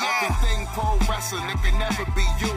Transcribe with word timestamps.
everything 0.00 0.66
pro 0.74 0.98
wrestling. 1.08 1.44
It 1.48 1.58
can 1.62 1.78
never 1.78 2.04
be 2.12 2.26
you. 2.40 2.52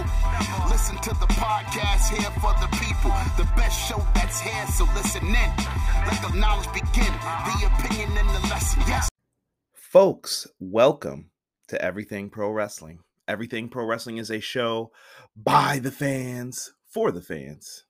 Listen 0.70 0.98
to 0.98 1.10
the 1.20 1.28
podcast 1.34 2.16
here 2.16 2.32
for 2.42 2.54
the 2.60 2.68
people. 2.78 3.12
The 3.38 3.50
best 3.56 3.88
show 3.88 4.02
that's 4.16 4.40
here, 4.40 4.68
so 4.68 4.86
listen 4.96 5.26
in. 5.26 5.52
Let 6.08 6.22
the 6.22 6.36
knowledge 6.36 6.72
begin. 6.74 7.14
The 7.14 7.72
opinion 7.74 8.18
and 8.18 8.30
the 8.30 8.48
lesson. 8.50 8.84
Yes. 8.88 9.10
Folks, 9.74 10.48
welcome 10.60 11.32
to 11.68 11.82
Everything 11.82 12.30
Pro 12.30 12.52
Wrestling. 12.52 13.00
Everything 13.28 13.70
Pro 13.70 13.86
Wrestling 13.86 14.18
is 14.18 14.32
a 14.32 14.40
show 14.40 14.92
by 15.36 15.80
the 15.80 15.92
fans 15.92 16.74
for 16.88 17.12
the 17.12 17.22
fans. 17.22 17.86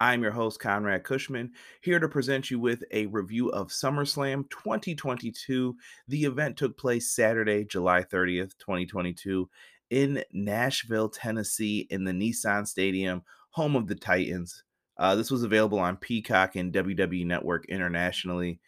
I'm 0.00 0.22
your 0.22 0.30
host, 0.30 0.60
Conrad 0.60 1.02
Cushman, 1.02 1.50
here 1.80 1.98
to 1.98 2.08
present 2.08 2.52
you 2.52 2.60
with 2.60 2.84
a 2.92 3.06
review 3.06 3.48
of 3.48 3.68
SummerSlam 3.68 4.48
2022. 4.48 5.76
The 6.06 6.24
event 6.24 6.56
took 6.56 6.78
place 6.78 7.10
Saturday, 7.10 7.64
July 7.64 8.02
30th, 8.02 8.56
2022, 8.58 9.50
in 9.90 10.22
Nashville, 10.32 11.08
Tennessee, 11.08 11.88
in 11.90 12.04
the 12.04 12.12
Nissan 12.12 12.66
Stadium, 12.66 13.22
home 13.50 13.74
of 13.74 13.88
the 13.88 13.96
Titans. 13.96 14.62
Uh, 14.98 15.16
this 15.16 15.32
was 15.32 15.42
available 15.42 15.80
on 15.80 15.96
Peacock 15.96 16.54
and 16.54 16.72
WWE 16.72 17.26
Network 17.26 17.66
internationally. 17.66 18.60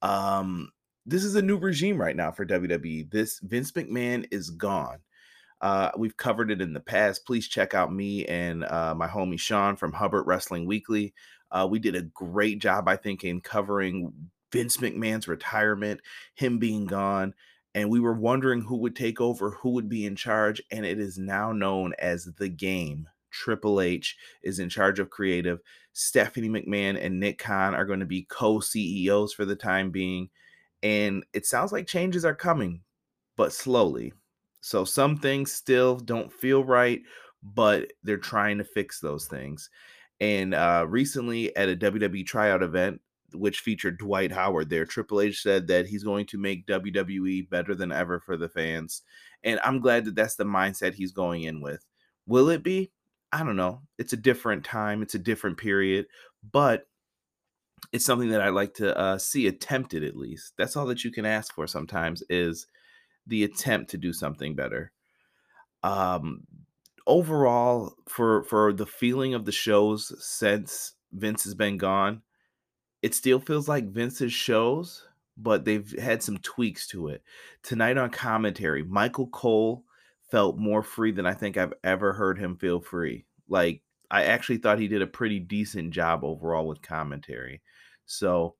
Um, 0.00 0.70
this 1.04 1.24
is 1.24 1.34
a 1.34 1.42
new 1.42 1.58
regime 1.58 2.00
right 2.00 2.16
now 2.16 2.30
for 2.30 2.46
WWE. 2.46 3.10
This 3.10 3.40
Vince 3.40 3.72
McMahon 3.72 4.26
is 4.30 4.48
gone. 4.48 5.00
Uh, 5.62 5.92
we've 5.96 6.16
covered 6.16 6.50
it 6.50 6.60
in 6.60 6.72
the 6.72 6.80
past. 6.80 7.24
Please 7.24 7.46
check 7.46 7.72
out 7.72 7.92
me 7.92 8.26
and 8.26 8.64
uh, 8.64 8.94
my 8.96 9.06
homie 9.06 9.38
Sean 9.38 9.76
from 9.76 9.92
Hubbard 9.92 10.26
Wrestling 10.26 10.66
Weekly. 10.66 11.14
Uh, 11.52 11.68
we 11.70 11.78
did 11.78 11.94
a 11.94 12.02
great 12.02 12.58
job, 12.58 12.88
I 12.88 12.96
think, 12.96 13.22
in 13.22 13.40
covering 13.40 14.12
Vince 14.50 14.78
McMahon's 14.78 15.28
retirement, 15.28 16.00
him 16.34 16.58
being 16.58 16.86
gone. 16.86 17.34
And 17.74 17.90
we 17.90 18.00
were 18.00 18.12
wondering 18.12 18.62
who 18.62 18.76
would 18.78 18.96
take 18.96 19.20
over, 19.20 19.52
who 19.62 19.70
would 19.70 19.88
be 19.88 20.04
in 20.04 20.16
charge. 20.16 20.60
And 20.70 20.84
it 20.84 20.98
is 20.98 21.16
now 21.16 21.52
known 21.52 21.94
as 21.98 22.28
The 22.38 22.48
Game. 22.48 23.08
Triple 23.30 23.80
H 23.80 24.16
is 24.42 24.58
in 24.58 24.68
charge 24.68 24.98
of 24.98 25.10
creative. 25.10 25.60
Stephanie 25.94 26.50
McMahon 26.50 27.02
and 27.02 27.18
Nick 27.18 27.38
Khan 27.38 27.74
are 27.74 27.86
going 27.86 28.00
to 28.00 28.06
be 28.06 28.26
co 28.28 28.60
CEOs 28.60 29.32
for 29.32 29.44
the 29.44 29.56
time 29.56 29.90
being. 29.90 30.28
And 30.82 31.24
it 31.32 31.46
sounds 31.46 31.72
like 31.72 31.86
changes 31.86 32.24
are 32.24 32.34
coming, 32.34 32.82
but 33.36 33.52
slowly. 33.52 34.12
So 34.62 34.84
some 34.84 35.16
things 35.16 35.52
still 35.52 35.96
don't 35.96 36.32
feel 36.32 36.64
right, 36.64 37.02
but 37.42 37.92
they're 38.02 38.16
trying 38.16 38.58
to 38.58 38.64
fix 38.64 39.00
those 39.00 39.26
things. 39.26 39.68
And 40.20 40.54
uh, 40.54 40.86
recently 40.88 41.54
at 41.56 41.68
a 41.68 41.76
WWE 41.76 42.24
tryout 42.24 42.62
event, 42.62 43.00
which 43.34 43.60
featured 43.60 43.98
Dwight 43.98 44.30
Howard 44.30 44.70
there, 44.70 44.86
Triple 44.86 45.20
H 45.20 45.42
said 45.42 45.66
that 45.66 45.86
he's 45.86 46.04
going 46.04 46.26
to 46.26 46.38
make 46.38 46.66
WWE 46.66 47.50
better 47.50 47.74
than 47.74 47.90
ever 47.90 48.20
for 48.20 48.36
the 48.36 48.48
fans. 48.48 49.02
And 49.42 49.58
I'm 49.64 49.80
glad 49.80 50.04
that 50.04 50.14
that's 50.14 50.36
the 50.36 50.44
mindset 50.44 50.94
he's 50.94 51.12
going 51.12 51.42
in 51.42 51.60
with. 51.60 51.84
Will 52.26 52.48
it 52.48 52.62
be? 52.62 52.92
I 53.32 53.42
don't 53.42 53.56
know. 53.56 53.82
It's 53.98 54.12
a 54.12 54.18
different 54.18 54.64
time, 54.64 55.02
it's 55.02 55.16
a 55.16 55.18
different 55.18 55.56
period, 55.56 56.06
but 56.52 56.86
it's 57.92 58.04
something 58.04 58.28
that 58.28 58.42
I 58.42 58.50
like 58.50 58.74
to 58.74 58.96
uh, 58.96 59.18
see 59.18 59.48
attempted 59.48 60.04
at 60.04 60.16
least. 60.16 60.52
That's 60.56 60.76
all 60.76 60.86
that 60.86 61.02
you 61.02 61.10
can 61.10 61.26
ask 61.26 61.52
for 61.52 61.66
sometimes 61.66 62.22
is 62.30 62.68
the 63.26 63.44
attempt 63.44 63.90
to 63.90 63.98
do 63.98 64.12
something 64.12 64.54
better. 64.54 64.92
Um, 65.82 66.46
overall, 67.06 67.94
for 68.08 68.44
for 68.44 68.72
the 68.72 68.86
feeling 68.86 69.34
of 69.34 69.44
the 69.44 69.52
shows 69.52 70.12
since 70.24 70.94
Vince 71.12 71.44
has 71.44 71.54
been 71.54 71.78
gone, 71.78 72.22
it 73.02 73.14
still 73.14 73.40
feels 73.40 73.68
like 73.68 73.90
Vince's 73.90 74.32
shows, 74.32 75.04
but 75.36 75.64
they've 75.64 75.98
had 75.98 76.22
some 76.22 76.38
tweaks 76.38 76.86
to 76.88 77.08
it. 77.08 77.22
Tonight 77.62 77.98
on 77.98 78.10
commentary, 78.10 78.82
Michael 78.82 79.26
Cole 79.28 79.84
felt 80.30 80.56
more 80.56 80.82
free 80.82 81.12
than 81.12 81.26
I 81.26 81.34
think 81.34 81.56
I've 81.56 81.74
ever 81.84 82.12
heard 82.14 82.38
him 82.38 82.56
feel 82.56 82.80
free. 82.80 83.26
Like 83.48 83.82
I 84.10 84.24
actually 84.24 84.58
thought 84.58 84.78
he 84.78 84.88
did 84.88 85.02
a 85.02 85.06
pretty 85.06 85.40
decent 85.40 85.92
job 85.92 86.22
overall 86.24 86.66
with 86.66 86.82
commentary. 86.82 87.62
So, 88.06 88.56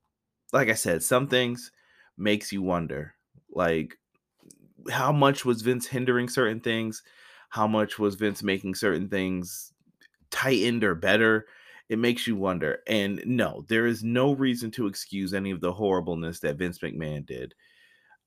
like 0.51 0.69
I 0.69 0.73
said, 0.73 1.03
some 1.03 1.27
things 1.27 1.71
makes 2.17 2.51
you 2.51 2.61
wonder. 2.61 3.15
Like 3.51 3.97
how 4.89 5.11
much 5.11 5.45
was 5.45 5.61
Vince 5.61 5.87
hindering 5.87 6.29
certain 6.29 6.59
things? 6.59 7.03
How 7.49 7.67
much 7.67 7.99
was 7.99 8.15
Vince 8.15 8.43
making 8.43 8.75
certain 8.75 9.09
things 9.09 9.73
tightened 10.31 10.83
or 10.83 10.95
better? 10.95 11.45
It 11.89 11.99
makes 11.99 12.25
you 12.25 12.35
wonder. 12.35 12.79
And 12.87 13.21
no, 13.25 13.65
there 13.67 13.85
is 13.85 14.03
no 14.03 14.33
reason 14.33 14.71
to 14.71 14.87
excuse 14.87 15.33
any 15.33 15.51
of 15.51 15.61
the 15.61 15.73
horribleness 15.73 16.39
that 16.39 16.57
Vince 16.57 16.79
McMahon 16.79 17.25
did. 17.25 17.53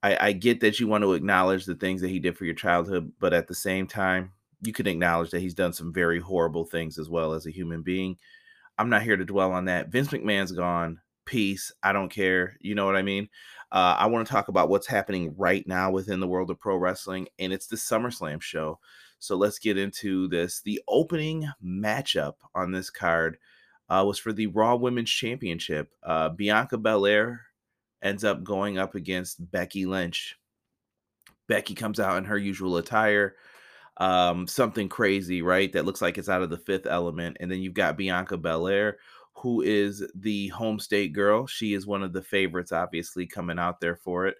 I, 0.02 0.28
I 0.28 0.32
get 0.32 0.60
that 0.60 0.78
you 0.78 0.86
want 0.86 1.02
to 1.02 1.14
acknowledge 1.14 1.64
the 1.64 1.74
things 1.74 2.00
that 2.02 2.10
he 2.10 2.18
did 2.18 2.36
for 2.36 2.44
your 2.44 2.54
childhood, 2.54 3.12
but 3.18 3.32
at 3.32 3.48
the 3.48 3.54
same 3.54 3.86
time, 3.86 4.32
you 4.60 4.72
can 4.72 4.86
acknowledge 4.86 5.30
that 5.30 5.40
he's 5.40 5.54
done 5.54 5.72
some 5.72 5.92
very 5.92 6.20
horrible 6.20 6.64
things 6.64 6.98
as 6.98 7.10
well 7.10 7.32
as 7.32 7.46
a 7.46 7.50
human 7.50 7.82
being. 7.82 8.16
I'm 8.78 8.90
not 8.90 9.02
here 9.02 9.16
to 9.16 9.24
dwell 9.24 9.52
on 9.52 9.64
that. 9.66 9.88
Vince 9.88 10.08
McMahon's 10.08 10.52
gone. 10.52 11.00
Peace. 11.24 11.72
I 11.82 11.92
don't 11.92 12.10
care. 12.10 12.56
You 12.60 12.74
know 12.74 12.86
what 12.86 12.96
I 12.96 13.02
mean? 13.02 13.28
Uh, 13.72 13.96
I 13.98 14.06
want 14.06 14.26
to 14.26 14.32
talk 14.32 14.48
about 14.48 14.68
what's 14.68 14.86
happening 14.86 15.34
right 15.36 15.66
now 15.66 15.90
within 15.90 16.20
the 16.20 16.28
world 16.28 16.50
of 16.50 16.60
pro 16.60 16.76
wrestling, 16.76 17.28
and 17.38 17.52
it's 17.52 17.66
the 17.66 17.76
SummerSlam 17.76 18.40
show. 18.40 18.78
So 19.18 19.36
let's 19.36 19.58
get 19.58 19.78
into 19.78 20.28
this. 20.28 20.60
The 20.60 20.80
opening 20.88 21.48
matchup 21.64 22.34
on 22.54 22.70
this 22.72 22.90
card 22.90 23.38
uh, 23.88 24.04
was 24.06 24.18
for 24.18 24.32
the 24.32 24.46
Raw 24.48 24.76
Women's 24.76 25.10
Championship. 25.10 25.90
Uh, 26.02 26.28
Bianca 26.28 26.78
Belair 26.78 27.42
ends 28.02 28.24
up 28.24 28.44
going 28.44 28.78
up 28.78 28.94
against 28.94 29.50
Becky 29.50 29.86
Lynch. 29.86 30.36
Becky 31.48 31.74
comes 31.74 32.00
out 32.00 32.18
in 32.18 32.24
her 32.24 32.38
usual 32.38 32.76
attire, 32.76 33.36
um, 33.98 34.46
something 34.46 34.88
crazy, 34.88 35.42
right? 35.42 35.72
That 35.72 35.86
looks 35.86 36.02
like 36.02 36.18
it's 36.18 36.28
out 36.28 36.42
of 36.42 36.50
the 36.50 36.58
fifth 36.58 36.86
element. 36.86 37.36
And 37.40 37.50
then 37.50 37.60
you've 37.60 37.74
got 37.74 37.96
Bianca 37.96 38.36
Belair, 38.36 38.98
who 39.36 39.60
is 39.60 40.02
the 40.14 40.48
home 40.48 40.78
state 40.78 41.12
girl. 41.12 41.46
She 41.46 41.74
is 41.74 41.86
one 41.86 42.02
of 42.02 42.12
the 42.12 42.22
favorites, 42.22 42.72
obviously, 42.72 43.26
coming 43.26 43.58
out 43.58 43.80
there 43.80 43.96
for 43.96 44.26
it. 44.26 44.36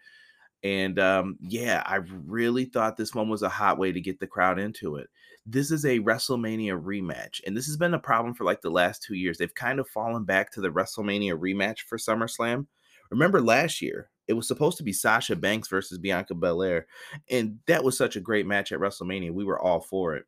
And 0.63 0.99
um, 0.99 1.37
yeah, 1.41 1.83
I 1.85 1.97
really 2.27 2.65
thought 2.65 2.97
this 2.97 3.15
one 3.15 3.29
was 3.29 3.43
a 3.43 3.49
hot 3.49 3.79
way 3.79 3.93
to 3.93 4.01
get 4.01 4.19
the 4.19 4.27
crowd 4.27 4.59
into 4.59 4.97
it. 4.97 5.09
This 5.45 5.71
is 5.71 5.85
a 5.85 6.01
WrestleMania 6.01 6.83
rematch, 6.83 7.41
and 7.47 7.57
this 7.57 7.67
has 7.67 7.77
been 7.77 7.95
a 7.95 7.99
problem 7.99 8.35
for 8.35 8.45
like 8.45 8.63
the 8.63 8.71
last 8.71 9.03
two 9.03 9.15
years. 9.15 9.39
They've 9.39 9.55
kind 9.55 9.79
of 9.79 9.89
fallen 9.89 10.25
back 10.25 10.51
to 10.53 10.61
the 10.61 10.71
WrestleMania 10.71 11.39
rematch 11.39 11.81
for 11.81 11.99
SummerSlam. 11.99 12.67
Remember 13.11 13.41
last 13.41 13.81
year, 13.81 14.11
it 14.27 14.33
was 14.33 14.49
supposed 14.49 14.77
to 14.79 14.83
be 14.83 14.93
Sasha 14.93 15.37
Banks 15.37 15.69
versus 15.69 15.99
Bianca 15.99 16.35
Belair, 16.35 16.87
and 17.31 17.61
that 17.67 17.85
was 17.85 17.97
such 17.97 18.17
a 18.17 18.21
great 18.21 18.47
match 18.47 18.73
at 18.73 18.81
WrestleMania. 18.81 19.31
We 19.31 19.45
were 19.45 19.61
all 19.61 19.81
for 19.81 20.17
it. 20.17 20.25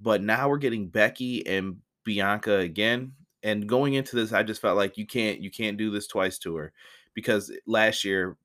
But 0.00 0.22
now 0.22 0.48
we're 0.48 0.58
getting 0.58 0.88
Becky 0.88 1.46
and 1.46 1.78
Bianca 2.04 2.58
again 2.58 3.12
and 3.46 3.68
going 3.68 3.94
into 3.94 4.16
this, 4.16 4.32
I 4.32 4.42
just 4.42 4.60
felt 4.60 4.76
like 4.76 4.98
you 4.98 5.06
can't 5.06 5.40
you 5.40 5.52
can't 5.52 5.78
do 5.78 5.88
this 5.90 6.08
twice 6.08 6.36
to 6.40 6.56
her 6.56 6.72
because 7.14 7.52
last 7.64 8.04
year 8.04 8.36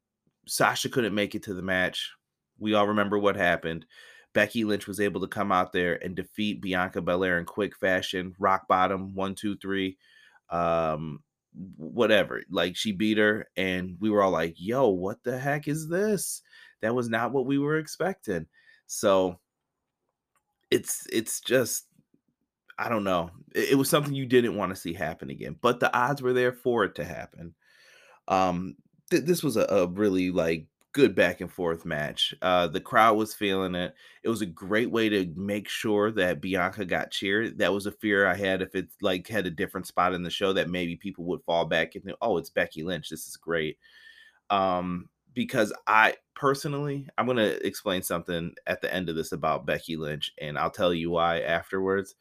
Sasha 0.47 0.89
couldn't 0.89 1.15
make 1.15 1.33
it 1.33 1.41
to 1.43 1.55
the 1.55 1.63
match. 1.63 2.11
We 2.59 2.75
all 2.75 2.87
remember 2.87 3.17
what 3.17 3.35
happened. 3.35 3.87
Becky 4.33 4.63
Lynch 4.63 4.87
was 4.87 4.99
able 4.99 5.19
to 5.21 5.27
come 5.27 5.51
out 5.51 5.73
there 5.73 6.01
and 6.03 6.15
defeat 6.15 6.61
Bianca 6.61 7.01
Belair 7.01 7.39
in 7.39 7.45
quick 7.45 7.75
fashion, 7.75 8.35
rock 8.37 8.67
bottom, 8.67 9.15
one, 9.15 9.33
two, 9.33 9.57
three, 9.57 9.97
um, 10.51 11.23
whatever. 11.77 12.43
Like 12.51 12.75
she 12.75 12.91
beat 12.91 13.17
her, 13.17 13.47
and 13.57 13.97
we 13.99 14.11
were 14.11 14.21
all 14.21 14.29
like, 14.31 14.53
"Yo, 14.57 14.89
what 14.89 15.23
the 15.23 15.37
heck 15.37 15.67
is 15.67 15.89
this?" 15.89 16.43
That 16.81 16.93
was 16.93 17.09
not 17.09 17.31
what 17.31 17.47
we 17.47 17.57
were 17.57 17.79
expecting. 17.79 18.45
So 18.85 19.39
it's 20.69 21.07
it's 21.11 21.41
just 21.41 21.87
I 22.81 22.89
don't 22.89 23.03
know. 23.03 23.29
It, 23.53 23.73
it 23.73 23.75
was 23.75 23.89
something 23.89 24.13
you 24.13 24.25
didn't 24.25 24.57
want 24.57 24.71
to 24.71 24.75
see 24.75 24.93
happen 24.93 25.29
again, 25.29 25.55
but 25.61 25.79
the 25.79 25.95
odds 25.95 26.21
were 26.21 26.33
there 26.33 26.51
for 26.51 26.83
it 26.83 26.95
to 26.95 27.05
happen. 27.05 27.53
Um, 28.27 28.75
th- 29.11 29.23
this 29.23 29.43
was 29.43 29.55
a, 29.55 29.65
a, 29.65 29.87
really 29.87 30.31
like 30.31 30.65
good 30.91 31.13
back 31.13 31.41
and 31.41 31.51
forth 31.51 31.85
match. 31.85 32.33
Uh, 32.41 32.67
the 32.67 32.79
crowd 32.79 33.17
was 33.17 33.35
feeling 33.35 33.75
it. 33.75 33.93
It 34.23 34.29
was 34.29 34.41
a 34.41 34.47
great 34.47 34.89
way 34.89 35.09
to 35.09 35.31
make 35.35 35.69
sure 35.69 36.11
that 36.13 36.41
Bianca 36.41 36.85
got 36.85 37.11
cheered. 37.11 37.59
That 37.59 37.71
was 37.71 37.85
a 37.85 37.91
fear 37.91 38.25
I 38.25 38.35
had 38.35 38.63
if 38.63 38.73
it 38.73 38.87
like 38.99 39.27
had 39.27 39.45
a 39.45 39.51
different 39.51 39.85
spot 39.85 40.13
in 40.13 40.23
the 40.23 40.31
show 40.31 40.51
that 40.53 40.69
maybe 40.69 40.95
people 40.95 41.25
would 41.25 41.43
fall 41.43 41.65
back 41.65 41.93
and 41.93 42.03
think, 42.03 42.17
oh, 42.19 42.37
it's 42.37 42.49
Becky 42.49 42.83
Lynch. 42.83 43.09
This 43.09 43.27
is 43.27 43.37
great. 43.37 43.77
Um, 44.49 45.07
because 45.33 45.71
I 45.85 46.15
personally, 46.35 47.07
I'm 47.17 47.27
gonna 47.27 47.53
explain 47.61 48.01
something 48.01 48.55
at 48.65 48.81
the 48.81 48.91
end 48.93 49.07
of 49.07 49.15
this 49.15 49.31
about 49.31 49.65
Becky 49.67 49.97
Lynch, 49.97 50.33
and 50.41 50.57
I'll 50.57 50.71
tell 50.71 50.93
you 50.93 51.11
why 51.11 51.41
afterwards. 51.41 52.15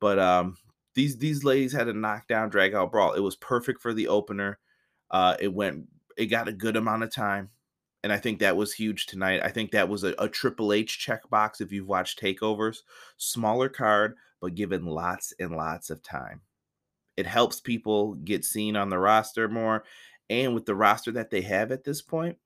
But 0.00 0.18
um, 0.18 0.56
these 0.94 1.18
these 1.18 1.44
ladies 1.44 1.72
had 1.72 1.88
a 1.88 1.92
knockdown 1.92 2.48
drag 2.48 2.74
out 2.74 2.92
brawl. 2.92 3.14
It 3.14 3.20
was 3.20 3.36
perfect 3.36 3.80
for 3.80 3.92
the 3.92 4.08
opener. 4.08 4.58
Uh, 5.10 5.36
it 5.40 5.52
went 5.52 5.86
it 6.16 6.26
got 6.26 6.48
a 6.48 6.52
good 6.52 6.76
amount 6.76 7.04
of 7.04 7.12
time. 7.12 7.50
And 8.04 8.12
I 8.12 8.18
think 8.18 8.38
that 8.38 8.56
was 8.56 8.72
huge 8.72 9.06
tonight. 9.06 9.40
I 9.42 9.48
think 9.48 9.72
that 9.72 9.88
was 9.88 10.04
a, 10.04 10.14
a 10.18 10.28
Triple 10.28 10.72
H 10.72 11.04
checkbox 11.04 11.60
if 11.60 11.72
you've 11.72 11.88
watched 11.88 12.20
takeovers. 12.20 12.78
Smaller 13.16 13.68
card, 13.68 14.14
but 14.40 14.54
given 14.54 14.86
lots 14.86 15.32
and 15.40 15.50
lots 15.50 15.90
of 15.90 16.02
time. 16.02 16.42
It 17.16 17.26
helps 17.26 17.58
people 17.58 18.14
get 18.14 18.44
seen 18.44 18.76
on 18.76 18.88
the 18.88 18.98
roster 18.98 19.48
more. 19.48 19.82
And 20.30 20.54
with 20.54 20.66
the 20.66 20.76
roster 20.76 21.10
that 21.12 21.30
they 21.30 21.40
have 21.40 21.72
at 21.72 21.82
this 21.82 22.00
point, 22.00 22.36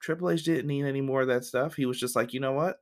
Triple 0.00 0.30
H 0.30 0.44
didn't 0.44 0.66
need 0.66 0.84
any 0.84 1.00
more 1.00 1.22
of 1.22 1.28
that 1.28 1.44
stuff. 1.44 1.74
He 1.74 1.86
was 1.86 1.98
just 1.98 2.14
like, 2.14 2.34
you 2.34 2.40
know 2.40 2.52
what? 2.52 2.80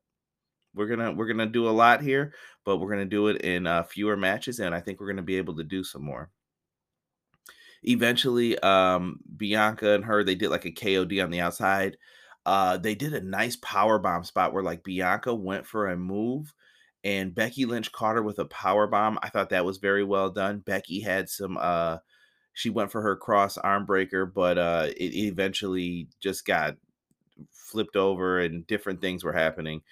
We're 0.74 0.86
gonna 0.88 1.12
we're 1.12 1.26
gonna 1.28 1.46
do 1.46 1.68
a 1.68 1.70
lot 1.70 2.02
here, 2.02 2.34
but 2.64 2.78
we're 2.78 2.90
gonna 2.90 3.04
do 3.04 3.28
it 3.28 3.42
in 3.42 3.66
uh, 3.66 3.84
fewer 3.84 4.16
matches, 4.16 4.58
and 4.60 4.74
I 4.74 4.80
think 4.80 5.00
we're 5.00 5.08
gonna 5.08 5.22
be 5.22 5.36
able 5.36 5.56
to 5.56 5.64
do 5.64 5.84
some 5.84 6.04
more. 6.04 6.30
Eventually 7.82 8.58
um 8.60 9.20
bianca 9.36 9.90
and 9.94 10.04
her 10.06 10.24
they 10.24 10.34
did 10.34 10.48
like 10.50 10.64
a 10.64 10.70
kod 10.70 11.12
on 11.18 11.30
the 11.30 11.40
outside. 11.40 11.98
Uh 12.46 12.76
they 12.78 12.94
did 12.94 13.12
a 13.14 13.20
nice 13.20 13.56
power 13.56 13.98
bomb 13.98 14.24
spot 14.24 14.52
where 14.52 14.62
like 14.62 14.82
bianca 14.84 15.34
went 15.34 15.66
for 15.66 15.88
a 15.88 15.96
move 15.96 16.54
and 17.04 17.34
becky 17.34 17.66
lynch 17.66 17.92
caught 17.92 18.16
her 18.16 18.22
with 18.22 18.38
a 18.38 18.46
power 18.46 18.86
bomb. 18.86 19.18
I 19.22 19.28
thought 19.28 19.50
that 19.50 19.66
was 19.66 19.78
very 19.78 20.02
well 20.04 20.30
done. 20.30 20.60
Becky 20.60 21.00
had 21.00 21.28
some 21.28 21.58
uh 21.60 21.98
she 22.54 22.70
went 22.70 22.90
for 22.90 23.02
her 23.02 23.16
cross 23.16 23.58
arm 23.58 23.84
breaker 23.84 24.24
but 24.24 24.56
uh 24.56 24.86
it 24.96 25.14
eventually 25.14 26.08
just 26.20 26.46
got 26.46 26.76
flipped 27.50 27.96
over 27.96 28.40
and 28.40 28.66
different 28.66 29.00
things 29.02 29.24
were 29.24 29.32
happening 29.32 29.82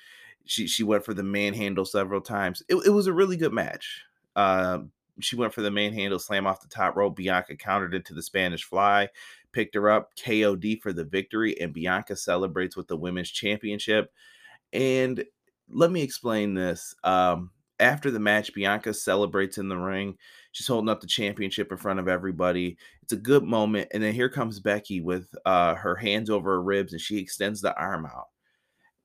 she 0.44 0.66
she 0.66 0.84
went 0.84 1.04
for 1.04 1.14
the 1.14 1.22
manhandle 1.22 1.84
several 1.84 2.20
times 2.20 2.62
it, 2.68 2.76
it 2.86 2.90
was 2.90 3.06
a 3.06 3.12
really 3.12 3.36
good 3.36 3.52
match 3.52 4.02
uh 4.36 4.78
she 5.20 5.36
went 5.36 5.52
for 5.52 5.62
the 5.62 5.70
manhandle 5.70 6.18
slam 6.18 6.46
off 6.46 6.60
the 6.60 6.68
top 6.68 6.96
rope. 6.96 7.16
Bianca 7.16 7.56
countered 7.56 7.94
into 7.94 8.14
the 8.14 8.22
Spanish 8.22 8.64
fly, 8.64 9.08
picked 9.52 9.74
her 9.74 9.90
up, 9.90 10.14
KOD 10.16 10.80
for 10.80 10.92
the 10.92 11.04
victory, 11.04 11.58
and 11.60 11.72
Bianca 11.72 12.16
celebrates 12.16 12.76
with 12.76 12.88
the 12.88 12.96
women's 12.96 13.30
championship. 13.30 14.12
And 14.72 15.24
let 15.70 15.90
me 15.90 16.02
explain 16.02 16.54
this. 16.54 16.94
Um, 17.04 17.50
after 17.80 18.10
the 18.10 18.20
match, 18.20 18.54
Bianca 18.54 18.94
celebrates 18.94 19.58
in 19.58 19.68
the 19.68 19.76
ring. 19.76 20.16
She's 20.52 20.66
holding 20.66 20.88
up 20.88 21.00
the 21.00 21.06
championship 21.06 21.72
in 21.72 21.78
front 21.78 21.98
of 21.98 22.08
everybody. 22.08 22.76
It's 23.02 23.12
a 23.12 23.16
good 23.16 23.42
moment. 23.42 23.88
And 23.92 24.02
then 24.02 24.14
here 24.14 24.28
comes 24.28 24.60
Becky 24.60 25.00
with 25.00 25.28
uh, 25.44 25.74
her 25.74 25.96
hands 25.96 26.30
over 26.30 26.52
her 26.52 26.62
ribs 26.62 26.92
and 26.92 27.00
she 27.00 27.18
extends 27.18 27.60
the 27.60 27.76
arm 27.76 28.06
out 28.06 28.28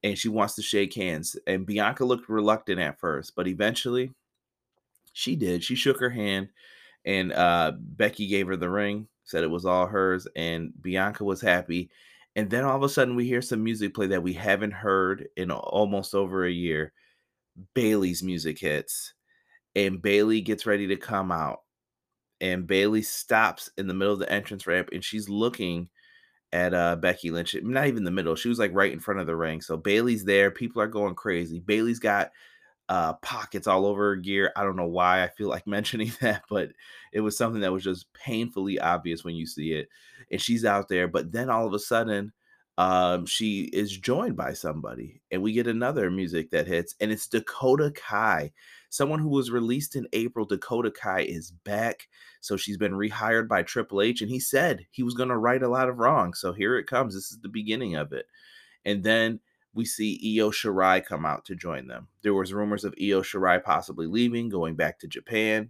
and 0.04 0.18
she 0.18 0.30
wants 0.30 0.56
to 0.56 0.62
shake 0.62 0.94
hands. 0.94 1.36
And 1.48 1.66
Bianca 1.66 2.06
looked 2.06 2.30
reluctant 2.30 2.80
at 2.80 3.00
first, 3.00 3.36
but 3.36 3.48
eventually 3.48 4.12
she 5.14 5.36
did. 5.36 5.64
She 5.64 5.76
shook 5.76 6.00
her 6.00 6.10
hand, 6.10 6.50
and 7.06 7.34
uh, 7.34 7.74
Becky 7.78 8.28
gave 8.28 8.48
her 8.48 8.56
the 8.58 8.70
ring, 8.70 9.08
said 9.24 9.44
it 9.44 9.50
was 9.50 9.66
all 9.66 9.88
hers, 9.88 10.28
and 10.36 10.72
Bianca 10.82 11.24
was 11.24 11.42
happy. 11.42 11.90
And 12.36 12.50
then 12.50 12.64
all 12.64 12.76
of 12.76 12.84
a 12.84 12.90
sudden, 12.90 13.16
we 13.16 13.26
hear 13.26 13.42
some 13.42 13.64
music 13.64 13.96
play 13.96 14.08
that 14.08 14.22
we 14.22 14.34
haven't 14.34 14.72
heard 14.72 15.28
in 15.36 15.50
almost 15.50 16.14
over 16.14 16.46
a 16.46 16.52
year. 16.52 16.94
Bayley's 17.74 18.22
music 18.22 18.60
hits, 18.60 19.14
and 19.76 20.02
Bayley 20.02 20.42
gets 20.42 20.68
ready 20.68 20.86
to 20.88 20.96
come 20.96 21.32
out. 21.32 21.62
And 22.40 22.68
Bayley 22.68 23.02
stops 23.02 23.72
in 23.80 23.88
the 23.88 23.96
middle 23.96 24.14
of 24.14 24.20
the 24.20 24.32
entrance 24.32 24.68
ramp, 24.68 24.90
and 24.92 25.04
she's 25.04 25.28
looking 25.28 25.90
at 26.54 26.74
uh 26.74 26.96
Becky 26.96 27.32
Lynch. 27.32 27.56
Not 27.62 27.88
even 27.88 28.04
the 28.04 28.12
middle. 28.12 28.36
She 28.36 28.50
was 28.50 28.60
like 28.60 28.72
right 28.74 28.92
in 28.92 29.00
front 29.00 29.20
of 29.20 29.28
the 29.28 29.36
ring. 29.36 29.62
So 29.62 29.78
Bayley's 29.78 30.26
there. 30.26 30.52
People 30.52 30.82
are 30.82 30.88
going 30.88 31.16
crazy. 31.16 31.60
Bayley's 31.60 32.00
got 32.00 32.32
uh, 32.90 33.14
pockets 33.16 33.68
all 33.68 33.86
over 33.86 34.10
her 34.10 34.16
gear. 34.16 34.52
I 34.56 34.64
don't 34.64 34.78
know 34.78 34.88
why 34.88 35.24
I 35.24 35.28
feel 35.28 35.50
like 35.50 35.68
mentioning 35.68 36.12
that, 36.22 36.44
but 36.50 36.70
it 37.12 37.22
was 37.22 37.38
something 37.38 37.62
that 37.62 37.74
was 37.74 37.84
just 37.84 38.12
painfully 38.14 38.80
obvious 38.80 39.24
when 39.24 39.36
you 39.36 39.46
see 39.46 39.74
it. 39.74 39.90
And 40.32 40.42
she's 40.42 40.66
out 40.66 40.88
there, 40.88 41.08
but 41.08 41.32
then 41.32 41.50
all 41.50 41.66
of 41.66 41.74
a 41.74 41.80
sudden, 41.80 42.32
um, 42.78 43.26
she 43.26 43.64
is 43.74 43.98
joined 43.98 44.38
by 44.38 44.54
somebody, 44.54 45.20
and 45.32 45.42
we 45.42 45.52
get 45.52 45.66
another 45.66 46.12
music 46.12 46.52
that 46.52 46.68
hits, 46.68 46.94
and 47.00 47.12
it's 47.12 47.28
Dakota 47.28 47.92
Kai, 47.96 48.52
someone 48.90 49.18
who 49.18 49.30
was 49.30 49.50
released 49.50 49.96
in 49.96 50.08
April. 50.14 50.46
Dakota 50.46 50.92
Kai 50.92 51.22
is 51.22 51.50
back, 51.50 52.08
so 52.48 52.58
she's 52.58 52.78
been 52.78 52.94
rehired 52.94 53.48
by 53.48 53.64
Triple 53.64 54.02
H, 54.02 54.22
and 54.22 54.32
he 54.32 54.40
said 54.40 54.86
he 54.92 55.04
was 55.04 55.14
going 55.14 55.30
to 55.30 55.38
right 55.38 55.62
a 55.62 55.68
lot 55.68 55.90
of 55.90 56.00
wrong. 56.00 56.34
So 56.34 56.54
here 56.54 56.78
it 56.78 56.88
comes. 56.88 57.14
This 57.14 57.32
is 57.32 57.40
the 57.42 57.50
beginning 57.50 57.96
of 57.96 58.14
it, 58.14 58.26
and 58.86 59.04
then 59.04 59.40
we 59.74 59.86
see 59.86 60.40
Io 60.40 60.50
Shirai 60.50 61.06
come 61.06 61.26
out 61.26 61.46
to 61.46 61.56
join 61.56 61.88
them. 61.88 62.08
There 62.24 62.34
was 62.34 62.54
rumors 62.54 62.84
of 62.84 62.96
Io 63.00 63.22
Shirai 63.22 63.64
possibly 63.64 64.08
leaving, 64.08 64.50
going 64.50 64.76
back 64.76 65.00
to 65.00 65.08
Japan. 65.08 65.70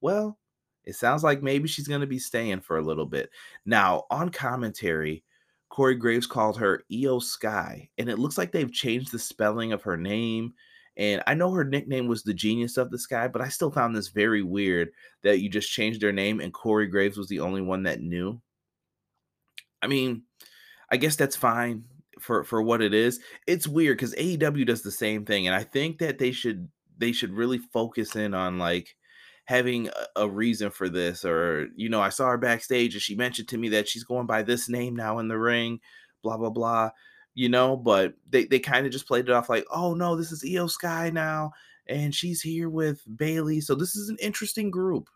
Well, 0.00 0.38
it 0.84 0.94
sounds 0.94 1.24
like 1.24 1.42
maybe 1.42 1.66
she's 1.66 1.88
going 1.88 2.00
to 2.02 2.06
be 2.06 2.20
staying 2.20 2.60
for 2.60 2.78
a 2.78 2.84
little 2.84 3.06
bit. 3.06 3.30
Now, 3.66 4.04
on 4.10 4.28
commentary, 4.30 5.24
Corey 5.70 5.96
Graves 5.96 6.26
called 6.26 6.58
her 6.58 6.84
Iyo 6.90 7.22
Sky, 7.22 7.90
and 7.98 8.08
it 8.08 8.18
looks 8.18 8.38
like 8.38 8.52
they've 8.52 8.72
changed 8.72 9.12
the 9.12 9.18
spelling 9.18 9.72
of 9.72 9.82
her 9.82 9.96
name. 9.96 10.54
And 10.98 11.22
I 11.28 11.34
know 11.34 11.52
her 11.52 11.64
nickname 11.64 12.08
was 12.08 12.24
the 12.24 12.34
Genius 12.34 12.76
of 12.76 12.90
the 12.90 12.98
Sky, 12.98 13.28
but 13.28 13.40
I 13.40 13.48
still 13.48 13.70
found 13.70 13.94
this 13.94 14.08
very 14.08 14.42
weird 14.42 14.90
that 15.22 15.38
you 15.40 15.48
just 15.48 15.70
changed 15.70 16.00
their 16.00 16.12
name 16.12 16.40
and 16.40 16.52
Corey 16.52 16.88
Graves 16.88 17.16
was 17.16 17.28
the 17.28 17.40
only 17.40 17.62
one 17.62 17.84
that 17.84 18.00
knew. 18.00 18.40
I 19.80 19.86
mean, 19.86 20.24
I 20.90 20.96
guess 20.96 21.16
that's 21.16 21.36
fine 21.36 21.84
for 22.20 22.44
for 22.44 22.62
what 22.62 22.82
it 22.82 22.94
is. 22.94 23.20
It's 23.46 23.68
weird 23.68 23.98
because 23.98 24.14
AEW 24.14 24.66
does 24.66 24.82
the 24.82 24.90
same 24.90 25.24
thing, 25.24 25.46
and 25.46 25.54
I 25.54 25.62
think 25.62 25.98
that 25.98 26.18
they 26.18 26.32
should 26.32 26.68
they 26.98 27.12
should 27.12 27.32
really 27.32 27.58
focus 27.58 28.16
in 28.16 28.34
on 28.34 28.58
like 28.58 28.96
having 29.44 29.88
a, 29.88 30.22
a 30.22 30.28
reason 30.28 30.70
for 30.70 30.88
this. 30.88 31.24
Or 31.24 31.68
you 31.76 31.88
know, 31.88 32.00
I 32.00 32.08
saw 32.08 32.26
her 32.28 32.38
backstage 32.38 32.94
and 32.94 33.02
she 33.02 33.14
mentioned 33.14 33.48
to 33.48 33.58
me 33.58 33.68
that 33.70 33.88
she's 33.88 34.04
going 34.04 34.26
by 34.26 34.42
this 34.42 34.68
name 34.68 34.96
now 34.96 35.18
in 35.18 35.28
the 35.28 35.38
ring, 35.38 35.80
blah 36.22 36.36
blah 36.36 36.50
blah. 36.50 36.90
You 37.38 37.48
know, 37.48 37.76
but 37.76 38.14
they 38.28 38.46
they 38.46 38.58
kind 38.58 38.84
of 38.84 38.90
just 38.90 39.06
played 39.06 39.28
it 39.28 39.30
off 39.30 39.48
like, 39.48 39.64
oh 39.70 39.94
no, 39.94 40.16
this 40.16 40.32
is 40.32 40.42
Iyo 40.42 40.68
Sky 40.68 41.08
now, 41.10 41.52
and 41.86 42.12
she's 42.12 42.42
here 42.42 42.68
with 42.68 43.00
Bayley. 43.16 43.60
so 43.60 43.76
this 43.76 43.94
is 43.94 44.08
an 44.08 44.16
interesting 44.20 44.72
group. 44.72 45.08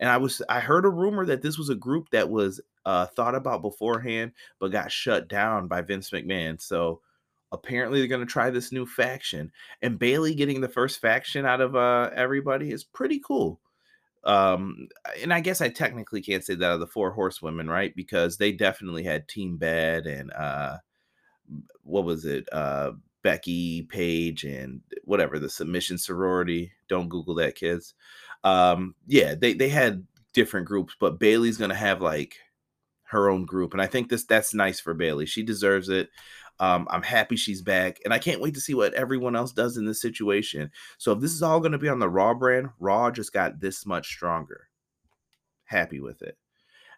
And 0.00 0.08
I 0.08 0.16
was 0.16 0.40
I 0.48 0.60
heard 0.60 0.86
a 0.86 0.88
rumor 0.88 1.26
that 1.26 1.42
this 1.42 1.58
was 1.58 1.68
a 1.68 1.74
group 1.74 2.08
that 2.12 2.30
was 2.30 2.62
uh, 2.86 3.04
thought 3.08 3.34
about 3.34 3.60
beforehand, 3.60 4.32
but 4.58 4.72
got 4.72 4.90
shut 4.90 5.28
down 5.28 5.68
by 5.68 5.82
Vince 5.82 6.08
McMahon. 6.08 6.58
So 6.62 7.02
apparently 7.52 7.98
they're 7.98 8.08
going 8.08 8.26
to 8.26 8.32
try 8.32 8.48
this 8.48 8.72
new 8.72 8.86
faction. 8.86 9.52
And 9.82 9.98
Bayley 9.98 10.34
getting 10.34 10.62
the 10.62 10.70
first 10.70 10.98
faction 10.98 11.44
out 11.44 11.60
of 11.60 11.76
uh, 11.76 12.08
everybody 12.14 12.72
is 12.72 12.84
pretty 12.84 13.20
cool. 13.20 13.60
Um, 14.24 14.88
and 15.22 15.30
I 15.30 15.40
guess 15.40 15.60
I 15.60 15.68
technically 15.68 16.22
can't 16.22 16.42
say 16.42 16.54
that 16.54 16.72
of 16.72 16.80
the 16.80 16.86
four 16.86 17.10
horsewomen, 17.10 17.68
right? 17.68 17.94
Because 17.94 18.38
they 18.38 18.50
definitely 18.50 19.04
had 19.04 19.28
Team 19.28 19.58
Bad 19.58 20.06
and 20.06 20.32
uh, 20.32 20.78
what 21.82 22.04
was 22.04 22.24
it? 22.24 22.48
Uh, 22.52 22.92
Becky, 23.22 23.82
Paige 23.82 24.44
and 24.44 24.80
whatever 25.04 25.38
the 25.38 25.50
submission 25.50 25.98
sorority. 25.98 26.72
Don't 26.88 27.08
Google 27.08 27.34
that, 27.36 27.56
kids. 27.56 27.94
Um, 28.44 28.94
yeah, 29.06 29.34
they 29.34 29.54
they 29.54 29.68
had 29.68 30.06
different 30.32 30.66
groups, 30.66 30.94
but 30.98 31.18
Bayley's 31.18 31.56
gonna 31.56 31.74
have 31.74 32.00
like 32.00 32.36
her 33.04 33.28
own 33.30 33.44
group. 33.44 33.72
And 33.72 33.82
I 33.82 33.86
think 33.86 34.08
this 34.08 34.24
that's 34.24 34.54
nice 34.54 34.80
for 34.80 34.94
Bayley. 34.94 35.26
She 35.26 35.42
deserves 35.42 35.88
it. 35.88 36.10
Um, 36.58 36.86
I'm 36.90 37.02
happy 37.02 37.36
she's 37.36 37.62
back, 37.62 37.98
and 38.04 38.14
I 38.14 38.18
can't 38.18 38.40
wait 38.40 38.54
to 38.54 38.60
see 38.60 38.74
what 38.74 38.94
everyone 38.94 39.36
else 39.36 39.52
does 39.52 39.76
in 39.76 39.84
this 39.84 40.00
situation. 40.00 40.70
So 40.98 41.12
if 41.12 41.20
this 41.20 41.32
is 41.32 41.42
all 41.42 41.60
going 41.60 41.72
to 41.72 41.78
be 41.78 41.88
on 41.88 41.98
the 41.98 42.08
Raw 42.08 42.32
brand, 42.32 42.70
Raw 42.78 43.10
just 43.10 43.32
got 43.32 43.60
this 43.60 43.84
much 43.84 44.08
stronger. 44.08 44.68
Happy 45.64 46.00
with 46.00 46.22
it. 46.22 46.38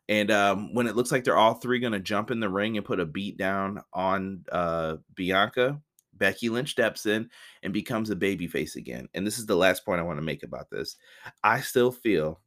And 0.09 0.31
um, 0.31 0.75
when 0.75 0.87
it 0.87 0.97
looks 0.97 1.13
like 1.13 1.25
they're 1.25 1.37
all 1.37 1.55
three 1.55 1.81
going 1.81 1.93
to 1.93 2.01
jump 2.01 2.31
in 2.31 2.41
the 2.41 2.49
ring 2.49 2.77
and 2.77 2.87
put 2.87 3.01
a 3.01 3.07
beat 3.07 3.37
down 3.37 3.83
on 3.93 4.45
uh, 4.51 4.97
Bianca, 5.15 5.81
Becky 6.15 6.49
Lynch 6.49 6.71
steps 6.71 7.07
in 7.07 7.29
and 7.63 7.73
becomes 7.73 8.11
a 8.11 8.17
babyface 8.17 8.77
again. 8.77 9.09
And 9.15 9.27
this 9.27 9.39
is 9.39 9.47
the 9.47 9.57
last 9.57 9.85
point 9.85 10.01
I 10.01 10.05
want 10.05 10.19
to 10.19 10.25
make 10.25 10.43
about 10.43 10.71
this. 10.71 10.97
I 11.45 11.61
still 11.61 11.93
feel 11.93 12.41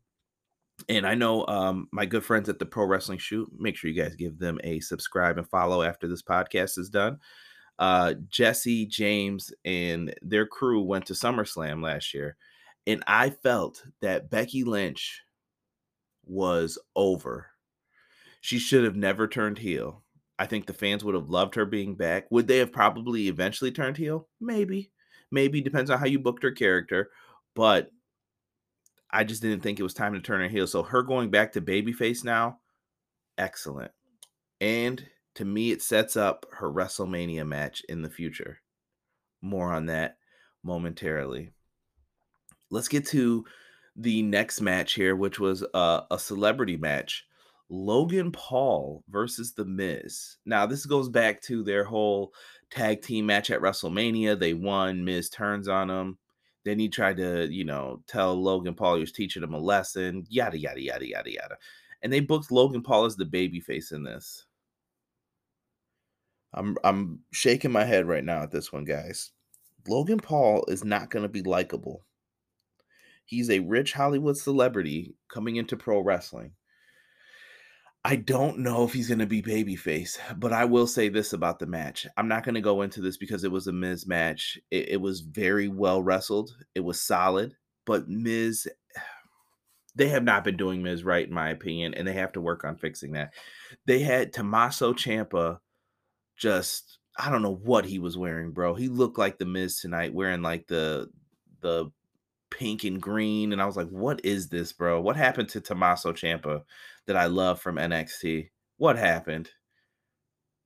and 0.90 1.06
I 1.06 1.16
know 1.16 1.46
um, 1.48 1.88
my 1.92 2.06
good 2.06 2.24
friends 2.24 2.50
at 2.50 2.60
the 2.60 2.66
Pro 2.66 2.86
Wrestling 2.86 3.20
Shoot. 3.20 3.50
Make 3.58 3.76
sure 3.76 3.90
you 3.90 4.02
guys 4.02 4.16
give 4.16 4.40
them 4.40 4.60
a 4.64 4.80
subscribe 4.80 5.38
and 5.38 5.48
follow 5.48 5.84
after 5.84 6.08
this 6.08 6.22
podcast 6.22 6.78
is 6.78 6.90
done. 6.90 7.20
Uh, 7.80 8.16
Jesse 8.30 8.86
James 8.86 9.54
and 9.66 10.14
their 10.22 10.46
crew 10.46 10.82
went 10.82 11.06
to 11.08 11.14
SummerSlam 11.14 11.84
last 11.84 12.14
year, 12.14 12.38
and 12.86 13.04
I 13.08 13.30
felt 13.30 13.84
that 14.02 14.30
Becky 14.30 14.64
Lynch 14.64 15.22
was 16.26 16.78
over. 16.96 17.51
She 18.42 18.60
should 18.60 18.84
have 18.84 18.96
never 18.96 19.28
turned 19.28 19.60
heel. 19.60 20.04
I 20.38 20.48
think 20.48 20.66
the 20.66 20.74
fans 20.74 21.04
would 21.04 21.16
have 21.16 21.30
loved 21.30 21.56
her 21.56 21.66
being 21.66 21.96
back. 21.96 22.26
Would 22.32 22.48
they 22.48 22.58
have 22.58 22.72
probably 22.72 23.28
eventually 23.28 23.72
turned 23.72 23.98
heel? 23.98 24.28
Maybe. 24.40 24.92
Maybe 25.32 25.62
depends 25.62 25.92
on 25.92 26.00
how 26.00 26.08
you 26.08 26.20
booked 26.20 26.44
her 26.44 26.52
character. 26.52 27.12
But 27.56 27.92
I 29.12 29.24
just 29.24 29.42
didn't 29.42 29.62
think 29.62 29.80
it 29.80 29.84
was 29.84 29.94
time 29.94 30.14
to 30.14 30.20
turn 30.20 30.42
her 30.42 30.48
heel. 30.48 30.66
So 30.66 30.82
her 30.82 31.04
going 31.04 31.30
back 31.30 31.52
to 31.54 31.62
babyface 31.62 32.24
now, 32.24 32.60
excellent. 33.38 33.92
And 34.60 35.06
to 35.36 35.46
me, 35.46 35.72
it 35.72 35.82
sets 35.82 36.18
up 36.18 36.46
her 36.54 36.72
WrestleMania 36.72 37.46
match 37.46 37.84
in 37.88 38.02
the 38.02 38.10
future. 38.10 38.60
More 39.42 39.72
on 39.72 39.86
that 39.88 40.18
momentarily. 40.64 41.52
Let's 42.70 42.88
get 42.88 43.06
to 43.08 43.46
the 43.96 44.24
next 44.24 44.62
match 44.62 44.94
here, 44.94 45.16
which 45.16 45.40
was 45.40 45.64
uh, 45.74 46.02
a 46.10 46.18
celebrity 46.18 46.78
match. 46.78 47.28
Logan 47.74 48.34
Paul 48.34 49.02
versus 49.10 49.54
The 49.54 49.64
Miz. 49.64 50.36
Now, 50.46 50.66
this 50.66 50.86
goes 50.86 51.08
back 51.08 51.42
to 51.44 51.64
their 51.64 51.86
whole 51.86 52.34
tag 52.70 53.02
team 53.02 53.26
match 53.26 53.50
at 53.50 53.62
WrestleMania. 53.62 54.38
They 54.38 54.54
won. 54.54 55.06
Miz 55.06 55.30
turns 55.30 55.70
on 55.70 55.90
him. 55.90 56.18
Then 56.66 56.78
he 56.78 56.90
tried 56.90 57.16
to, 57.18 57.48
you 57.50 57.64
know, 57.64 58.04
tell 58.08 58.36
Logan 58.36 58.76
Paul 58.76 58.96
he 58.96 59.00
was 59.00 59.14
teaching 59.14 59.42
him 59.42 59.54
a 59.54 59.58
lesson. 59.58 60.26
Yada 60.30 60.60
yada 60.60 60.82
yada 60.82 61.08
yada 61.08 61.32
yada. 61.32 61.58
And 62.02 62.12
they 62.12 62.20
booked 62.20 62.52
Logan 62.52 62.84
Paul 62.84 63.06
as 63.06 63.16
the 63.16 63.26
babyface 63.26 63.94
in 63.94 64.04
this. 64.04 64.46
I'm 66.54 66.78
I'm 66.84 67.20
shaking 67.32 67.72
my 67.72 67.86
head 67.86 68.06
right 68.06 68.24
now 68.24 68.44
at 68.44 68.52
this 68.52 68.74
one, 68.74 68.84
guys. 68.84 69.32
Logan 69.88 70.20
Paul 70.20 70.66
is 70.68 70.84
not 70.84 71.10
going 71.10 71.24
to 71.24 71.30
be 71.30 71.42
likable. 71.42 72.04
He's 73.24 73.50
a 73.50 73.60
rich 73.60 73.94
Hollywood 73.94 74.38
celebrity 74.38 75.16
coming 75.30 75.56
into 75.56 75.78
pro 75.78 76.02
wrestling. 76.02 76.52
I 78.04 78.16
don't 78.16 78.60
know 78.60 78.84
if 78.84 78.94
he's 78.94 79.10
going 79.10 79.20
to 79.20 79.28
be 79.28 79.44
babyface, 79.44 80.18
but 80.38 80.52
I 80.52 80.66
will 80.66 80.88
say 80.88 81.10
this 81.10 81.34
about 81.34 81.60
the 81.60 81.68
match. 81.68 82.08
I'm 82.18 82.28
not 82.28 82.44
going 82.44 82.56
to 82.56 82.62
go 82.62 82.82
into 82.82 83.00
this 83.00 83.18
because 83.18 83.44
it 83.44 83.52
was 83.52 83.68
a 83.68 83.72
Miz 83.72 84.08
match. 84.08 84.58
It, 84.72 84.90
it, 84.90 85.02
was 85.02 85.20
very 85.22 85.68
well 85.68 86.02
wrestled. 86.02 86.50
It 86.74 86.80
was 86.80 87.00
solid, 87.00 87.56
but 87.86 88.08
Miz, 88.08 88.68
they 89.96 90.08
have 90.10 90.24
not 90.24 90.44
been 90.44 90.58
doing 90.58 90.82
Miz 90.82 91.04
right, 91.04 91.28
in 91.28 91.34
my 91.34 91.50
opinion, 91.50 91.94
and 91.94 92.08
they 92.08 92.14
have 92.14 92.32
to 92.34 92.42
work 92.42 92.64
on 92.64 92.76
fixing 92.76 93.12
that. 93.12 93.34
They 93.86 94.00
had 94.00 94.34
Tommaso 94.34 94.94
Ciampa 94.94 95.60
just, 96.36 96.98
I 97.20 97.30
don't 97.30 97.44
know 97.44 97.54
what 97.54 97.86
he 97.86 98.00
was 98.00 98.18
wearing, 98.18 98.52
bro. 98.52 98.74
He 98.74 98.88
looked 98.88 99.20
like 99.20 99.38
the 99.38 99.46
Miz 99.46 99.80
tonight, 99.80 100.14
wearing 100.14 100.42
like 100.42 100.66
the 100.68 101.10
the 101.62 101.92
pink 102.50 102.84
and 102.84 103.00
green, 103.00 103.54
and 103.54 103.62
I 103.62 103.66
was 103.66 103.78
like, 103.78 103.90
what 103.90 104.26
is 104.26 104.50
this, 104.50 104.74
bro? 104.74 105.00
What 105.00 105.16
happened 105.16 105.50
to 105.50 105.62
Tommaso 105.62 106.14
Ciampa? 106.14 106.64
That 107.08 107.18
I 107.18 107.26
love 107.26 107.60
from 107.60 107.76
NXT. 107.76 108.50
What 108.78 108.98
happened? 108.98 109.50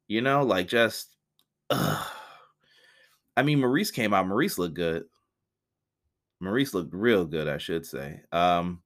You 0.08 0.22
know, 0.22 0.44
like 0.44 0.68
just 0.68 1.16
ugh. 1.70 2.08
I 3.38 3.44
mean, 3.44 3.60
Maryse 3.60 3.94
came 3.94 4.14
out. 4.14 4.28
Maryse 4.28 4.58
looked 4.58 4.76
good. 4.76 5.06
Maryse 6.42 6.74
looked 6.74 6.94
real 6.94 7.26
good, 7.26 7.48
I 7.48 7.58
should 7.58 7.86
say. 7.86 8.22
Um, 8.32 8.82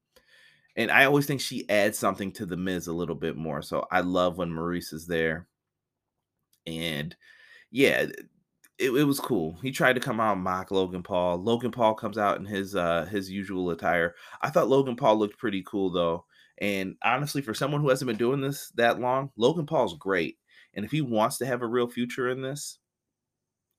and 0.75 0.89
I 0.91 1.05
always 1.05 1.25
think 1.25 1.41
she 1.41 1.69
adds 1.69 1.97
something 1.97 2.31
to 2.33 2.45
the 2.45 2.57
Miz 2.57 2.87
a 2.87 2.93
little 2.93 3.15
bit 3.15 3.35
more. 3.35 3.61
So 3.61 3.85
I 3.91 4.01
love 4.01 4.37
when 4.37 4.49
Maryse 4.49 4.93
is 4.93 5.07
there. 5.07 5.47
And 6.65 7.15
yeah, 7.71 8.05
it, 8.77 8.91
it 8.91 9.03
was 9.03 9.19
cool. 9.19 9.57
He 9.61 9.71
tried 9.71 9.93
to 9.93 9.99
come 9.99 10.19
out 10.19 10.33
and 10.33 10.43
mock 10.43 10.71
Logan 10.71 11.03
Paul. 11.03 11.37
Logan 11.37 11.71
Paul 11.71 11.95
comes 11.95 12.17
out 12.17 12.39
in 12.39 12.45
his 12.45 12.75
uh 12.75 13.05
his 13.05 13.29
usual 13.29 13.71
attire. 13.71 14.15
I 14.41 14.49
thought 14.49 14.69
Logan 14.69 14.95
Paul 14.95 15.17
looked 15.17 15.37
pretty 15.37 15.63
cool 15.63 15.89
though. 15.91 16.25
And 16.59 16.95
honestly, 17.03 17.41
for 17.41 17.53
someone 17.53 17.81
who 17.81 17.89
hasn't 17.89 18.07
been 18.07 18.17
doing 18.17 18.41
this 18.41 18.69
that 18.75 18.99
long, 18.99 19.31
Logan 19.37 19.65
Paul's 19.65 19.97
great. 19.97 20.37
And 20.73 20.85
if 20.85 20.91
he 20.91 21.01
wants 21.01 21.37
to 21.37 21.45
have 21.45 21.61
a 21.61 21.67
real 21.67 21.87
future 21.87 22.29
in 22.29 22.41
this, 22.41 22.79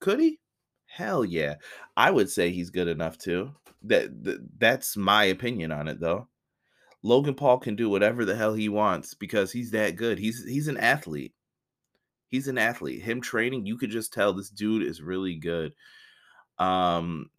could 0.01 0.21
he? 0.21 0.41
Hell 0.87 1.25
yeah. 1.25 1.57
I 1.97 2.11
would 2.11 2.31
say 2.31 2.51
he's 2.51 2.71
good 2.71 2.89
enough 2.89 3.19
to. 3.19 3.53
That, 3.83 4.25
that 4.25 4.49
that's 4.59 4.97
my 4.97 5.25
opinion 5.25 5.73
on 5.73 5.89
it 5.89 6.01
though. 6.01 6.29
Logan 7.03 7.35
Paul 7.35 7.59
can 7.59 7.77
do 7.77 7.89
whatever 7.89 8.25
the 8.25 8.37
hell 8.37 8.55
he 8.55 8.69
wants 8.69 9.15
because 9.15 9.53
he's 9.53 9.71
that 9.71 9.97
good. 9.97 10.19
He's 10.19 10.45
he's 10.45 10.69
an 10.69 10.77
athlete. 10.77 11.33
He's 12.29 12.49
an 12.49 12.59
athlete. 12.59 13.03
Him 13.03 13.21
training, 13.21 13.67
you 13.67 13.77
could 13.77 13.91
just 13.91 14.13
tell 14.13 14.33
this 14.33 14.51
dude 14.51 14.83
is 14.83 15.01
really 15.01 15.37
good. 15.37 15.75
Um 16.59 17.31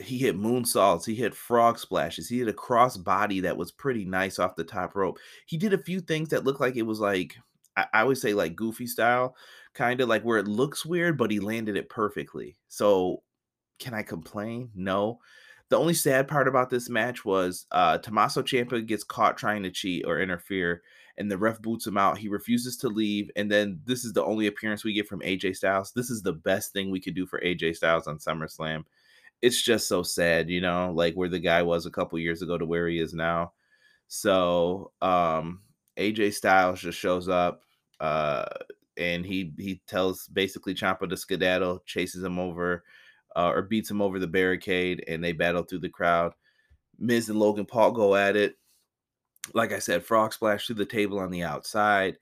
he 0.00 0.18
hit 0.18 0.36
moonsaults, 0.36 1.04
he 1.04 1.14
hit 1.14 1.34
frog 1.34 1.78
splashes, 1.78 2.28
he 2.28 2.38
did 2.38 2.48
a 2.48 2.52
cross 2.52 2.96
body 2.96 3.40
that 3.40 3.56
was 3.56 3.72
pretty 3.72 4.04
nice 4.04 4.38
off 4.38 4.56
the 4.56 4.64
top 4.64 4.94
rope. 4.94 5.18
He 5.46 5.56
did 5.56 5.72
a 5.72 5.78
few 5.78 6.00
things 6.00 6.28
that 6.30 6.44
looked 6.44 6.60
like 6.60 6.76
it 6.76 6.82
was 6.82 7.00
like 7.00 7.36
I, 7.76 7.86
I 7.92 8.04
would 8.04 8.18
say 8.18 8.34
like 8.34 8.56
goofy 8.56 8.86
style, 8.86 9.36
kind 9.74 10.00
of 10.00 10.08
like 10.08 10.22
where 10.22 10.38
it 10.38 10.48
looks 10.48 10.84
weird, 10.84 11.16
but 11.16 11.30
he 11.30 11.40
landed 11.40 11.76
it 11.76 11.88
perfectly. 11.88 12.56
So 12.68 13.22
can 13.78 13.94
I 13.94 14.02
complain? 14.02 14.70
No. 14.74 15.20
The 15.70 15.78
only 15.78 15.94
sad 15.94 16.28
part 16.28 16.48
about 16.48 16.70
this 16.70 16.88
match 16.88 17.24
was 17.24 17.66
uh 17.70 17.98
Tommaso 17.98 18.42
Ciampa 18.42 18.84
gets 18.86 19.04
caught 19.04 19.36
trying 19.36 19.62
to 19.64 19.70
cheat 19.70 20.04
or 20.06 20.20
interfere, 20.20 20.82
and 21.18 21.30
the 21.30 21.38
ref 21.38 21.60
boots 21.60 21.86
him 21.86 21.98
out. 21.98 22.18
He 22.18 22.28
refuses 22.28 22.76
to 22.78 22.88
leave, 22.88 23.30
and 23.36 23.50
then 23.50 23.80
this 23.84 24.04
is 24.04 24.12
the 24.12 24.24
only 24.24 24.46
appearance 24.46 24.84
we 24.84 24.94
get 24.94 25.08
from 25.08 25.20
AJ 25.20 25.56
Styles. 25.56 25.92
This 25.92 26.10
is 26.10 26.22
the 26.22 26.32
best 26.32 26.72
thing 26.72 26.90
we 26.90 27.00
could 27.00 27.14
do 27.14 27.26
for 27.26 27.40
AJ 27.40 27.76
Styles 27.76 28.06
on 28.06 28.18
SummerSlam 28.18 28.84
it's 29.42 29.62
just 29.62 29.88
so 29.88 30.02
sad, 30.02 30.50
you 30.50 30.60
know, 30.60 30.92
like 30.94 31.14
where 31.14 31.28
the 31.28 31.38
guy 31.38 31.62
was 31.62 31.86
a 31.86 31.90
couple 31.90 32.18
years 32.18 32.42
ago 32.42 32.58
to 32.58 32.66
where 32.66 32.88
he 32.88 32.98
is 32.98 33.14
now. 33.14 33.52
So 34.08 34.92
um 35.02 35.62
AJ 35.98 36.34
Styles 36.34 36.80
just 36.80 36.98
shows 36.98 37.28
up 37.28 37.62
uh 38.00 38.44
and 38.96 39.24
he 39.24 39.52
he 39.58 39.80
tells 39.86 40.26
basically 40.28 40.74
Ciampa 40.74 41.08
to 41.08 41.16
skedaddle, 41.16 41.82
chases 41.86 42.22
him 42.24 42.38
over 42.38 42.84
uh, 43.36 43.50
or 43.54 43.62
beats 43.62 43.90
him 43.90 44.02
over 44.02 44.18
the 44.18 44.26
barricade 44.26 45.04
and 45.06 45.22
they 45.22 45.32
battle 45.32 45.62
through 45.62 45.78
the 45.78 45.88
crowd. 45.88 46.32
Miz 46.98 47.28
and 47.28 47.38
Logan 47.38 47.66
Paul 47.66 47.92
go 47.92 48.16
at 48.16 48.34
it. 48.36 48.58
Like 49.54 49.72
I 49.72 49.78
said, 49.78 50.04
frog 50.04 50.32
splash 50.32 50.66
through 50.66 50.76
the 50.76 50.84
table 50.84 51.20
on 51.20 51.30
the 51.30 51.44
outside. 51.44 52.18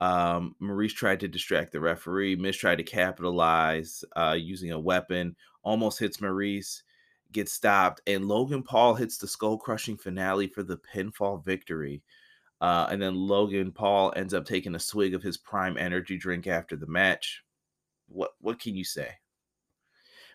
Um, 0.00 0.54
Maryse 0.62 0.94
tried 0.94 1.20
to 1.20 1.28
distract 1.28 1.72
the 1.72 1.80
referee. 1.80 2.36
Miz 2.36 2.56
tried 2.56 2.76
to 2.76 2.82
capitalize 2.82 4.02
uh, 4.16 4.36
using 4.38 4.72
a 4.72 4.80
weapon, 4.80 5.36
almost 5.62 5.98
hits 5.98 6.18
Maryse, 6.18 6.82
gets 7.32 7.52
stopped, 7.52 8.00
and 8.06 8.26
Logan 8.26 8.62
Paul 8.62 8.94
hits 8.94 9.18
the 9.18 9.28
skull 9.28 9.58
crushing 9.58 9.96
finale 9.96 10.46
for 10.46 10.62
the 10.62 10.78
pinfall 10.94 11.44
victory. 11.44 12.02
Uh, 12.60 12.88
and 12.90 13.00
then 13.00 13.14
Logan 13.14 13.72
Paul 13.72 14.12
ends 14.16 14.34
up 14.34 14.44
taking 14.44 14.74
a 14.74 14.80
swig 14.80 15.14
of 15.14 15.22
his 15.22 15.38
prime 15.38 15.76
energy 15.78 16.18
drink 16.18 16.46
after 16.46 16.76
the 16.76 16.86
match. 16.86 17.42
What 18.08 18.32
what 18.40 18.58
can 18.58 18.74
you 18.74 18.84
say? 18.84 19.08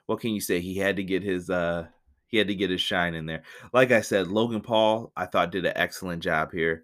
What 0.05 0.19
can 0.21 0.31
you 0.31 0.41
say? 0.41 0.59
He 0.59 0.77
had 0.77 0.95
to 0.95 1.03
get 1.03 1.23
his 1.23 1.49
uh 1.49 1.87
he 2.27 2.37
had 2.37 2.47
to 2.47 2.55
get 2.55 2.71
his 2.71 2.81
shine 2.81 3.13
in 3.13 3.25
there. 3.25 3.43
Like 3.73 3.91
I 3.91 4.01
said, 4.01 4.27
Logan 4.27 4.61
Paul, 4.61 5.11
I 5.15 5.25
thought 5.25 5.51
did 5.51 5.65
an 5.65 5.73
excellent 5.75 6.23
job 6.23 6.51
here. 6.51 6.83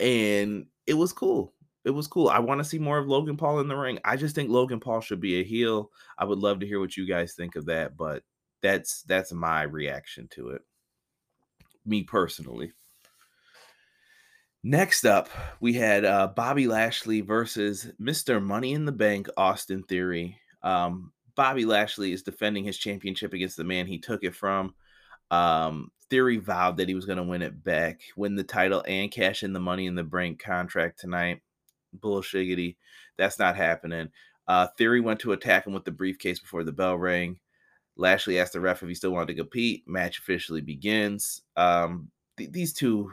And 0.00 0.66
it 0.86 0.94
was 0.94 1.12
cool 1.12 1.52
it 1.88 1.94
was 1.94 2.06
cool. 2.06 2.28
I 2.28 2.38
want 2.38 2.58
to 2.58 2.68
see 2.68 2.78
more 2.78 2.98
of 2.98 3.08
Logan 3.08 3.38
Paul 3.38 3.60
in 3.60 3.66
the 3.66 3.74
ring. 3.74 3.98
I 4.04 4.16
just 4.16 4.34
think 4.34 4.50
Logan 4.50 4.78
Paul 4.78 5.00
should 5.00 5.20
be 5.20 5.40
a 5.40 5.44
heel. 5.44 5.90
I 6.18 6.26
would 6.26 6.38
love 6.38 6.60
to 6.60 6.66
hear 6.66 6.80
what 6.80 6.98
you 6.98 7.08
guys 7.08 7.32
think 7.32 7.56
of 7.56 7.64
that, 7.64 7.96
but 7.96 8.22
that's 8.60 9.04
that's 9.04 9.32
my 9.32 9.62
reaction 9.62 10.28
to 10.32 10.50
it. 10.50 10.60
Me 11.86 12.02
personally. 12.02 12.72
Next 14.62 15.06
up, 15.06 15.30
we 15.60 15.72
had 15.72 16.04
uh, 16.04 16.26
Bobby 16.36 16.68
Lashley 16.68 17.22
versus 17.22 17.90
Mr. 17.98 18.42
Money 18.42 18.74
in 18.74 18.84
the 18.84 18.92
Bank, 18.92 19.26
Austin 19.38 19.82
Theory. 19.82 20.36
Um, 20.62 21.12
Bobby 21.36 21.64
Lashley 21.64 22.12
is 22.12 22.22
defending 22.22 22.64
his 22.64 22.76
championship 22.76 23.32
against 23.32 23.56
the 23.56 23.64
man 23.64 23.86
he 23.86 23.98
took 23.98 24.24
it 24.24 24.34
from. 24.34 24.74
Um, 25.30 25.90
Theory 26.10 26.36
vowed 26.36 26.76
that 26.76 26.88
he 26.88 26.94
was 26.94 27.06
going 27.06 27.16
to 27.16 27.24
win 27.24 27.40
it 27.40 27.64
back, 27.64 28.00
win 28.14 28.34
the 28.34 28.44
title, 28.44 28.84
and 28.86 29.10
cash 29.10 29.42
in 29.42 29.54
the 29.54 29.60
Money 29.60 29.86
in 29.86 29.94
the 29.94 30.04
Bank 30.04 30.38
contract 30.38 31.00
tonight 31.00 31.40
bullshiggity. 31.96 32.76
That's 33.16 33.38
not 33.38 33.56
happening. 33.56 34.10
Uh, 34.46 34.66
Theory 34.78 35.00
went 35.00 35.20
to 35.20 35.32
attack 35.32 35.66
him 35.66 35.74
with 35.74 35.84
the 35.84 35.90
briefcase 35.90 36.40
before 36.40 36.64
the 36.64 36.72
bell 36.72 36.96
rang. 36.96 37.38
Lashley 37.96 38.38
asked 38.38 38.54
the 38.54 38.60
ref 38.60 38.82
if 38.82 38.88
he 38.88 38.94
still 38.94 39.10
wanted 39.10 39.28
to 39.28 39.34
compete. 39.34 39.86
Match 39.86 40.18
officially 40.18 40.60
begins. 40.60 41.42
Um, 41.56 42.10
th- 42.38 42.52
these 42.52 42.72
two 42.72 43.12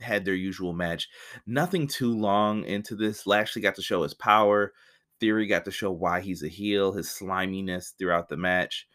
had 0.00 0.24
their 0.24 0.34
usual 0.34 0.72
match. 0.72 1.08
Nothing 1.46 1.86
too 1.86 2.16
long 2.16 2.64
into 2.64 2.94
this. 2.94 3.26
Lashley 3.26 3.62
got 3.62 3.74
to 3.76 3.82
show 3.82 4.02
his 4.02 4.14
power. 4.14 4.72
Theory 5.20 5.46
got 5.46 5.64
to 5.64 5.70
show 5.70 5.90
why 5.90 6.20
he's 6.20 6.42
a 6.42 6.48
heel, 6.48 6.92
his 6.92 7.10
sliminess 7.10 7.94
throughout 7.98 8.28
the 8.28 8.36
match. 8.36 8.86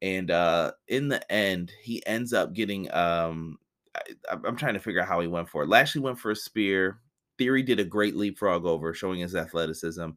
And 0.00 0.30
uh, 0.30 0.72
in 0.86 1.08
the 1.08 1.30
end, 1.32 1.72
he 1.82 2.04
ends 2.06 2.32
up 2.32 2.52
getting. 2.52 2.92
Um, 2.94 3.58
I, 4.30 4.34
am 4.46 4.56
trying 4.56 4.74
to 4.74 4.80
figure 4.80 5.00
out 5.00 5.08
how 5.08 5.20
he 5.20 5.26
went 5.26 5.48
for 5.48 5.62
it. 5.62 5.68
Lashley 5.68 6.00
went 6.00 6.18
for 6.18 6.30
a 6.30 6.36
spear. 6.36 6.98
Theory 7.38 7.62
did 7.62 7.80
a 7.80 7.84
great 7.84 8.16
leapfrog 8.16 8.64
over, 8.64 8.94
showing 8.94 9.20
his 9.20 9.34
athleticism. 9.34 10.10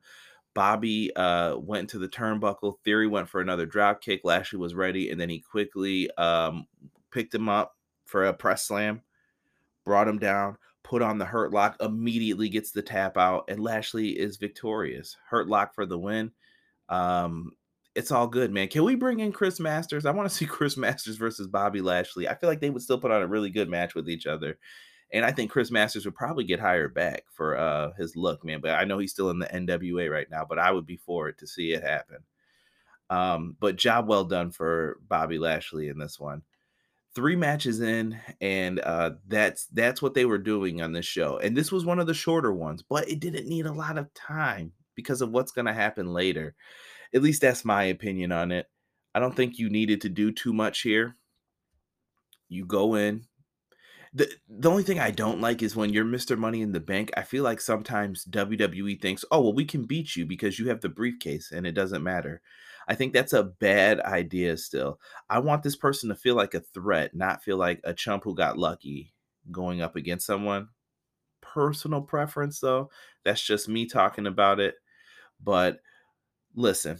Bobby 0.53 1.15
uh, 1.15 1.57
went 1.57 1.89
to 1.91 2.00
the 2.00 2.07
turnbuckle. 2.07 2.75
Theory 2.83 3.07
went 3.07 3.29
for 3.29 3.41
another 3.41 3.65
drop 3.65 4.01
kick. 4.01 4.21
Lashley 4.24 4.59
was 4.59 4.74
ready, 4.74 5.12
and 5.12 5.21
then 5.21 5.29
he 5.29 5.39
quickly 5.39 6.09
um, 6.17 6.65
picked 7.12 7.33
him 7.33 7.47
up 7.47 7.75
for 8.05 8.25
a 8.25 8.33
press 8.33 8.63
slam, 8.63 9.01
brought 9.86 10.07
him 10.07 10.17
down, 10.17 10.57
put 10.83 11.01
on 11.01 11.17
the 11.17 11.25
hurt 11.25 11.51
lock, 11.51 11.75
immediately 11.79 12.50
gets 12.50 12.71
the 12.71 12.81
tap 12.81 13.17
out, 13.17 13.45
and 13.50 13.59
Lashley 13.59 14.09
is 14.09 14.38
victorious. 14.38 15.17
Hurt 15.29 15.47
lock 15.47 15.75
for 15.75 15.86
the 15.86 16.00
win. 16.00 16.31
Um, 16.89 17.51
it's 17.93 18.12
all 18.12 18.27
good, 18.27 18.51
man. 18.51 18.67
Can 18.67 18.83
we 18.83 18.95
bring 18.95 19.19
in 19.19 19.31
Chris 19.31 19.59
Masters? 19.59 20.05
I 20.05 20.12
want 20.12 20.29
to 20.29 20.36
see 20.36 20.45
Chris 20.47 20.77
Masters 20.77 21.17
versus 21.17 21.47
Bobby 21.47 21.81
Lashley. 21.81 22.27
I 22.27 22.36
feel 22.36 22.50
like 22.50 22.62
they 22.62 22.69
would 22.69 22.81
still 22.81 23.00
put 23.00 23.12
on 23.12 23.21
a 23.21 23.27
really 23.27 23.50
good 23.50 23.69
match 23.69 23.95
with 23.95 24.09
each 24.09 24.25
other. 24.25 24.57
And 25.14 25.26
I 25.26 25.32
think 25.32 25.52
Chris 25.52 25.72
Masters 25.72 26.06
would 26.06 26.16
probably 26.16 26.44
get 26.44 26.60
hired 26.60 26.94
back 26.94 27.24
for 27.32 27.58
uh, 27.58 27.94
his 27.98 28.16
look, 28.16 28.44
man. 28.44 28.60
But 28.62 28.72
I 28.72 28.84
know 28.84 28.98
he's 29.00 29.12
still 29.12 29.30
in 29.30 29.40
the 29.40 29.48
NWA 29.48 30.12
right 30.12 30.30
now, 30.30 30.46
but 30.48 30.60
I 30.60 30.72
would 30.72 30.86
be 30.86 30.98
for 30.98 31.30
it 31.30 31.38
to 31.40 31.48
see 31.48 31.72
it 31.74 31.84
happen. 31.84 32.18
Um, 33.10 33.56
but 33.60 33.78
job 33.78 34.08
well 34.10 34.26
done 34.26 34.52
for 34.52 35.00
Bobby 35.08 35.38
Lashley 35.40 35.88
in 35.90 35.98
this 35.98 36.20
one. 36.20 36.44
three 37.16 37.36
matches 37.36 37.82
in, 37.82 38.20
and 38.42 38.80
uh, 38.80 39.12
that's 39.28 39.66
that's 39.68 40.02
what 40.02 40.14
they 40.14 40.26
were 40.26 40.38
doing 40.38 40.82
on 40.82 40.92
this 40.92 41.06
show. 41.06 41.38
And 41.38 41.56
this 41.58 41.72
was 41.72 41.86
one 41.86 42.00
of 42.00 42.08
the 42.08 42.14
shorter 42.14 42.54
ones, 42.54 42.84
but 42.88 43.10
it 43.10 43.20
didn't 43.20 43.48
need 43.48 43.66
a 43.66 43.74
lot 43.74 43.98
of 43.98 44.14
time 44.14 44.74
because 44.96 45.22
of 45.22 45.32
what's 45.32 45.52
going 45.52 45.66
to 45.66 45.74
happen 45.74 46.14
later. 46.14 46.56
At 47.16 47.24
least 47.24 47.42
that's 47.42 47.66
my 47.66 47.86
opinion 47.86 48.32
on 48.32 48.52
it. 48.52 48.68
I 49.16 49.20
don't 49.20 49.36
think 49.36 49.58
you 49.58 49.70
needed 49.70 50.02
to 50.02 50.10
do 50.10 50.32
too 50.32 50.54
much 50.54 50.82
here. 50.82 51.16
You 52.50 52.66
go 52.66 52.96
in. 52.96 53.26
The, 54.14 54.30
the 54.48 54.70
only 54.70 54.84
thing 54.84 55.00
I 55.00 55.12
don't 55.12 55.42
like 55.42 55.62
is 55.62 55.76
when 55.76 55.92
you're 55.92 56.06
Mr. 56.06 56.38
Money 56.38 56.62
in 56.62 56.72
the 56.72 56.80
Bank. 56.80 57.12
I 57.18 57.24
feel 57.24 57.44
like 57.44 57.62
sometimes 57.62 58.26
WWE 58.26 59.02
thinks, 59.02 59.26
oh, 59.32 59.42
well, 59.42 59.54
we 59.54 59.66
can 59.66 59.84
beat 59.84 60.16
you 60.16 60.26
because 60.26 60.60
you 60.60 60.70
have 60.70 60.82
the 60.82 60.90
briefcase 60.90 61.52
and 61.52 61.68
it 61.68 61.74
doesn't 61.74 62.04
matter. 62.04 62.42
I 62.88 62.96
think 62.96 63.14
that's 63.14 63.34
a 63.34 63.44
bad 63.44 64.00
idea 64.00 64.58
still. 64.58 65.00
I 65.30 65.40
want 65.40 65.64
this 65.64 65.76
person 65.76 66.10
to 66.10 66.16
feel 66.16 66.36
like 66.36 66.54
a 66.54 66.62
threat, 66.62 67.16
not 67.16 67.44
feel 67.44 67.58
like 67.58 67.82
a 67.84 67.94
chump 67.94 68.24
who 68.24 68.34
got 68.34 68.58
lucky 68.58 69.14
going 69.52 69.82
up 69.82 69.96
against 69.96 70.26
someone. 70.26 70.70
Personal 71.42 72.02
preference, 72.02 72.60
though. 72.60 72.90
That's 73.26 73.42
just 73.42 73.68
me 73.68 73.88
talking 73.88 74.26
about 74.26 74.60
it. 74.60 74.76
But 75.44 75.80
listen, 76.56 77.00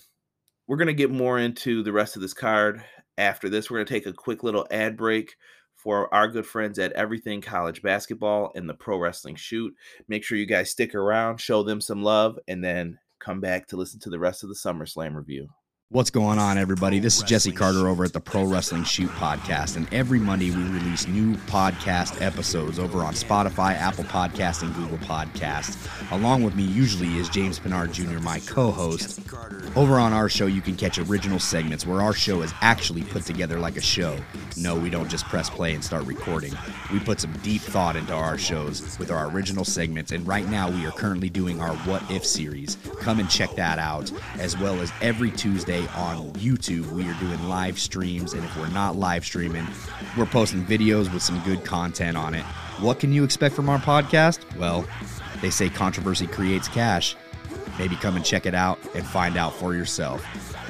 we're 0.68 0.78
going 0.78 0.88
to 0.88 0.94
get 0.94 1.10
more 1.10 1.40
into 1.40 1.84
the 1.84 1.94
rest 1.94 2.16
of 2.16 2.22
this 2.22 2.34
card 2.34 2.84
after 3.18 3.48
this. 3.48 3.70
We're 3.70 3.78
going 3.78 3.88
to 3.88 3.94
take 3.94 4.06
a 4.06 4.14
quick 4.14 4.44
little 4.44 4.68
ad 4.70 4.98
break 4.98 5.36
for 5.88 6.14
our 6.14 6.28
good 6.28 6.46
friends 6.46 6.78
at 6.80 6.92
Everything 6.92 7.40
College 7.40 7.82
Basketball 7.82 8.52
and 8.56 8.68
the 8.68 8.74
Pro 8.74 8.98
Wrestling 8.98 9.38
Shoot. 9.38 9.74
Make 10.10 10.26
sure 10.26 10.38
you 10.38 10.46
guys 10.46 10.70
stick 10.70 10.94
around, 10.94 11.40
show 11.40 11.64
them 11.64 11.80
some 11.80 12.04
love, 12.04 12.38
and 12.46 12.62
then 12.62 13.00
come 13.20 13.40
back 13.40 13.68
to 13.68 13.78
listen 13.78 13.98
to 14.02 14.10
the 14.10 14.20
rest 14.20 14.44
of 14.44 14.50
the 14.50 14.56
SummerSlam 14.56 15.16
review. 15.16 15.48
What's 15.90 16.10
going 16.10 16.38
on, 16.38 16.58
everybody? 16.58 17.00
This 17.00 17.16
is 17.16 17.24
Jesse 17.24 17.54
Carter 17.54 17.88
over 17.88 18.04
at 18.04 18.12
the 18.12 18.20
Pro 18.20 18.44
Wrestling 18.44 18.84
Shoot 18.84 19.10
podcast, 19.12 19.78
and 19.78 19.88
every 19.94 20.20
Monday 20.20 20.52
we 20.52 20.62
release 20.64 21.08
new 21.08 21.36
podcast 21.46 22.22
episodes 22.22 22.78
over 22.78 23.06
on 23.06 23.14
Spotify, 23.14 23.74
Apple 23.74 24.04
Podcast, 24.04 24.64
and 24.64 24.76
Google 24.76 24.98
Podcasts. 24.98 25.78
Along 26.12 26.44
with 26.44 26.58
me, 26.58 26.64
usually, 26.64 27.18
is 27.18 27.30
James 27.30 27.58
Pinard 27.58 27.94
Jr., 27.94 28.20
my 28.20 28.42
co-host. 28.42 29.22
Over 29.78 29.98
on 29.98 30.12
our 30.12 30.28
show, 30.28 30.46
you 30.46 30.60
can 30.60 30.76
catch 30.76 31.00
original 31.00 31.40
segments 31.40 31.86
where 31.86 32.02
our 32.02 32.14
show 32.14 32.42
is 32.42 32.54
actually 32.60 33.04
put 33.04 33.24
together 33.24 33.58
like 33.58 33.78
a 33.78 33.82
show. 33.82 34.18
No, 34.58 34.78
we 34.78 34.90
don't 34.90 35.10
just 35.10 35.24
press 35.26 35.50
play 35.50 35.74
and 35.74 35.82
start 35.82 36.06
recording. 36.06 36.54
We 36.92 37.00
put 37.00 37.22
some 37.22 37.32
deep 37.44 37.62
thought 37.62 37.96
into 37.96 38.14
our 38.14 38.38
shows 38.38 39.00
with 39.00 39.10
our 39.10 39.30
original 39.30 39.64
segments, 39.64 40.12
and 40.12 40.28
right 40.28 40.50
now 40.50 40.70
we 40.70 40.86
are 40.86 40.92
currently 40.92 41.30
doing 41.30 41.62
our 41.62 41.76
What 41.78 42.04
If 42.12 42.26
series. 42.26 42.76
Come 43.00 43.22
and 43.22 43.30
check 43.30 43.56
that 43.56 43.80
out, 43.80 44.12
as 44.38 44.58
well 44.58 44.82
as 44.82 44.92
every 45.02 45.32
Tuesday 45.32 45.77
on 45.88 46.32
YouTube, 46.34 46.90
we 46.92 47.08
are 47.08 47.14
doing 47.20 47.48
live 47.48 47.78
streams, 47.80 48.34
and 48.34 48.44
if 48.44 48.58
we're 48.58 48.68
not 48.70 48.96
live 48.96 49.24
streaming, 49.24 49.68
we're 50.18 50.26
posting 50.26 50.66
videos 50.66 51.14
with 51.14 51.22
some 51.22 51.40
good 51.44 51.64
content 51.64 52.18
on 52.18 52.34
it. 52.34 52.44
What 52.80 53.00
can 53.00 53.14
you 53.14 53.24
expect 53.24 53.54
from 53.54 53.70
our 53.70 53.78
podcast? 53.78 54.40
Well, 54.58 54.86
they 55.42 55.50
say 55.50 55.70
controversy 55.70 56.26
creates 56.26 56.68
cash. 56.68 57.16
Maybe 57.78 57.96
come 57.98 58.16
and 58.16 58.26
check 58.26 58.46
it 58.46 58.56
out 58.56 58.80
and 58.96 59.06
find 59.06 59.38
out 59.38 59.54
for 59.54 59.76
yourself. 59.76 60.26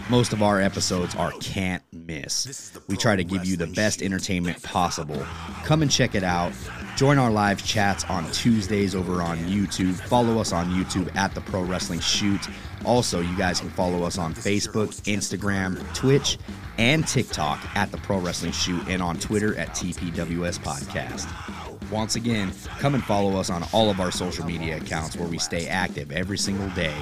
Most 0.09 0.31
of 0.31 0.41
our 0.41 0.61
episodes 0.61 1.15
are 1.15 1.31
can't 1.41 1.83
miss. 1.91 2.71
We 2.87 2.95
try 2.95 3.17
to 3.17 3.25
give 3.25 3.45
you 3.45 3.57
the 3.57 3.67
best 3.67 4.01
entertainment 4.01 4.63
possible. 4.63 5.21
Come 5.65 5.81
and 5.81 5.91
check 5.91 6.15
it 6.15 6.23
out. 6.23 6.53
Join 6.95 7.17
our 7.17 7.29
live 7.29 7.61
chats 7.65 8.05
on 8.05 8.31
Tuesdays 8.31 8.95
over 8.95 9.21
on 9.21 9.37
YouTube. 9.39 9.95
Follow 10.07 10.39
us 10.39 10.53
on 10.53 10.71
YouTube 10.71 11.13
at 11.17 11.35
the 11.35 11.41
Pro 11.41 11.61
Wrestling 11.61 11.99
Shoot. 11.99 12.47
Also, 12.85 13.19
you 13.19 13.37
guys 13.37 13.59
can 13.59 13.69
follow 13.69 14.03
us 14.03 14.17
on 14.17 14.33
Facebook, 14.33 14.95
Instagram, 15.01 15.77
Twitch, 15.93 16.37
and 16.77 17.05
TikTok 17.05 17.59
at 17.75 17.91
the 17.91 17.97
Pro 17.97 18.19
Wrestling 18.19 18.53
Shoot 18.53 18.87
and 18.87 19.01
on 19.01 19.19
Twitter 19.19 19.57
at 19.57 19.71
TPWS 19.71 20.59
Podcast. 20.59 21.91
Once 21.91 22.15
again, 22.15 22.53
come 22.79 22.95
and 22.95 23.03
follow 23.03 23.37
us 23.37 23.49
on 23.49 23.61
all 23.73 23.89
of 23.89 23.99
our 23.99 24.11
social 24.11 24.45
media 24.45 24.77
accounts 24.77 25.17
where 25.17 25.27
we 25.27 25.37
stay 25.37 25.67
active 25.67 26.13
every 26.13 26.37
single 26.37 26.69
day. 26.69 26.95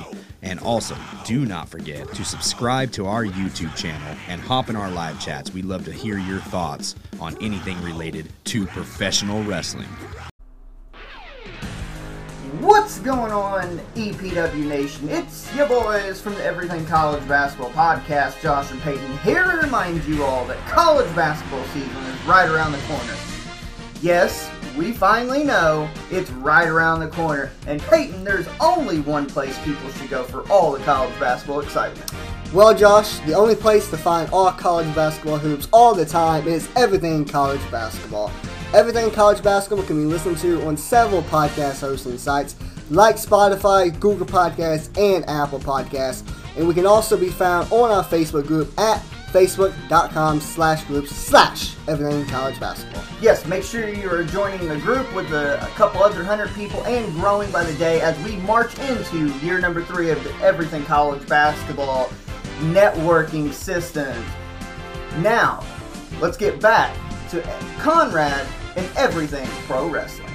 And 0.46 0.60
also, 0.60 0.96
do 1.26 1.44
not 1.46 1.68
forget 1.68 2.08
to 2.14 2.24
subscribe 2.24 2.92
to 2.94 3.08
our 3.08 3.26
YouTube 3.26 3.76
channel 3.76 4.16
and 4.28 4.40
hop 4.40 4.70
in 4.70 4.76
our 4.76 4.92
live 4.92 5.20
chats. 5.20 5.52
We 5.52 5.64
love 5.64 5.84
to 5.86 5.92
hear 5.92 6.20
your 6.20 6.40
thoughts 6.40 6.96
on 7.20 7.36
anything 7.42 7.82
related 7.82 8.32
to 8.46 8.68
professional 8.68 9.44
wrestling. 9.44 9.90
What's 12.60 13.00
going 13.00 13.32
on, 13.32 13.80
EPW 13.96 14.68
Nation? 14.68 15.10
It's 15.10 15.54
your 15.56 15.68
boys 15.68 16.22
from 16.22 16.36
the 16.36 16.44
Everything 16.46 16.86
College 16.86 17.28
Basketball 17.28 17.72
Podcast, 17.72 18.40
Josh 18.42 18.72
and 18.72 18.80
Peyton, 18.82 19.18
here 19.18 19.44
to 19.44 19.58
remind 19.58 20.06
you 20.06 20.24
all 20.24 20.46
that 20.46 20.58
college 20.68 21.14
basketball 21.16 21.64
season 21.74 21.90
is 21.90 22.26
right 22.26 22.48
around 22.48 22.72
the 22.72 22.78
corner. 22.88 23.16
Yes, 24.02 24.50
we 24.78 24.92
finally 24.92 25.44
know 25.44 25.90
it's 26.12 26.30
right 26.32 26.68
around 26.68 27.00
the 27.00 27.08
corner. 27.08 27.52
And 27.68 27.82
Peyton, 27.82 28.24
there's 28.24 28.48
only 28.60 29.00
one 29.00 29.26
place 29.26 29.58
people 29.64 29.90
should 29.92 30.10
go 30.10 30.24
for 30.24 30.50
all 30.52 30.72
the 30.72 30.84
college 30.84 31.18
basketball 31.20 31.62
excitement. 31.62 32.12
Well, 32.54 32.76
Josh, 32.76 33.20
the 33.20 33.34
only 33.34 33.56
place 33.56 33.90
to 33.90 33.98
find 33.98 34.30
all 34.32 34.52
college 34.52 34.94
basketball 34.96 35.38
hoops 35.38 35.68
all 35.74 35.94
the 35.94 36.06
time 36.06 36.48
is 36.48 36.70
Everything 36.76 37.26
College 37.26 37.62
Basketball. 37.72 38.32
Everything 38.74 39.10
College 39.12 39.42
Basketball 39.42 39.86
can 39.86 39.98
be 39.98 40.06
listened 40.06 40.38
to 40.40 40.62
on 40.66 40.76
several 40.76 41.22
podcast 41.24 41.80
hosting 41.80 42.18
sites 42.18 42.56
like 42.90 43.16
Spotify, 43.16 43.98
Google 44.00 44.28
Podcasts, 44.28 44.96
and 44.98 45.28
Apple 45.30 45.60
Podcasts. 45.60 46.24
And 46.58 46.68
we 46.68 46.74
can 46.74 46.86
also 46.86 47.18
be 47.18 47.30
found 47.30 47.72
on 47.72 47.92
our 47.92 48.04
Facebook 48.04 48.48
group 48.48 48.78
at 48.80 49.04
facebook.com 49.36 50.40
slash 50.40 50.86
groups 50.86 51.12
slash 51.12 51.76
everything 51.90 52.26
college 52.28 52.58
basketball. 52.58 53.04
Yes, 53.22 53.46
make 53.46 53.64
sure 53.64 53.90
you 53.90 54.10
are 54.10 54.24
joining 54.24 54.66
the 54.70 54.78
group 54.78 55.14
with 55.14 55.30
a, 55.34 55.62
a, 55.62 55.68
couple 55.72 56.02
other 56.02 56.24
hundred 56.24 56.54
people 56.54 56.82
and 56.86 57.14
growing 57.16 57.52
by 57.52 57.66
the 57.66 57.74
day 57.78 58.00
as 58.00 58.18
we 58.24 58.38
march 58.38 58.80
into 58.80 59.28
year 59.40 59.60
number 59.60 59.84
three 59.84 60.10
of 60.10 60.24
the 60.24 60.34
Everything 60.36 60.86
College 60.86 61.28
Basketball 61.28 62.08
networking 62.62 63.52
system. 63.52 64.24
Now, 65.18 65.66
let's 66.22 66.38
get 66.38 66.62
back 66.62 66.96
to 67.32 67.42
Conrad 67.80 68.48
and 68.78 68.90
everything 68.96 69.48
pro 69.68 69.90
wrestling. 69.90 70.35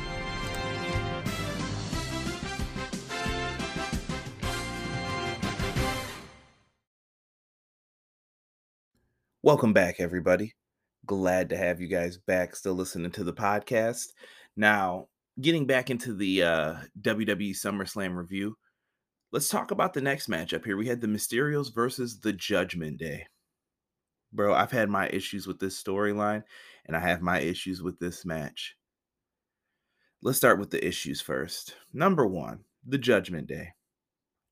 Welcome 9.43 9.73
back, 9.73 10.01
everybody. 10.01 10.53
Glad 11.07 11.49
to 11.49 11.57
have 11.57 11.81
you 11.81 11.89
guys 11.89 12.19
back, 12.19 12.55
still 12.55 12.75
listening 12.75 13.11
to 13.13 13.25
the 13.25 13.33
podcast. 13.33 14.09
Now, 14.55 15.07
getting 15.41 15.67
back 15.67 15.89
into 15.89 16.13
the 16.13 16.43
uh, 16.43 16.75
WWE 17.01 17.53
SummerSlam 17.53 18.17
review, 18.17 18.55
let's 19.33 19.49
talk 19.49 19.71
about 19.71 19.95
the 19.95 20.03
next 20.03 20.29
matchup 20.29 20.67
here. 20.67 20.77
We 20.77 20.89
had 20.89 21.01
the 21.01 21.07
Mysterios 21.07 21.75
versus 21.75 22.21
the 22.21 22.35
Judgment 22.35 22.99
Day. 22.99 23.25
Bro, 24.31 24.53
I've 24.53 24.73
had 24.73 24.91
my 24.91 25.09
issues 25.09 25.47
with 25.47 25.59
this 25.59 25.83
storyline, 25.83 26.43
and 26.85 26.95
I 26.95 27.01
have 27.01 27.23
my 27.23 27.41
issues 27.41 27.83
with 27.83 27.99
this 27.99 28.27
match. 28.27 28.77
Let's 30.21 30.37
start 30.37 30.59
with 30.59 30.69
the 30.69 30.87
issues 30.87 31.23
first. 31.23 31.77
Number 31.95 32.27
one, 32.27 32.65
the 32.87 32.99
Judgment 32.99 33.47
Day. 33.47 33.69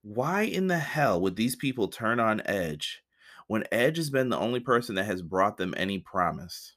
Why 0.00 0.44
in 0.44 0.66
the 0.66 0.78
hell 0.78 1.20
would 1.20 1.36
these 1.36 1.56
people 1.56 1.88
turn 1.88 2.18
on 2.18 2.40
Edge 2.46 3.02
when 3.48 3.64
Edge 3.72 3.96
has 3.96 4.10
been 4.10 4.28
the 4.28 4.38
only 4.38 4.60
person 4.60 4.94
that 4.94 5.06
has 5.06 5.22
brought 5.22 5.56
them 5.56 5.74
any 5.76 5.98
promise. 5.98 6.74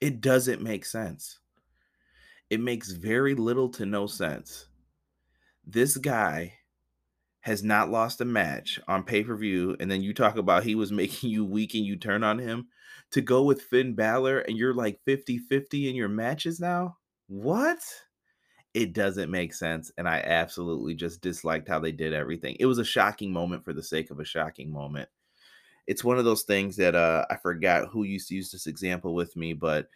It 0.00 0.20
doesn't 0.20 0.62
make 0.62 0.86
sense. 0.86 1.38
It 2.48 2.60
makes 2.60 2.90
very 2.90 3.34
little 3.34 3.68
to 3.70 3.84
no 3.84 4.06
sense. 4.06 4.68
This 5.64 5.96
guy 5.96 6.54
has 7.40 7.62
not 7.62 7.90
lost 7.90 8.20
a 8.20 8.24
match 8.24 8.80
on 8.86 9.02
pay 9.02 9.24
per 9.24 9.36
view, 9.36 9.76
and 9.80 9.90
then 9.90 10.02
you 10.02 10.14
talk 10.14 10.36
about 10.36 10.62
he 10.62 10.76
was 10.76 10.92
making 10.92 11.30
you 11.30 11.44
weak 11.44 11.74
and 11.74 11.84
you 11.84 11.96
turn 11.96 12.22
on 12.22 12.38
him 12.38 12.68
to 13.10 13.20
go 13.20 13.42
with 13.42 13.62
Finn 13.62 13.94
Balor 13.94 14.40
and 14.40 14.56
you're 14.56 14.74
like 14.74 15.00
50 15.04 15.38
50 15.38 15.88
in 15.90 15.96
your 15.96 16.08
matches 16.08 16.60
now? 16.60 16.96
What? 17.26 17.80
It 18.74 18.92
doesn't 18.94 19.30
make 19.30 19.52
sense. 19.54 19.90
And 19.98 20.08
I 20.08 20.20
absolutely 20.20 20.94
just 20.94 21.20
disliked 21.20 21.68
how 21.68 21.78
they 21.78 21.92
did 21.92 22.12
everything. 22.12 22.56
It 22.58 22.66
was 22.66 22.78
a 22.78 22.84
shocking 22.84 23.32
moment 23.32 23.64
for 23.64 23.72
the 23.72 23.82
sake 23.82 24.10
of 24.10 24.18
a 24.18 24.24
shocking 24.24 24.72
moment 24.72 25.08
it's 25.86 26.04
one 26.04 26.18
of 26.18 26.24
those 26.24 26.42
things 26.42 26.76
that 26.76 26.94
uh, 26.94 27.26
I 27.30 27.36
forgot 27.36 27.88
who 27.88 28.04
used 28.04 28.28
to 28.28 28.34
use 28.34 28.50
this 28.50 28.66
example 28.66 29.14
with 29.14 29.36
me, 29.36 29.52
but 29.52 29.88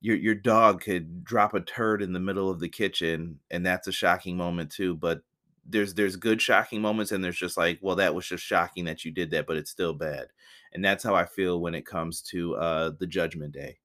your 0.00 0.16
your 0.16 0.34
dog 0.34 0.82
could 0.82 1.24
drop 1.24 1.54
a 1.54 1.60
turd 1.60 2.02
in 2.02 2.12
the 2.12 2.20
middle 2.20 2.50
of 2.50 2.60
the 2.60 2.68
kitchen, 2.68 3.38
and 3.50 3.64
that's 3.64 3.88
a 3.88 3.92
shocking 3.92 4.36
moment 4.36 4.70
too. 4.70 4.96
But 4.96 5.22
there's 5.66 5.94
there's 5.94 6.16
good 6.16 6.42
shocking 6.42 6.80
moments, 6.82 7.12
and 7.12 7.22
there's 7.24 7.38
just 7.38 7.56
like, 7.56 7.78
well, 7.82 7.96
that 7.96 8.14
was 8.14 8.26
just 8.26 8.44
shocking 8.44 8.84
that 8.86 9.04
you 9.04 9.10
did 9.12 9.30
that, 9.30 9.46
but 9.46 9.56
it's 9.56 9.70
still 9.70 9.94
bad. 9.94 10.28
And 10.72 10.84
that's 10.84 11.04
how 11.04 11.14
I 11.14 11.26
feel 11.26 11.60
when 11.60 11.74
it 11.74 11.86
comes 11.86 12.22
to 12.22 12.54
uh, 12.56 12.90
the 12.98 13.06
Judgment 13.06 13.52
Day. 13.52 13.78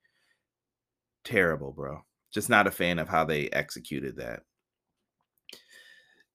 Terrible, 1.23 1.71
bro. 1.71 2.03
Just 2.31 2.49
not 2.49 2.67
a 2.67 2.71
fan 2.71 2.99
of 2.99 3.09
how 3.09 3.25
they 3.25 3.49
executed 3.49 4.15
that. 4.17 4.43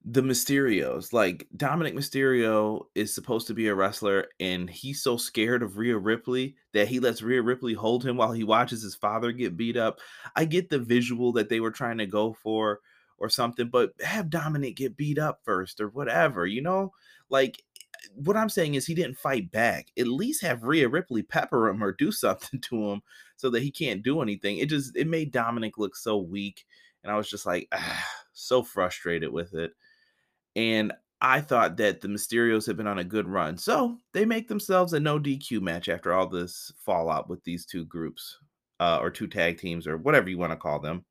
The 0.05 0.23
Mysterios. 0.23 1.13
Like 1.13 1.47
Dominic 1.57 1.95
Mysterio 1.95 2.87
is 2.95 3.15
supposed 3.15 3.47
to 3.47 3.55
be 3.55 3.69
a 3.69 3.75
wrestler, 3.75 4.29
and 4.41 4.69
he's 4.69 5.03
so 5.03 5.17
scared 5.17 5.63
of 5.63 5.77
Rhea 5.77 5.97
Ripley 5.97 6.57
that 6.73 6.89
he 6.89 7.01
lets 7.01 7.23
Rhea 7.23 7.43
Ripley 7.43 7.75
hold 7.75 8.05
him 8.05 8.17
while 8.17 8.33
he 8.33 8.45
watches 8.45 8.83
his 8.83 8.95
father 8.95 9.33
get 9.33 9.57
beat 9.57 9.77
up. 9.77 10.01
I 10.35 10.45
get 10.45 10.71
the 10.71 10.79
visual 10.79 11.33
that 11.33 11.49
they 11.49 11.61
were 11.61 11.71
trying 11.71 11.99
to 11.99 12.07
go 12.07 12.33
for 12.33 12.81
or 13.19 13.29
something, 13.29 13.69
but 13.69 13.93
have 14.03 14.31
Dominic 14.31 14.77
get 14.77 14.97
beat 14.97 15.19
up 15.19 15.41
first 15.45 15.81
or 15.81 15.89
whatever, 15.89 16.47
you 16.47 16.63
know? 16.63 16.93
Like 17.31 17.63
what 18.15 18.37
I'm 18.37 18.49
saying 18.49 18.75
is 18.75 18.87
he 18.87 18.95
didn't 18.95 19.19
fight 19.19 19.51
back. 19.51 19.89
At 19.99 20.09
least 20.09 20.43
have 20.43 20.65
Rhea 20.65 20.89
Ripley 20.89 21.23
pepper 21.23 21.69
him 21.69 21.83
or 21.83 21.93
do 21.93 22.11
something 22.13 22.61
to 22.61 22.91
him 22.91 23.03
so 23.37 23.51
that 23.51 23.63
he 23.63 23.71
can't 23.71 24.03
do 24.03 24.23
anything. 24.23 24.59
It 24.59 24.69
just 24.69 24.97
it 24.97 25.07
made 25.07 25.33
Dominic 25.33 25.79
look 25.79 25.97
so 25.97 26.17
weak. 26.19 26.65
And 27.03 27.13
I 27.13 27.17
was 27.17 27.29
just 27.29 27.47
like, 27.47 27.69
ah, 27.73 28.07
so 28.33 28.63
frustrated 28.63 29.33
with 29.33 29.55
it. 29.55 29.73
And 30.57 30.93
I 31.21 31.41
thought 31.41 31.77
that 31.77 32.01
the 32.01 32.09
Mysterios 32.09 32.67
had 32.67 32.77
been 32.77 32.87
on 32.87 32.99
a 32.99 33.05
good 33.05 33.29
run. 33.29 33.57
So 33.57 33.97
they 34.13 34.25
make 34.25 34.49
themselves 34.49 34.93
a 34.93 35.01
no 35.01 35.19
DQ 35.21 35.61
match 35.61 35.89
after 35.89 36.13
all 36.13 36.27
this 36.27 36.73
fallout 36.85 37.29
with 37.29 37.43
these 37.45 37.65
two 37.65 37.85
groups, 37.85 38.39
uh, 38.81 38.99
or 39.01 39.11
two 39.11 39.29
tag 39.29 39.59
teams, 39.59 39.87
or 39.87 39.97
whatever 39.97 40.29
you 40.29 40.39
want 40.39 40.53
to 40.53 40.57
call 40.57 40.81
them. 40.81 41.05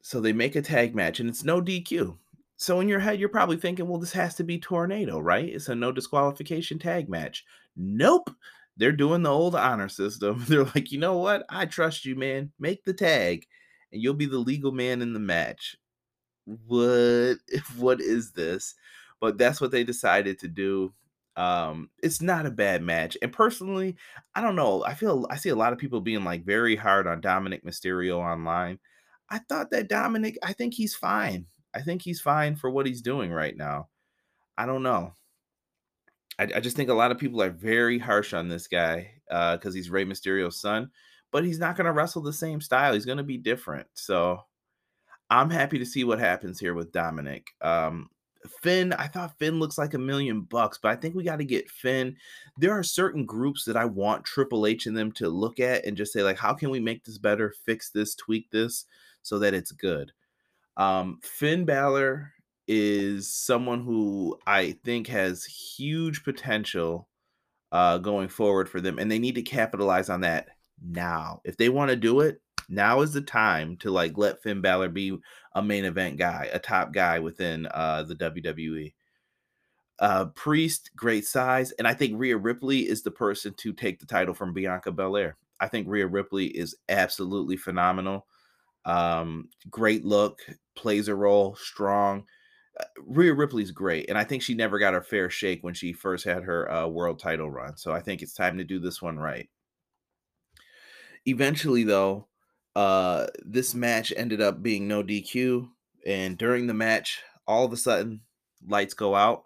So 0.00 0.20
they 0.20 0.32
make 0.32 0.56
a 0.56 0.62
tag 0.62 0.94
match 0.94 1.20
and 1.20 1.28
it's 1.28 1.44
no 1.44 1.60
DQ. 1.60 2.16
So 2.56 2.80
in 2.80 2.88
your 2.88 3.00
head, 3.00 3.18
you're 3.18 3.28
probably 3.28 3.56
thinking, 3.56 3.88
well, 3.88 3.98
this 3.98 4.12
has 4.12 4.34
to 4.36 4.44
be 4.44 4.58
Tornado, 4.58 5.18
right? 5.18 5.48
It's 5.48 5.68
a 5.68 5.74
no 5.74 5.92
disqualification 5.92 6.78
tag 6.78 7.08
match. 7.08 7.44
Nope. 7.76 8.30
They're 8.76 8.92
doing 8.92 9.22
the 9.22 9.30
old 9.30 9.54
honor 9.54 9.88
system. 9.88 10.44
They're 10.48 10.64
like, 10.64 10.92
you 10.92 10.98
know 10.98 11.18
what? 11.18 11.44
I 11.48 11.66
trust 11.66 12.04
you, 12.04 12.16
man. 12.16 12.52
Make 12.58 12.84
the 12.84 12.94
tag 12.94 13.46
and 13.92 14.02
you'll 14.02 14.14
be 14.14 14.26
the 14.26 14.38
legal 14.38 14.72
man 14.72 15.02
in 15.02 15.12
the 15.12 15.20
match 15.20 15.76
what 16.44 17.36
what 17.76 18.00
is 18.00 18.32
this? 18.32 18.74
But 19.20 19.38
that's 19.38 19.60
what 19.60 19.70
they 19.70 19.84
decided 19.84 20.38
to 20.40 20.48
do. 20.48 20.92
Um, 21.36 21.90
it's 22.02 22.22
not 22.22 22.46
a 22.46 22.50
bad 22.50 22.82
match. 22.82 23.16
And 23.20 23.32
personally, 23.32 23.96
I 24.34 24.40
don't 24.40 24.56
know. 24.56 24.84
I 24.84 24.94
feel 24.94 25.26
I 25.30 25.36
see 25.36 25.48
a 25.48 25.56
lot 25.56 25.72
of 25.72 25.78
people 25.78 26.00
being 26.00 26.24
like 26.24 26.44
very 26.44 26.76
hard 26.76 27.06
on 27.06 27.20
Dominic 27.20 27.64
Mysterio 27.64 28.18
online. 28.18 28.78
I 29.30 29.38
thought 29.38 29.70
that 29.70 29.88
Dominic, 29.88 30.38
I 30.42 30.52
think 30.52 30.74
he's 30.74 30.94
fine. 30.94 31.46
I 31.74 31.80
think 31.80 32.02
he's 32.02 32.20
fine 32.20 32.56
for 32.56 32.70
what 32.70 32.86
he's 32.86 33.02
doing 33.02 33.32
right 33.32 33.56
now. 33.56 33.88
I 34.56 34.66
don't 34.66 34.82
know. 34.82 35.14
I, 36.38 36.44
I 36.56 36.60
just 36.60 36.76
think 36.76 36.90
a 36.90 36.94
lot 36.94 37.10
of 37.10 37.18
people 37.18 37.42
are 37.42 37.50
very 37.50 37.98
harsh 37.98 38.32
on 38.32 38.48
this 38.48 38.68
guy 38.68 39.12
because 39.28 39.66
uh, 39.66 39.72
he's 39.72 39.90
Rey 39.90 40.04
Mysterio's 40.04 40.60
son, 40.60 40.90
but 41.32 41.44
he's 41.44 41.58
not 41.58 41.76
going 41.76 41.86
to 41.86 41.92
wrestle 41.92 42.22
the 42.22 42.32
same 42.32 42.60
style. 42.60 42.94
He's 42.94 43.06
going 43.06 43.18
to 43.18 43.24
be 43.24 43.38
different. 43.38 43.88
So 43.94 44.42
I'm 45.34 45.50
happy 45.50 45.78
to 45.78 45.86
see 45.86 46.04
what 46.04 46.18
happens 46.18 46.60
here 46.60 46.74
with 46.74 46.92
Dominic. 46.92 47.48
Um, 47.60 48.08
Finn, 48.62 48.92
I 48.92 49.06
thought 49.06 49.38
Finn 49.38 49.58
looks 49.58 49.78
like 49.78 49.94
a 49.94 49.98
million 49.98 50.42
bucks, 50.42 50.78
but 50.80 50.90
I 50.90 50.96
think 50.96 51.14
we 51.14 51.24
got 51.24 51.36
to 51.36 51.44
get 51.44 51.70
Finn. 51.70 52.16
There 52.58 52.72
are 52.72 52.82
certain 52.82 53.24
groups 53.24 53.64
that 53.64 53.76
I 53.76 53.84
want 53.84 54.24
Triple 54.24 54.66
H 54.66 54.86
and 54.86 54.96
them 54.96 55.12
to 55.12 55.28
look 55.28 55.60
at 55.60 55.84
and 55.84 55.96
just 55.96 56.12
say, 56.12 56.22
like, 56.22 56.38
how 56.38 56.52
can 56.52 56.70
we 56.70 56.78
make 56.78 57.04
this 57.04 57.18
better, 57.18 57.54
fix 57.64 57.90
this, 57.90 58.14
tweak 58.14 58.50
this 58.50 58.84
so 59.22 59.38
that 59.38 59.54
it's 59.54 59.72
good? 59.72 60.12
Um, 60.76 61.20
Finn 61.22 61.64
Balor 61.64 62.32
is 62.68 63.32
someone 63.32 63.82
who 63.82 64.38
I 64.46 64.72
think 64.84 65.06
has 65.08 65.44
huge 65.44 66.22
potential 66.22 67.08
uh, 67.72 67.98
going 67.98 68.28
forward 68.28 68.68
for 68.68 68.80
them, 68.80 68.98
and 68.98 69.10
they 69.10 69.18
need 69.18 69.34
to 69.36 69.42
capitalize 69.42 70.10
on 70.10 70.20
that 70.20 70.48
now. 70.82 71.40
If 71.44 71.56
they 71.56 71.70
want 71.70 71.90
to 71.90 71.96
do 71.96 72.20
it, 72.20 72.40
now 72.68 73.00
is 73.00 73.12
the 73.12 73.20
time 73.20 73.76
to 73.78 73.90
like 73.90 74.16
let 74.16 74.42
Finn 74.42 74.60
Balor 74.60 74.90
be 74.90 75.18
a 75.54 75.62
main 75.62 75.84
event 75.84 76.16
guy, 76.16 76.48
a 76.52 76.58
top 76.58 76.92
guy 76.92 77.18
within 77.18 77.66
uh, 77.66 78.02
the 78.02 78.16
WWE. 78.16 78.92
Uh, 80.00 80.26
Priest, 80.26 80.90
great 80.96 81.24
size, 81.24 81.70
and 81.72 81.86
I 81.86 81.94
think 81.94 82.18
Rhea 82.18 82.36
Ripley 82.36 82.80
is 82.80 83.02
the 83.02 83.12
person 83.12 83.54
to 83.58 83.72
take 83.72 84.00
the 84.00 84.06
title 84.06 84.34
from 84.34 84.52
Bianca 84.52 84.90
Belair. 84.90 85.36
I 85.60 85.68
think 85.68 85.86
Rhea 85.88 86.06
Ripley 86.06 86.46
is 86.46 86.74
absolutely 86.88 87.56
phenomenal. 87.56 88.26
Um, 88.84 89.48
great 89.70 90.04
look, 90.04 90.40
plays 90.74 91.08
a 91.08 91.14
role, 91.14 91.54
strong. 91.54 92.24
Uh, 92.78 92.84
Rhea 93.06 93.32
Ripley's 93.32 93.70
great, 93.70 94.08
and 94.08 94.18
I 94.18 94.24
think 94.24 94.42
she 94.42 94.54
never 94.54 94.78
got 94.78 94.94
her 94.94 95.02
fair 95.02 95.30
shake 95.30 95.62
when 95.62 95.74
she 95.74 95.92
first 95.92 96.24
had 96.24 96.42
her 96.42 96.70
uh, 96.70 96.88
world 96.88 97.20
title 97.20 97.50
run. 97.50 97.76
So 97.76 97.92
I 97.92 98.00
think 98.00 98.20
it's 98.20 98.34
time 98.34 98.58
to 98.58 98.64
do 98.64 98.80
this 98.80 99.00
one 99.00 99.16
right. 99.16 99.48
Eventually, 101.26 101.84
though, 101.84 102.26
uh, 102.76 103.26
this 103.44 103.74
match 103.74 104.12
ended 104.16 104.40
up 104.40 104.62
being 104.62 104.88
no 104.88 105.02
DQ, 105.02 105.68
and 106.06 106.36
during 106.36 106.66
the 106.66 106.74
match, 106.74 107.22
all 107.46 107.64
of 107.64 107.72
a 107.72 107.76
sudden, 107.76 108.20
lights 108.66 108.94
go 108.94 109.14
out. 109.14 109.44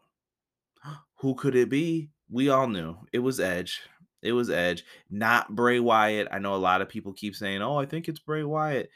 Who 1.20 1.34
could 1.34 1.54
it 1.54 1.68
be? 1.68 2.10
We 2.30 2.48
all 2.48 2.68
knew 2.68 2.96
it 3.12 3.20
was 3.20 3.40
Edge. 3.40 3.82
It 4.22 4.32
was 4.32 4.50
Edge, 4.50 4.84
not 5.10 5.54
Bray 5.54 5.78
Wyatt. 5.78 6.28
I 6.32 6.38
know 6.38 6.54
a 6.54 6.56
lot 6.56 6.82
of 6.82 6.88
people 6.88 7.12
keep 7.12 7.36
saying, 7.36 7.62
"Oh, 7.62 7.76
I 7.76 7.86
think 7.86 8.08
it's 8.08 8.18
Bray 8.18 8.44
Wyatt." 8.44 8.90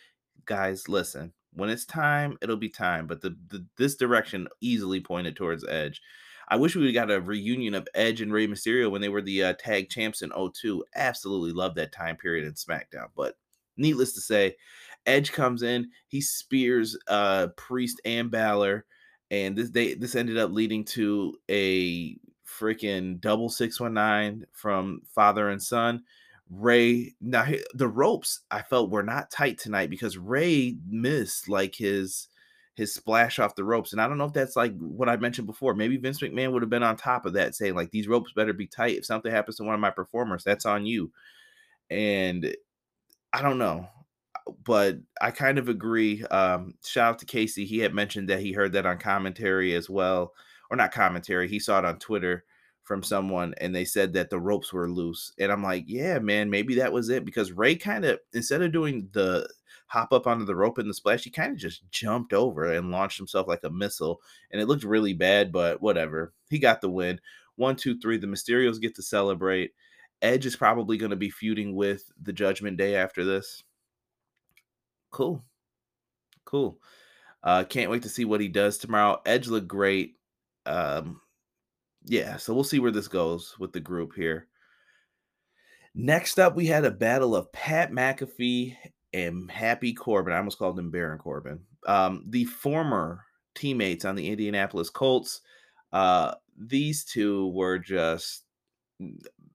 Guys, 0.47 0.88
listen. 0.88 1.33
When 1.55 1.71
it's 1.71 1.85
time, 1.85 2.38
it'll 2.40 2.57
be 2.57 2.71
time. 2.71 3.07
But 3.07 3.21
the, 3.21 3.37
the 3.49 3.66
this 3.77 3.95
direction 3.95 4.49
easily 4.61 5.01
pointed 5.01 5.37
towards 5.37 5.66
Edge. 5.66 6.01
I 6.49 6.57
wish 6.57 6.75
we 6.75 6.92
got 6.92 7.11
a 7.11 7.21
reunion 7.21 7.75
of 7.75 7.88
Edge 7.95 8.21
and 8.21 8.33
Rey 8.33 8.47
Mysterio 8.47 8.90
when 8.90 9.01
they 9.01 9.09
were 9.09 9.23
the 9.23 9.45
uh, 9.45 9.55
tag 9.59 9.88
champs 9.88 10.23
in 10.23 10.31
02. 10.31 10.85
Absolutely 10.95 11.53
love 11.53 11.75
that 11.77 11.92
time 11.92 12.16
period 12.16 12.45
in 12.45 12.55
SmackDown. 12.55 13.07
But 13.16 13.37
needless 13.76 14.12
to 14.14 14.20
say, 14.20 14.56
Edge 15.06 15.32
comes 15.32 15.62
in, 15.62 15.90
he 16.08 16.20
spears 16.20 16.96
uh 17.08 17.48
Priest 17.56 18.00
and 18.04 18.30
Balor, 18.30 18.85
and 19.30 19.56
this 19.56 19.70
they 19.70 19.94
this 19.94 20.14
ended 20.14 20.38
up 20.38 20.52
leading 20.52 20.85
to 20.87 21.35
a 21.50 22.16
freaking 22.46 23.20
double 23.20 23.48
619 23.48 24.46
from 24.52 25.02
father 25.14 25.48
and 25.50 25.62
son. 25.62 26.02
Rey 26.50 27.14
now 27.20 27.46
the 27.74 27.88
ropes 27.88 28.40
I 28.50 28.62
felt 28.62 28.90
were 28.90 29.02
not 29.02 29.30
tight 29.30 29.58
tonight 29.58 29.90
because 29.90 30.18
Rey 30.18 30.76
missed 30.87 31.48
like 31.48 31.74
his 31.74 32.28
his 32.74 32.94
splash 32.94 33.38
off 33.38 33.54
the 33.54 33.64
ropes. 33.64 33.92
And 33.92 34.00
I 34.00 34.08
don't 34.08 34.18
know 34.18 34.24
if 34.24 34.32
that's 34.32 34.56
like 34.56 34.76
what 34.78 35.08
I 35.08 35.16
mentioned 35.16 35.46
before. 35.46 35.74
Maybe 35.74 35.96
Vince 35.96 36.20
McMahon 36.20 36.52
would 36.52 36.62
have 36.62 36.70
been 36.70 36.82
on 36.82 36.96
top 36.96 37.26
of 37.26 37.35
that, 37.35 37.54
saying 37.54 37.74
like 37.74 37.90
these 37.90 38.08
ropes 38.08 38.32
better 38.32 38.52
be 38.52 38.66
tight. 38.66 38.96
If 38.96 39.06
something 39.06 39.30
happens 39.30 39.56
to 39.56 39.64
one 39.64 39.74
of 39.74 39.80
my 39.80 39.90
performers, 39.90 40.44
that's 40.44 40.66
on 40.66 40.87
you. 40.87 41.11
And 41.90 42.54
I 43.33 43.42
don't 43.42 43.59
know, 43.59 43.88
but 44.64 44.99
I 45.21 45.31
kind 45.31 45.59
of 45.59 45.68
agree. 45.68 46.23
Um, 46.25 46.75
shout 46.85 47.14
out 47.14 47.18
to 47.21 47.27
Casey. 47.27 47.64
He 47.64 47.79
had 47.79 47.95
mentioned 47.95 48.29
that 48.29 48.40
he 48.40 48.53
heard 48.53 48.73
that 48.73 48.87
on 48.87 48.99
commentary 48.99 49.75
as 49.75 49.88
well, 49.88 50.33
or 50.71 50.77
not 50.77 50.92
commentary. 50.92 51.49
He 51.49 51.59
saw 51.59 51.79
it 51.79 51.85
on 51.85 51.99
Twitter 51.99 52.45
from 52.83 53.03
someone, 53.03 53.55
and 53.59 53.75
they 53.75 53.85
said 53.85 54.12
that 54.12 54.29
the 54.29 54.40
ropes 54.40 54.73
were 54.73 54.90
loose. 54.90 55.33
And 55.38 55.51
I'm 55.51 55.62
like, 55.62 55.85
yeah, 55.87 56.18
man, 56.18 56.51
maybe 56.51 56.75
that 56.77 56.92
was 56.92 57.09
it 57.09 57.25
because 57.25 57.53
Rey 57.53 57.77
kind 57.77 58.05
of 58.05 58.18
instead 58.35 58.62
of 58.62 58.73
doing 58.73 59.09
the 59.12 59.49
hop 59.87 60.12
up 60.12 60.27
onto 60.27 60.45
the 60.45 60.57
rope 60.57 60.79
in 60.79 60.88
the 60.88 60.95
splash, 60.95 61.25
he 61.25 61.31
kind 61.31 61.53
of 61.53 61.59
just 61.59 61.88
jumped 61.90 62.33
over 62.33 62.73
and 62.73 62.90
launched 62.90 63.18
himself 63.18 63.47
like 63.49 63.64
a 63.64 63.71
missile, 63.71 64.21
and 64.51 64.61
it 64.61 64.66
looked 64.68 64.85
really 64.85 65.14
bad. 65.14 65.53
But 65.53 65.81
whatever, 65.81 66.33
he 66.51 66.59
got 66.59 66.81
the 66.81 66.90
win. 66.90 67.21
One, 67.57 67.77
two, 67.77 67.99
three. 67.99 68.18
The 68.18 68.27
Mysterios 68.27 68.81
get 68.81 68.95
to 68.97 69.03
celebrate. 69.03 69.73
Edge 70.22 70.46
is 70.46 70.56
probably 70.56 70.96
going 70.96 71.11
to 71.11 71.16
be 71.16 71.30
feuding 71.30 71.74
with 71.74 72.11
the 72.22 72.32
Judgment 72.32 72.76
Day 72.76 72.94
after 72.96 73.24
this. 73.24 73.62
Cool. 75.11 75.44
Cool. 76.44 76.78
Uh, 77.42 77.64
can't 77.64 77.90
wait 77.90 78.02
to 78.02 78.08
see 78.08 78.24
what 78.24 78.40
he 78.40 78.48
does 78.48 78.78
tomorrow. 78.78 79.20
Edge 79.26 79.48
looked 79.48 79.68
great. 79.68 80.14
Um, 80.64 81.20
yeah, 82.04 82.37
so 82.37 82.54
we'll 82.54 82.64
see 82.64 82.78
where 82.78 82.92
this 82.92 83.08
goes 83.08 83.56
with 83.58 83.72
the 83.72 83.80
group 83.80 84.14
here. 84.14 84.46
Next 85.94 86.38
up, 86.38 86.56
we 86.56 86.66
had 86.66 86.85
a 86.85 86.90
battle 86.90 87.37
of 87.37 87.52
Pat 87.52 87.90
McAfee 87.90 88.76
and 89.12 89.50
Happy 89.50 89.92
Corbin. 89.92 90.32
I 90.32 90.38
almost 90.38 90.58
called 90.58 90.78
him 90.78 90.90
Baron 90.90 91.18
Corbin. 91.18 91.61
Um, 91.87 92.24
the 92.28 92.44
former 92.44 93.24
teammates 93.54 94.04
on 94.04 94.14
the 94.14 94.28
Indianapolis 94.28 94.88
Colts. 94.88 95.42
Uh, 95.92 96.35
these 96.56 97.04
two 97.04 97.48
were 97.48 97.78
just 97.78 98.44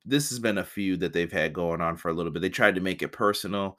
this 0.08 0.30
has 0.30 0.40
been 0.40 0.58
a 0.58 0.64
feud 0.64 1.02
that 1.02 1.14
they've 1.14 1.32
had 1.32 1.54
going 1.54 1.82
on 1.82 1.98
for 1.98 2.10
a 2.10 2.14
little 2.14 2.32
bit. 2.32 2.42
They 2.42 2.50
tried 2.50 2.76
to 2.76 2.82
make 2.82 3.04
it 3.04 3.12
personal. 3.12 3.78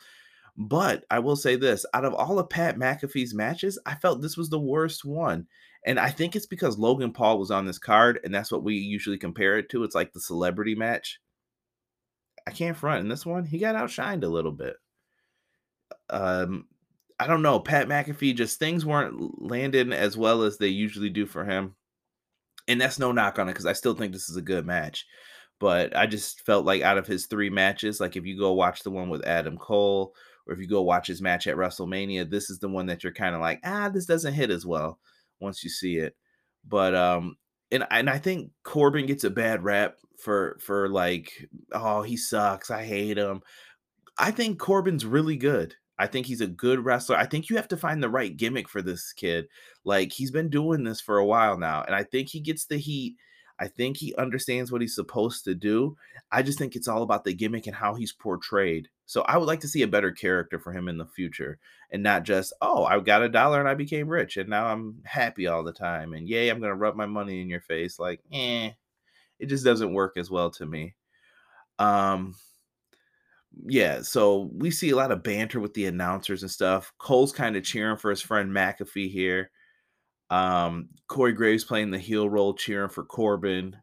But 0.56 1.04
I 1.10 1.20
will 1.20 1.36
say 1.36 1.56
this 1.56 1.86
out 1.94 2.04
of 2.04 2.14
all 2.14 2.38
of 2.38 2.50
Pat 2.50 2.76
McAfee's 2.76 3.34
matches, 3.34 3.78
I 3.86 3.94
felt 3.94 4.20
this 4.20 4.36
was 4.36 4.50
the 4.50 4.60
worst 4.60 5.04
one. 5.04 5.46
And 5.86 5.98
I 5.98 6.10
think 6.10 6.34
it's 6.34 6.46
because 6.46 6.78
Logan 6.78 7.12
Paul 7.12 7.38
was 7.38 7.50
on 7.50 7.64
this 7.64 7.78
card, 7.78 8.20
and 8.24 8.34
that's 8.34 8.50
what 8.50 8.64
we 8.64 8.74
usually 8.74 9.16
compare 9.16 9.56
it 9.56 9.70
to. 9.70 9.84
It's 9.84 9.94
like 9.94 10.12
the 10.12 10.20
celebrity 10.20 10.74
match. 10.74 11.20
I 12.46 12.50
can't 12.50 12.76
front 12.76 13.00
in 13.00 13.08
this 13.08 13.24
one. 13.24 13.46
He 13.46 13.58
got 13.58 13.76
outshined 13.76 14.24
a 14.24 14.28
little 14.28 14.52
bit. 14.52 14.74
Um, 16.10 16.66
I 17.20 17.26
don't 17.26 17.42
know. 17.42 17.60
Pat 17.60 17.88
McAfee, 17.88 18.34
just 18.34 18.58
things 18.58 18.84
weren't 18.84 19.40
landing 19.40 19.92
as 19.92 20.16
well 20.16 20.42
as 20.42 20.58
they 20.58 20.68
usually 20.68 21.10
do 21.10 21.24
for 21.26 21.44
him. 21.44 21.76
And 22.66 22.80
that's 22.80 22.98
no 22.98 23.12
knock 23.12 23.38
on 23.38 23.48
it 23.48 23.52
because 23.52 23.66
I 23.66 23.72
still 23.72 23.94
think 23.94 24.12
this 24.12 24.28
is 24.28 24.36
a 24.36 24.42
good 24.42 24.66
match 24.66 25.06
but 25.60 25.96
I 25.96 26.06
just 26.06 26.44
felt 26.46 26.64
like 26.64 26.82
out 26.82 26.98
of 26.98 27.06
his 27.06 27.26
three 27.26 27.50
matches, 27.50 28.00
like 28.00 28.16
if 28.16 28.24
you 28.24 28.38
go 28.38 28.52
watch 28.52 28.82
the 28.82 28.90
one 28.90 29.08
with 29.08 29.26
Adam 29.26 29.56
Cole 29.58 30.14
or 30.46 30.54
if 30.54 30.60
you 30.60 30.66
go 30.66 30.82
watch 30.82 31.06
his 31.06 31.20
match 31.20 31.46
at 31.46 31.56
WrestleMania, 31.56 32.30
this 32.30 32.50
is 32.50 32.58
the 32.58 32.68
one 32.68 32.86
that 32.86 33.02
you're 33.02 33.12
kind 33.12 33.34
of 33.34 33.40
like, 33.40 33.60
ah, 33.64 33.88
this 33.88 34.06
doesn't 34.06 34.34
hit 34.34 34.50
as 34.50 34.64
well 34.64 34.98
once 35.40 35.64
you 35.64 35.70
see 35.70 35.96
it. 35.96 36.16
But 36.66 36.94
um, 36.94 37.36
and 37.70 37.86
and 37.90 38.08
I 38.08 38.18
think 38.18 38.50
Corbin 38.62 39.06
gets 39.06 39.24
a 39.24 39.30
bad 39.30 39.62
rap 39.62 39.96
for 40.18 40.58
for 40.60 40.88
like, 40.88 41.32
oh, 41.72 42.02
he 42.02 42.16
sucks. 42.16 42.70
I 42.70 42.84
hate 42.84 43.18
him. 43.18 43.42
I 44.18 44.30
think 44.30 44.58
Corbin's 44.58 45.06
really 45.06 45.36
good. 45.36 45.74
I 45.98 46.06
think 46.06 46.26
he's 46.26 46.40
a 46.40 46.46
good 46.46 46.84
wrestler. 46.84 47.16
I 47.16 47.26
think 47.26 47.50
you 47.50 47.56
have 47.56 47.68
to 47.68 47.76
find 47.76 48.02
the 48.02 48.08
right 48.08 48.36
gimmick 48.36 48.68
for 48.68 48.82
this 48.82 49.12
kid. 49.12 49.48
Like 49.84 50.12
he's 50.12 50.30
been 50.30 50.48
doing 50.48 50.84
this 50.84 51.00
for 51.00 51.18
a 51.18 51.26
while 51.26 51.58
now, 51.58 51.82
and 51.82 51.94
I 51.94 52.04
think 52.04 52.28
he 52.28 52.40
gets 52.40 52.66
the 52.66 52.78
heat. 52.78 53.16
I 53.60 53.68
think 53.68 53.96
he 53.96 54.14
understands 54.16 54.70
what 54.70 54.80
he's 54.80 54.94
supposed 54.94 55.44
to 55.44 55.54
do. 55.54 55.96
I 56.30 56.42
just 56.42 56.58
think 56.58 56.76
it's 56.76 56.88
all 56.88 57.02
about 57.02 57.24
the 57.24 57.34
gimmick 57.34 57.66
and 57.66 57.74
how 57.74 57.94
he's 57.94 58.12
portrayed. 58.12 58.88
So 59.06 59.22
I 59.22 59.36
would 59.36 59.46
like 59.46 59.60
to 59.60 59.68
see 59.68 59.82
a 59.82 59.88
better 59.88 60.12
character 60.12 60.58
for 60.58 60.72
him 60.72 60.86
in 60.86 60.98
the 60.98 61.06
future 61.06 61.58
and 61.90 62.02
not 62.02 62.24
just, 62.24 62.52
oh, 62.60 62.84
I 62.84 63.00
got 63.00 63.22
a 63.22 63.28
dollar 63.28 63.58
and 63.58 63.68
I 63.68 63.74
became 63.74 64.08
rich 64.08 64.36
and 64.36 64.48
now 64.48 64.66
I'm 64.66 65.00
happy 65.04 65.46
all 65.46 65.64
the 65.64 65.72
time. 65.72 66.12
And 66.12 66.28
yay, 66.28 66.50
I'm 66.50 66.60
going 66.60 66.70
to 66.70 66.76
rub 66.76 66.94
my 66.94 67.06
money 67.06 67.40
in 67.40 67.48
your 67.48 67.62
face. 67.62 67.98
Like, 67.98 68.20
eh, 68.32 68.70
it 69.38 69.46
just 69.46 69.64
doesn't 69.64 69.92
work 69.92 70.16
as 70.16 70.30
well 70.30 70.50
to 70.52 70.66
me. 70.66 70.94
Um, 71.78 72.34
yeah, 73.66 74.02
so 74.02 74.50
we 74.52 74.70
see 74.70 74.90
a 74.90 74.96
lot 74.96 75.10
of 75.10 75.22
banter 75.22 75.58
with 75.58 75.74
the 75.74 75.86
announcers 75.86 76.42
and 76.42 76.50
stuff. 76.50 76.92
Cole's 76.98 77.32
kind 77.32 77.56
of 77.56 77.64
cheering 77.64 77.96
for 77.96 78.10
his 78.10 78.20
friend 78.20 78.50
McAfee 78.50 79.10
here. 79.10 79.50
Um, 80.30 80.90
Corey 81.06 81.32
Graves 81.32 81.64
playing 81.64 81.90
the 81.90 81.98
heel 81.98 82.28
role, 82.28 82.54
cheering 82.54 82.90
for 82.90 83.04
Corbin. 83.04 83.76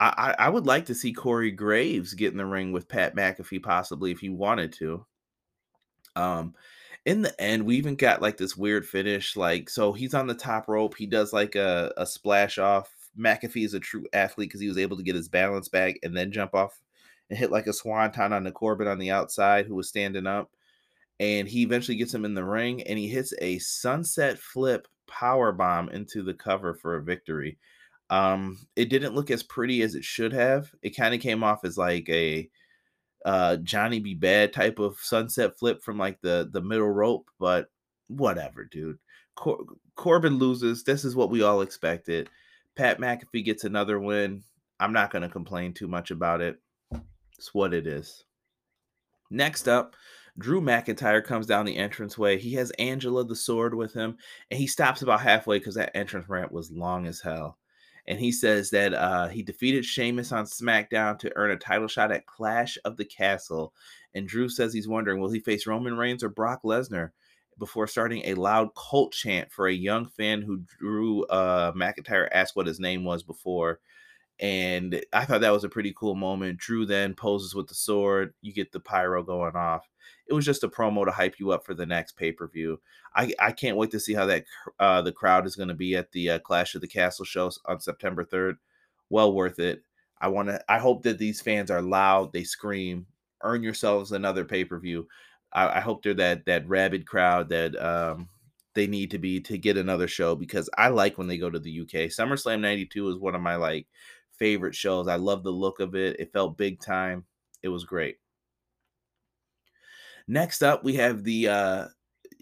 I, 0.00 0.34
I, 0.38 0.46
I 0.46 0.48
would 0.48 0.66
like 0.66 0.86
to 0.86 0.94
see 0.94 1.12
Corey 1.12 1.50
Graves 1.50 2.14
get 2.14 2.32
in 2.32 2.38
the 2.38 2.46
ring 2.46 2.72
with 2.72 2.88
Pat 2.88 3.14
McAfee, 3.14 3.62
possibly 3.62 4.10
if 4.10 4.20
he 4.20 4.28
wanted 4.28 4.72
to. 4.74 5.06
Um, 6.16 6.54
in 7.06 7.22
the 7.22 7.40
end, 7.40 7.64
we 7.64 7.76
even 7.76 7.96
got 7.96 8.20
like 8.22 8.36
this 8.36 8.56
weird 8.56 8.86
finish. 8.86 9.36
Like, 9.36 9.70
so 9.70 9.92
he's 9.92 10.14
on 10.14 10.26
the 10.26 10.34
top 10.34 10.68
rope. 10.68 10.96
He 10.96 11.06
does 11.06 11.32
like 11.32 11.54
a, 11.54 11.92
a 11.96 12.06
splash 12.06 12.58
off. 12.58 12.92
McAfee 13.18 13.64
is 13.64 13.74
a 13.74 13.80
true 13.80 14.04
athlete 14.12 14.50
because 14.50 14.60
he 14.60 14.68
was 14.68 14.78
able 14.78 14.96
to 14.96 15.02
get 15.02 15.14
his 15.14 15.28
balance 15.28 15.68
back 15.68 15.96
and 16.02 16.16
then 16.16 16.30
jump 16.30 16.54
off 16.54 16.78
and 17.30 17.38
hit 17.38 17.50
like 17.50 17.66
a 17.66 17.72
swanton 17.72 18.32
on 18.32 18.44
the 18.44 18.52
Corbin 18.52 18.88
on 18.88 18.98
the 18.98 19.10
outside 19.10 19.66
who 19.66 19.74
was 19.74 19.88
standing 19.88 20.26
up. 20.26 20.50
And 21.20 21.48
he 21.48 21.62
eventually 21.62 21.96
gets 21.96 22.14
him 22.14 22.24
in 22.24 22.34
the 22.34 22.44
ring 22.44 22.82
and 22.82 22.98
he 22.98 23.08
hits 23.08 23.32
a 23.40 23.58
sunset 23.58 24.38
flip 24.38 24.86
power 25.08 25.52
bomb 25.52 25.88
into 25.88 26.22
the 26.22 26.34
cover 26.34 26.74
for 26.74 26.96
a 26.96 27.02
victory. 27.02 27.58
Um, 28.10 28.58
it 28.76 28.88
didn't 28.88 29.14
look 29.14 29.30
as 29.30 29.42
pretty 29.42 29.82
as 29.82 29.94
it 29.94 30.04
should 30.04 30.32
have. 30.32 30.70
It 30.82 30.96
kind 30.96 31.14
of 31.14 31.20
came 31.20 31.42
off 31.42 31.64
as 31.64 31.76
like 31.76 32.08
a 32.08 32.48
uh 33.24 33.56
Johnny 33.56 33.98
B. 33.98 34.14
Badd 34.14 34.52
type 34.52 34.78
of 34.78 34.98
sunset 34.98 35.58
flip 35.58 35.82
from 35.82 35.98
like 35.98 36.20
the 36.20 36.48
the 36.52 36.62
middle 36.62 36.88
rope, 36.90 37.30
but 37.38 37.70
whatever, 38.06 38.64
dude. 38.64 38.98
Cor- 39.34 39.64
Corbin 39.96 40.38
loses. 40.38 40.84
This 40.84 41.04
is 41.04 41.16
what 41.16 41.30
we 41.30 41.42
all 41.42 41.60
expected. 41.60 42.30
Pat 42.76 42.98
McAfee 42.98 43.44
gets 43.44 43.64
another 43.64 43.98
win. 43.98 44.42
I'm 44.80 44.92
not 44.92 45.10
going 45.10 45.22
to 45.22 45.28
complain 45.28 45.74
too 45.74 45.88
much 45.88 46.10
about 46.10 46.40
it. 46.40 46.60
It's 47.36 47.52
what 47.52 47.74
it 47.74 47.86
is. 47.86 48.24
Next 49.30 49.68
up, 49.68 49.94
Drew 50.38 50.60
McIntyre 50.60 51.24
comes 51.24 51.46
down 51.46 51.66
the 51.66 51.76
entranceway. 51.76 52.38
He 52.38 52.54
has 52.54 52.70
Angela 52.72 53.24
the 53.24 53.34
Sword 53.36 53.74
with 53.74 53.92
him, 53.92 54.16
and 54.50 54.58
he 54.58 54.66
stops 54.66 55.02
about 55.02 55.20
halfway 55.20 55.58
because 55.58 55.74
that 55.74 55.96
entrance 55.96 56.28
ramp 56.28 56.52
was 56.52 56.70
long 56.70 57.06
as 57.06 57.20
hell. 57.20 57.58
And 58.06 58.18
he 58.18 58.32
says 58.32 58.70
that 58.70 58.94
uh, 58.94 59.28
he 59.28 59.42
defeated 59.42 59.84
Sheamus 59.84 60.32
on 60.32 60.46
SmackDown 60.46 61.18
to 61.18 61.36
earn 61.36 61.50
a 61.50 61.56
title 61.56 61.88
shot 61.88 62.12
at 62.12 62.26
Clash 62.26 62.78
of 62.84 62.96
the 62.96 63.04
Castle. 63.04 63.74
And 64.14 64.26
Drew 64.26 64.48
says 64.48 64.72
he's 64.72 64.88
wondering 64.88 65.20
will 65.20 65.30
he 65.30 65.40
face 65.40 65.66
Roman 65.66 65.96
Reigns 65.96 66.24
or 66.24 66.30
Brock 66.30 66.62
Lesnar 66.62 67.10
before 67.58 67.86
starting 67.86 68.22
a 68.24 68.34
loud 68.34 68.70
cult 68.74 69.12
chant 69.12 69.52
for 69.52 69.66
a 69.66 69.72
young 69.72 70.06
fan 70.06 70.40
who 70.40 70.62
Drew 70.78 71.24
uh, 71.24 71.72
McIntyre 71.72 72.28
asked 72.32 72.56
what 72.56 72.66
his 72.66 72.80
name 72.80 73.04
was 73.04 73.22
before 73.22 73.80
and 74.40 75.02
I 75.12 75.24
thought 75.24 75.40
that 75.40 75.52
was 75.52 75.64
a 75.64 75.68
pretty 75.68 75.92
cool 75.96 76.14
moment. 76.14 76.58
Drew 76.58 76.86
then 76.86 77.14
poses 77.14 77.54
with 77.54 77.66
the 77.66 77.74
sword. 77.74 78.34
You 78.40 78.52
get 78.52 78.70
the 78.70 78.80
pyro 78.80 79.22
going 79.22 79.56
off. 79.56 79.88
It 80.28 80.34
was 80.34 80.44
just 80.44 80.64
a 80.64 80.68
promo 80.68 81.04
to 81.04 81.10
hype 81.10 81.38
you 81.38 81.52
up 81.52 81.64
for 81.64 81.74
the 81.74 81.86
next 81.86 82.16
pay 82.16 82.32
per 82.32 82.46
view. 82.48 82.80
I, 83.14 83.32
I 83.38 83.52
can't 83.52 83.76
wait 83.76 83.90
to 83.92 84.00
see 84.00 84.14
how 84.14 84.26
that 84.26 84.44
uh, 84.78 85.02
the 85.02 85.12
crowd 85.12 85.46
is 85.46 85.56
going 85.56 85.68
to 85.68 85.74
be 85.74 85.96
at 85.96 86.12
the 86.12 86.30
uh, 86.30 86.38
Clash 86.40 86.74
of 86.74 86.80
the 86.80 86.88
Castle 86.88 87.24
show 87.24 87.50
on 87.66 87.80
September 87.80 88.24
third. 88.24 88.56
Well 89.10 89.32
worth 89.32 89.58
it. 89.58 89.82
I 90.20 90.28
want 90.28 90.48
to. 90.48 90.60
I 90.68 90.78
hope 90.78 91.02
that 91.04 91.18
these 91.18 91.40
fans 91.40 91.70
are 91.70 91.82
loud. 91.82 92.32
They 92.32 92.44
scream. 92.44 93.06
Earn 93.42 93.62
yourselves 93.62 94.12
another 94.12 94.44
pay 94.44 94.64
per 94.64 94.78
view. 94.78 95.06
I, 95.52 95.78
I, 95.78 95.80
hope 95.80 96.02
they're 96.02 96.14
that 96.14 96.44
that 96.46 96.68
rabid 96.68 97.06
crowd 97.06 97.48
that 97.50 97.80
um, 97.80 98.28
they 98.74 98.86
need 98.86 99.10
to 99.12 99.18
be 99.18 99.40
to 99.40 99.56
get 99.56 99.76
another 99.76 100.08
show 100.08 100.34
because 100.34 100.68
I 100.76 100.88
like 100.88 101.16
when 101.16 101.28
they 101.28 101.38
go 101.38 101.48
to 101.48 101.58
the 101.58 101.80
UK. 101.80 102.10
SummerSlam 102.10 102.60
'92 102.60 103.08
is 103.08 103.18
one 103.18 103.34
of 103.34 103.40
my 103.40 103.56
like 103.56 103.86
favorite 104.38 104.74
shows. 104.74 105.08
I 105.08 105.16
love 105.16 105.42
the 105.42 105.50
look 105.50 105.80
of 105.80 105.94
it. 105.94 106.18
It 106.18 106.32
felt 106.32 106.58
big 106.58 106.80
time. 106.80 107.24
It 107.62 107.68
was 107.68 107.84
great. 107.84 108.18
Next 110.28 110.62
up, 110.62 110.84
we 110.84 110.94
have 110.94 111.24
the 111.24 111.48
uh 111.48 111.86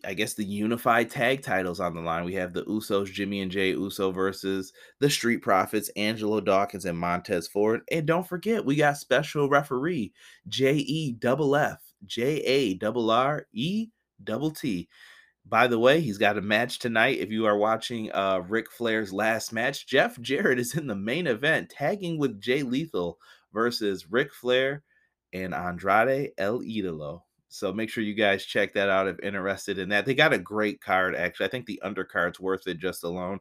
I 0.05 0.14
guess 0.14 0.35
the 0.35 0.44
unified 0.44 1.11
tag 1.11 1.42
titles 1.42 1.81
on 1.81 1.94
the 1.94 2.01
line. 2.01 2.25
We 2.25 2.35
have 2.35 2.53
the 2.53 2.64
Usos, 2.64 3.07
Jimmy 3.07 3.40
and 3.40 3.51
Jey 3.51 3.70
Uso 3.70 4.12
versus 4.12 4.72
the 5.01 5.11
Street 5.11 5.38
Profits, 5.38 5.88
Angelo 5.96 6.40
Dawkins 6.40 6.85
and 6.85 6.99
Montez 6.99 7.49
Ford. 7.49 7.81
And 7.90 8.07
don't 8.07 8.27
forget, 8.27 8.64
we 8.64 8.77
got 8.77 8.99
special 8.99 9.49
referee 9.49 10.12
J 10.49 10.75
E 10.75 11.12
double 11.12 11.57
F 11.57 11.81
J 12.05 12.40
A 12.40 12.75
double 12.75 13.11
R 13.11 13.46
E 13.53 13.88
double 14.22 14.51
T. 14.51 14.88
By 15.49 15.68
the 15.68 15.79
way, 15.79 16.01
he's 16.01 16.18
got 16.18 16.38
a 16.38 16.42
match 16.42 16.81
tonight. 16.81 17.18
If 17.18 17.31
you 17.31 17.46
are 17.46 17.57
watching 17.57 18.11
uh 18.12 18.42
Ric 18.49 18.70
Flair's 18.70 19.12
last 19.12 19.53
match, 19.53 19.87
Jeff 19.87 20.20
Jarrett 20.20 20.59
is 20.59 20.77
in 20.77 20.88
the 20.88 20.96
main 20.96 21.27
event, 21.29 21.70
tagging 21.70 22.18
with 22.18 22.40
Jay 22.40 22.62
Lethal 22.62 23.18
versus 23.53 24.11
Ric 24.11 24.35
Flair 24.35 24.83
and 25.33 25.55
Andrade 25.55 26.33
El 26.37 26.61
Idolo. 26.61 27.22
So 27.48 27.72
make 27.72 27.90
sure 27.90 28.02
you 28.02 28.14
guys 28.14 28.44
check 28.44 28.74
that 28.74 28.88
out 28.88 29.09
if 29.09 29.18
interested 29.20 29.78
in 29.78 29.88
that. 29.90 30.04
They 30.04 30.14
got 30.14 30.32
a 30.32 30.38
great 30.38 30.80
card, 30.80 31.14
actually. 31.14 31.46
I 31.46 31.50
think 31.50 31.66
the 31.66 31.80
undercard's 31.85 32.40
worth 32.40 32.66
it 32.66 32.78
just 32.78 33.04
alone. 33.04 33.40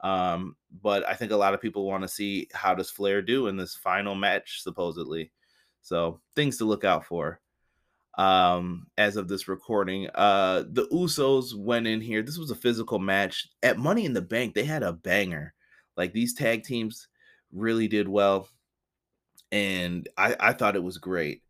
Um, 0.00 0.56
but 0.82 1.08
I 1.08 1.14
think 1.14 1.32
a 1.32 1.36
lot 1.36 1.54
of 1.54 1.60
people 1.60 1.86
want 1.86 2.02
to 2.02 2.08
see 2.08 2.48
how 2.52 2.74
does 2.74 2.90
Flair 2.90 3.22
do 3.22 3.46
in 3.46 3.56
this 3.56 3.74
final 3.74 4.14
match, 4.14 4.62
supposedly. 4.62 5.32
So 5.82 6.20
things 6.34 6.58
to 6.58 6.64
look 6.64 6.84
out 6.84 7.06
for 7.06 7.40
um 8.18 8.86
as 8.96 9.16
of 9.16 9.28
this 9.28 9.46
recording 9.46 10.08
uh 10.14 10.64
the 10.70 10.86
usos 10.90 11.54
went 11.54 11.86
in 11.86 12.00
here 12.00 12.22
this 12.22 12.38
was 12.38 12.50
a 12.50 12.54
physical 12.54 12.98
match 12.98 13.48
at 13.62 13.78
money 13.78 14.06
in 14.06 14.14
the 14.14 14.22
bank 14.22 14.54
they 14.54 14.64
had 14.64 14.82
a 14.82 14.92
banger 14.92 15.52
like 15.98 16.12
these 16.12 16.32
tag 16.32 16.62
teams 16.64 17.08
really 17.52 17.88
did 17.88 18.08
well 18.08 18.48
and 19.52 20.08
i 20.16 20.34
i 20.40 20.52
thought 20.52 20.76
it 20.76 20.82
was 20.82 20.96
great 20.96 21.42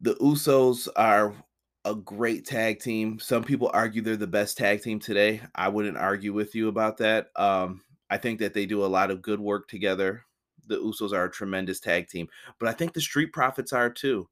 the 0.00 0.14
usos 0.16 0.88
are 0.96 1.34
a 1.84 1.94
great 1.94 2.44
tag 2.46 2.80
team. 2.80 3.18
Some 3.18 3.44
people 3.44 3.70
argue 3.72 4.02
they're 4.02 4.16
the 4.16 4.26
best 4.26 4.56
tag 4.56 4.82
team 4.82 4.98
today. 4.98 5.42
I 5.54 5.68
wouldn't 5.68 5.98
argue 5.98 6.32
with 6.32 6.54
you 6.54 6.68
about 6.68 6.98
that. 6.98 7.28
Um 7.36 7.82
i 8.10 8.18
think 8.18 8.38
that 8.40 8.54
they 8.54 8.66
do 8.66 8.84
a 8.84 8.86
lot 8.86 9.10
of 9.10 9.22
good 9.22 9.40
work 9.40 9.68
together. 9.68 10.24
The 10.66 10.76
usos 10.78 11.12
are 11.12 11.24
a 11.24 11.30
tremendous 11.30 11.80
tag 11.80 12.08
team 12.08 12.28
but 12.58 12.68
i 12.68 12.72
think 12.72 12.92
the 12.94 13.00
street 13.00 13.32
profits 13.32 13.72
are 13.72 13.90
too. 13.90 14.28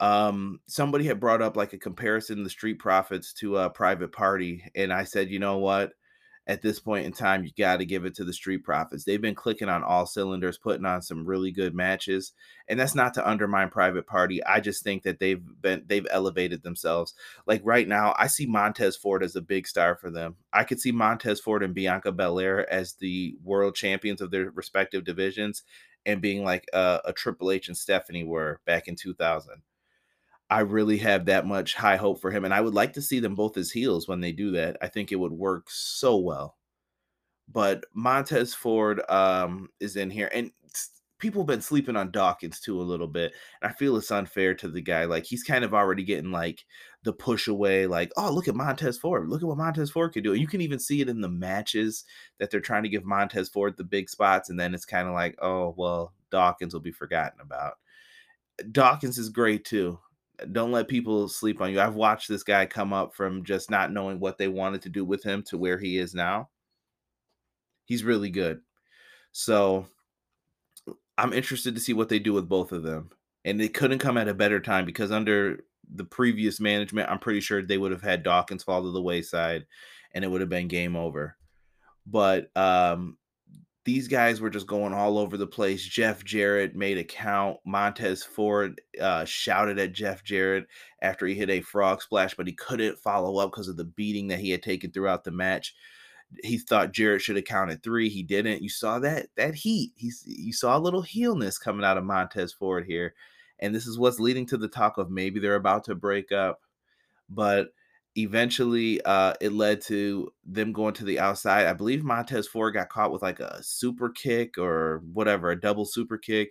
Um 0.00 0.60
somebody 0.66 1.04
had 1.06 1.20
brought 1.20 1.42
up 1.42 1.56
like 1.56 1.72
a 1.72 1.78
comparison 1.78 2.42
the 2.44 2.50
street 2.50 2.78
profits 2.78 3.32
to 3.34 3.58
a 3.58 3.70
private 3.70 4.12
party 4.12 4.64
and 4.74 4.92
i 4.92 5.04
said 5.04 5.30
you 5.30 5.38
know 5.38 5.58
what 5.58 5.92
at 6.48 6.62
this 6.62 6.80
point 6.80 7.04
in 7.04 7.12
time 7.12 7.44
you 7.44 7.50
got 7.56 7.76
to 7.76 7.84
give 7.84 8.06
it 8.06 8.14
to 8.14 8.24
the 8.24 8.32
street 8.32 8.64
profits. 8.64 9.04
They've 9.04 9.20
been 9.20 9.34
clicking 9.34 9.68
on 9.68 9.84
all 9.84 10.06
cylinders 10.06 10.56
putting 10.56 10.86
on 10.86 11.02
some 11.02 11.26
really 11.26 11.52
good 11.52 11.74
matches 11.74 12.32
and 12.68 12.80
that's 12.80 12.94
not 12.94 13.14
to 13.14 13.28
undermine 13.28 13.68
private 13.68 14.06
party. 14.06 14.42
I 14.44 14.60
just 14.60 14.82
think 14.82 15.02
that 15.02 15.20
they've 15.20 15.42
been 15.60 15.84
they've 15.86 16.06
elevated 16.10 16.62
themselves. 16.62 17.14
Like 17.46 17.60
right 17.64 17.86
now 17.86 18.14
i 18.18 18.26
see 18.26 18.46
montez 18.46 18.96
ford 18.96 19.22
as 19.22 19.36
a 19.36 19.42
big 19.42 19.68
star 19.68 19.94
for 19.94 20.10
them. 20.10 20.36
I 20.52 20.64
could 20.64 20.80
see 20.80 20.90
montez 20.90 21.38
ford 21.38 21.62
and 21.62 21.74
bianca 21.74 22.12
belair 22.12 22.70
as 22.72 22.94
the 22.94 23.36
world 23.44 23.74
champions 23.74 24.22
of 24.22 24.30
their 24.30 24.50
respective 24.50 25.04
divisions 25.04 25.62
and 26.06 26.22
being 26.22 26.42
like 26.44 26.64
a, 26.72 27.00
a 27.04 27.12
triple 27.12 27.50
h 27.50 27.68
and 27.68 27.76
stephanie 27.76 28.24
were 28.24 28.60
back 28.64 28.88
in 28.88 28.96
2000 28.96 29.62
I 30.50 30.60
really 30.60 30.96
have 30.98 31.26
that 31.26 31.46
much 31.46 31.74
high 31.74 31.96
hope 31.96 32.20
for 32.20 32.30
him. 32.30 32.44
And 32.44 32.54
I 32.54 32.60
would 32.60 32.74
like 32.74 32.94
to 32.94 33.02
see 33.02 33.20
them 33.20 33.34
both 33.34 33.56
as 33.56 33.70
heels 33.70 34.08
when 34.08 34.20
they 34.20 34.32
do 34.32 34.50
that. 34.52 34.78
I 34.80 34.88
think 34.88 35.12
it 35.12 35.16
would 35.16 35.32
work 35.32 35.66
so 35.68 36.16
well. 36.16 36.56
But 37.50 37.84
Montez 37.94 38.54
Ford 38.54 39.02
um, 39.10 39.68
is 39.80 39.96
in 39.96 40.10
here. 40.10 40.30
And 40.32 40.50
people 41.18 41.42
have 41.42 41.48
been 41.48 41.60
sleeping 41.60 41.96
on 41.96 42.10
Dawkins 42.10 42.60
too 42.60 42.80
a 42.80 42.82
little 42.82 43.06
bit. 43.06 43.34
And 43.60 43.70
I 43.70 43.74
feel 43.74 43.96
it's 43.96 44.10
unfair 44.10 44.54
to 44.54 44.68
the 44.68 44.80
guy. 44.80 45.04
Like 45.04 45.24
he's 45.24 45.42
kind 45.42 45.64
of 45.64 45.74
already 45.74 46.02
getting 46.02 46.30
like 46.32 46.64
the 47.02 47.12
push 47.12 47.48
away, 47.48 47.86
like, 47.86 48.10
oh, 48.16 48.32
look 48.32 48.48
at 48.48 48.54
Montez 48.54 48.96
Ford. 48.96 49.28
Look 49.28 49.42
at 49.42 49.48
what 49.48 49.58
Montez 49.58 49.90
Ford 49.90 50.12
could 50.14 50.24
do. 50.24 50.32
And 50.32 50.40
you 50.40 50.46
can 50.46 50.62
even 50.62 50.78
see 50.78 51.02
it 51.02 51.10
in 51.10 51.20
the 51.20 51.28
matches 51.28 52.04
that 52.38 52.50
they're 52.50 52.60
trying 52.60 52.84
to 52.84 52.88
give 52.88 53.04
Montez 53.04 53.50
Ford 53.50 53.76
the 53.76 53.84
big 53.84 54.08
spots. 54.08 54.48
And 54.48 54.58
then 54.58 54.74
it's 54.74 54.86
kind 54.86 55.08
of 55.08 55.14
like, 55.14 55.36
oh, 55.42 55.74
well, 55.76 56.14
Dawkins 56.30 56.72
will 56.72 56.80
be 56.80 56.92
forgotten 56.92 57.40
about. 57.40 57.74
Dawkins 58.72 59.18
is 59.18 59.28
great 59.28 59.64
too 59.64 59.98
don't 60.52 60.72
let 60.72 60.88
people 60.88 61.28
sleep 61.28 61.60
on 61.60 61.72
you. 61.72 61.80
I've 61.80 61.94
watched 61.94 62.28
this 62.28 62.42
guy 62.42 62.66
come 62.66 62.92
up 62.92 63.14
from 63.14 63.44
just 63.44 63.70
not 63.70 63.92
knowing 63.92 64.20
what 64.20 64.38
they 64.38 64.48
wanted 64.48 64.82
to 64.82 64.88
do 64.88 65.04
with 65.04 65.22
him 65.22 65.42
to 65.44 65.58
where 65.58 65.78
he 65.78 65.98
is 65.98 66.14
now. 66.14 66.48
He's 67.84 68.04
really 68.04 68.30
good. 68.30 68.60
So 69.32 69.86
I'm 71.16 71.32
interested 71.32 71.74
to 71.74 71.80
see 71.80 71.92
what 71.92 72.08
they 72.08 72.18
do 72.18 72.32
with 72.32 72.48
both 72.48 72.72
of 72.72 72.82
them. 72.82 73.10
And 73.44 73.60
they 73.60 73.68
couldn't 73.68 73.98
come 73.98 74.16
at 74.16 74.28
a 74.28 74.34
better 74.34 74.60
time 74.60 74.84
because 74.84 75.10
under 75.10 75.60
the 75.92 76.04
previous 76.04 76.60
management, 76.60 77.10
I'm 77.10 77.18
pretty 77.18 77.40
sure 77.40 77.62
they 77.62 77.78
would 77.78 77.92
have 77.92 78.02
had 78.02 78.22
Dawkins 78.22 78.62
fall 78.62 78.82
to 78.82 78.90
the 78.90 79.02
wayside 79.02 79.66
and 80.12 80.24
it 80.24 80.28
would 80.28 80.40
have 80.40 80.50
been 80.50 80.68
game 80.68 80.96
over. 80.96 81.36
But 82.06 82.50
um 82.56 83.17
these 83.88 84.06
guys 84.06 84.38
were 84.38 84.50
just 84.50 84.66
going 84.66 84.92
all 84.92 85.16
over 85.16 85.38
the 85.38 85.46
place. 85.46 85.82
Jeff 85.82 86.22
Jarrett 86.22 86.76
made 86.76 86.98
a 86.98 87.04
count. 87.04 87.56
Montez 87.64 88.22
Ford 88.22 88.78
uh, 89.00 89.24
shouted 89.24 89.78
at 89.78 89.94
Jeff 89.94 90.22
Jarrett 90.22 90.66
after 91.00 91.26
he 91.26 91.34
hit 91.34 91.48
a 91.48 91.62
frog 91.62 92.02
splash, 92.02 92.34
but 92.34 92.46
he 92.46 92.52
couldn't 92.52 92.98
follow 92.98 93.38
up 93.38 93.50
because 93.50 93.66
of 93.66 93.78
the 93.78 93.86
beating 93.86 94.28
that 94.28 94.40
he 94.40 94.50
had 94.50 94.62
taken 94.62 94.90
throughout 94.90 95.24
the 95.24 95.30
match. 95.30 95.74
He 96.44 96.58
thought 96.58 96.92
Jarrett 96.92 97.22
should 97.22 97.36
have 97.36 97.46
counted 97.46 97.82
three. 97.82 98.10
He 98.10 98.22
didn't. 98.22 98.62
You 98.62 98.68
saw 98.68 98.98
that 98.98 99.28
that 99.36 99.54
heat. 99.54 99.92
He's 99.96 100.22
you 100.26 100.52
saw 100.52 100.76
a 100.76 100.78
little 100.78 101.00
heelness 101.00 101.56
coming 101.56 101.86
out 101.86 101.96
of 101.96 102.04
Montez 102.04 102.52
Ford 102.52 102.84
here, 102.84 103.14
and 103.58 103.74
this 103.74 103.86
is 103.86 103.98
what's 103.98 104.20
leading 104.20 104.44
to 104.48 104.58
the 104.58 104.68
talk 104.68 104.98
of 104.98 105.10
maybe 105.10 105.40
they're 105.40 105.54
about 105.54 105.84
to 105.84 105.94
break 105.94 106.30
up. 106.30 106.60
But 107.30 107.68
eventually 108.18 109.00
uh, 109.02 109.34
it 109.40 109.52
led 109.52 109.80
to 109.82 110.32
them 110.44 110.72
going 110.72 110.94
to 110.94 111.04
the 111.04 111.20
outside. 111.20 111.66
I 111.66 111.72
believe 111.72 112.02
Montez 112.02 112.48
Ford 112.48 112.74
got 112.74 112.88
caught 112.88 113.12
with 113.12 113.22
like 113.22 113.40
a 113.40 113.62
super 113.62 114.10
kick 114.10 114.58
or 114.58 115.02
whatever, 115.12 115.50
a 115.50 115.60
double 115.60 115.84
super 115.84 116.18
kick, 116.18 116.50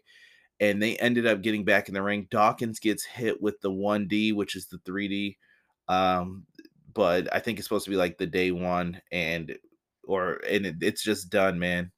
and 0.60 0.82
they 0.82 0.96
ended 0.98 1.28
up 1.28 1.42
getting 1.42 1.66
back 1.66 1.88
in 1.88 1.94
the 1.94 2.02
ring. 2.02 2.28
Dawkins 2.32 2.80
gets 2.80 3.04
hit 3.06 3.42
with 3.42 3.60
the 3.62 3.72
1D, 3.72 4.34
which 4.34 4.56
is 4.56 4.68
the 4.68 4.78
3D. 4.80 5.38
Um, 5.90 6.46
but 6.94 7.34
I 7.34 7.40
think 7.40 7.60
it's 7.60 7.68
supposed 7.68 7.86
to 7.86 7.92
be 7.92 7.98
like 7.98 8.18
the 8.18 8.28
day 8.28 8.52
one, 8.52 9.02
and 9.12 9.56
or 10.06 10.42
and 10.50 10.66
it, 10.66 10.76
it's 10.82 11.04
just 11.04 11.30
done, 11.30 11.60
man. 11.60 11.92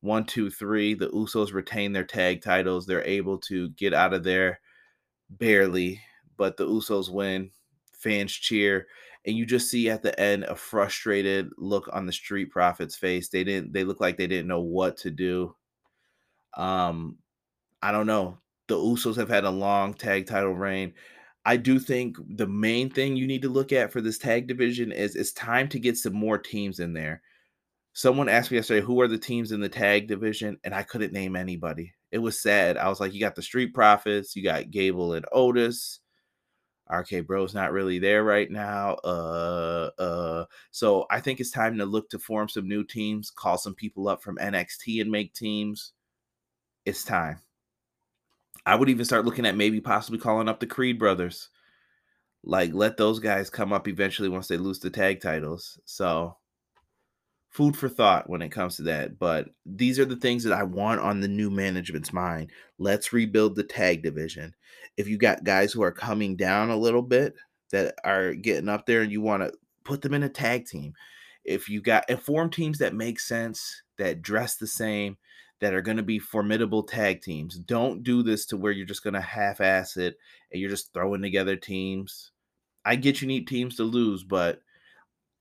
One, 0.00 0.24
two, 0.24 0.50
three. 0.50 0.94
The 0.94 1.08
Usos 1.10 1.52
retain 1.52 1.92
their 1.92 2.04
tag 2.04 2.42
titles. 2.42 2.86
They're 2.86 3.04
able 3.04 3.38
to 3.40 3.68
get 3.70 3.92
out 3.92 4.14
of 4.14 4.24
there 4.24 4.60
barely, 5.28 6.00
but 6.38 6.56
the 6.56 6.66
Usos 6.66 7.10
win. 7.10 7.50
Fans 7.92 8.32
cheer 8.32 8.86
and 9.26 9.36
you 9.36 9.44
just 9.44 9.70
see 9.70 9.90
at 9.90 10.02
the 10.02 10.18
end 10.18 10.44
a 10.44 10.56
frustrated 10.56 11.50
look 11.58 11.88
on 11.92 12.06
the 12.06 12.12
street 12.12 12.50
profits 12.50 12.96
face 12.96 13.28
they 13.28 13.44
didn't 13.44 13.72
they 13.72 13.84
look 13.84 14.00
like 14.00 14.16
they 14.16 14.26
didn't 14.26 14.48
know 14.48 14.60
what 14.60 14.96
to 14.98 15.10
do. 15.10 15.54
Um 16.56 17.16
i 17.82 17.92
don't 17.92 18.06
know 18.06 18.38
the 18.68 18.76
usos 18.76 19.16
have 19.16 19.28
had 19.28 19.44
a 19.44 19.50
long 19.50 19.94
tag 19.94 20.26
title 20.26 20.54
reign. 20.54 20.94
I 21.44 21.56
do 21.56 21.78
think 21.80 22.16
the 22.36 22.46
main 22.46 22.90
thing 22.90 23.16
you 23.16 23.26
need 23.26 23.42
to 23.42 23.48
look 23.48 23.72
at 23.72 23.90
for 23.92 24.00
this 24.00 24.18
tag 24.18 24.46
division 24.46 24.92
is 24.92 25.16
it's 25.16 25.32
time 25.32 25.68
to 25.70 25.78
get 25.80 25.96
some 25.96 26.12
more 26.14 26.38
teams 26.38 26.80
in 26.80 26.92
there. 26.92 27.22
Someone 27.94 28.28
asked 28.28 28.50
me 28.50 28.58
yesterday 28.58 28.84
who 28.84 29.00
are 29.00 29.08
the 29.08 29.18
teams 29.18 29.52
in 29.52 29.60
the 29.60 29.68
tag 29.68 30.06
division? 30.06 30.58
and 30.64 30.74
i 30.74 30.82
couldn't 30.82 31.12
name 31.12 31.36
anybody. 31.36 31.92
It 32.12 32.18
was 32.18 32.40
sad. 32.40 32.76
I 32.76 32.88
was 32.88 33.00
like 33.00 33.12
you 33.12 33.20
got 33.20 33.34
the 33.34 33.42
street 33.42 33.74
profits 33.74 34.36
you 34.36 34.42
got 34.44 34.70
gable 34.70 35.14
and 35.14 35.26
otis 35.32 36.00
RK 36.90 37.26
Bro's 37.26 37.54
not 37.54 37.72
really 37.72 37.98
there 37.98 38.24
right 38.24 38.50
now. 38.50 38.94
Uh, 39.04 39.90
uh, 39.98 40.44
so 40.70 41.06
I 41.10 41.20
think 41.20 41.40
it's 41.40 41.50
time 41.50 41.78
to 41.78 41.84
look 41.84 42.10
to 42.10 42.18
form 42.18 42.48
some 42.48 42.68
new 42.68 42.84
teams, 42.84 43.30
call 43.30 43.58
some 43.58 43.74
people 43.74 44.08
up 44.08 44.22
from 44.22 44.36
NXT 44.38 45.00
and 45.00 45.10
make 45.10 45.34
teams. 45.34 45.92
It's 46.84 47.04
time. 47.04 47.40
I 48.66 48.74
would 48.74 48.88
even 48.88 49.04
start 49.04 49.24
looking 49.24 49.46
at 49.46 49.56
maybe 49.56 49.80
possibly 49.80 50.18
calling 50.18 50.48
up 50.48 50.60
the 50.60 50.66
Creed 50.66 50.98
brothers. 50.98 51.48
Like, 52.42 52.72
let 52.72 52.96
those 52.96 53.18
guys 53.18 53.50
come 53.50 53.72
up 53.72 53.86
eventually 53.86 54.28
once 54.28 54.48
they 54.48 54.56
lose 54.56 54.78
the 54.78 54.90
tag 54.90 55.20
titles. 55.20 55.78
So, 55.84 56.36
food 57.50 57.76
for 57.76 57.88
thought 57.88 58.30
when 58.30 58.42
it 58.42 58.50
comes 58.50 58.76
to 58.76 58.82
that. 58.82 59.18
But 59.18 59.48
these 59.66 59.98
are 59.98 60.04
the 60.04 60.16
things 60.16 60.44
that 60.44 60.52
I 60.52 60.62
want 60.62 61.00
on 61.00 61.20
the 61.20 61.28
new 61.28 61.50
management's 61.50 62.12
mind. 62.12 62.50
Let's 62.78 63.12
rebuild 63.12 63.56
the 63.56 63.64
tag 63.64 64.02
division 64.02 64.54
if 64.96 65.08
you 65.08 65.18
got 65.18 65.44
guys 65.44 65.72
who 65.72 65.82
are 65.82 65.92
coming 65.92 66.36
down 66.36 66.70
a 66.70 66.76
little 66.76 67.02
bit 67.02 67.34
that 67.70 67.94
are 68.04 68.34
getting 68.34 68.68
up 68.68 68.86
there 68.86 69.02
and 69.02 69.12
you 69.12 69.20
want 69.20 69.42
to 69.42 69.52
put 69.84 70.02
them 70.02 70.14
in 70.14 70.22
a 70.22 70.28
tag 70.28 70.66
team. 70.66 70.94
If 71.44 71.68
you 71.68 71.80
got 71.80 72.08
inform 72.08 72.50
teams 72.50 72.78
that 72.78 72.94
make 72.94 73.18
sense, 73.18 73.82
that 73.98 74.22
dress 74.22 74.56
the 74.56 74.66
same, 74.66 75.16
that 75.60 75.74
are 75.74 75.82
going 75.82 75.96
to 75.96 76.02
be 76.02 76.18
formidable 76.18 76.82
tag 76.82 77.20
teams. 77.20 77.58
Don't 77.58 78.02
do 78.02 78.22
this 78.22 78.46
to 78.46 78.56
where 78.56 78.72
you're 78.72 78.86
just 78.86 79.04
going 79.04 79.14
to 79.14 79.20
half 79.20 79.60
ass 79.60 79.96
it 79.96 80.16
and 80.50 80.60
you're 80.60 80.70
just 80.70 80.92
throwing 80.92 81.22
together 81.22 81.56
teams. 81.56 82.32
I 82.84 82.96
get 82.96 83.20
you 83.20 83.28
need 83.28 83.46
teams 83.46 83.76
to 83.76 83.84
lose, 83.84 84.24
but 84.24 84.60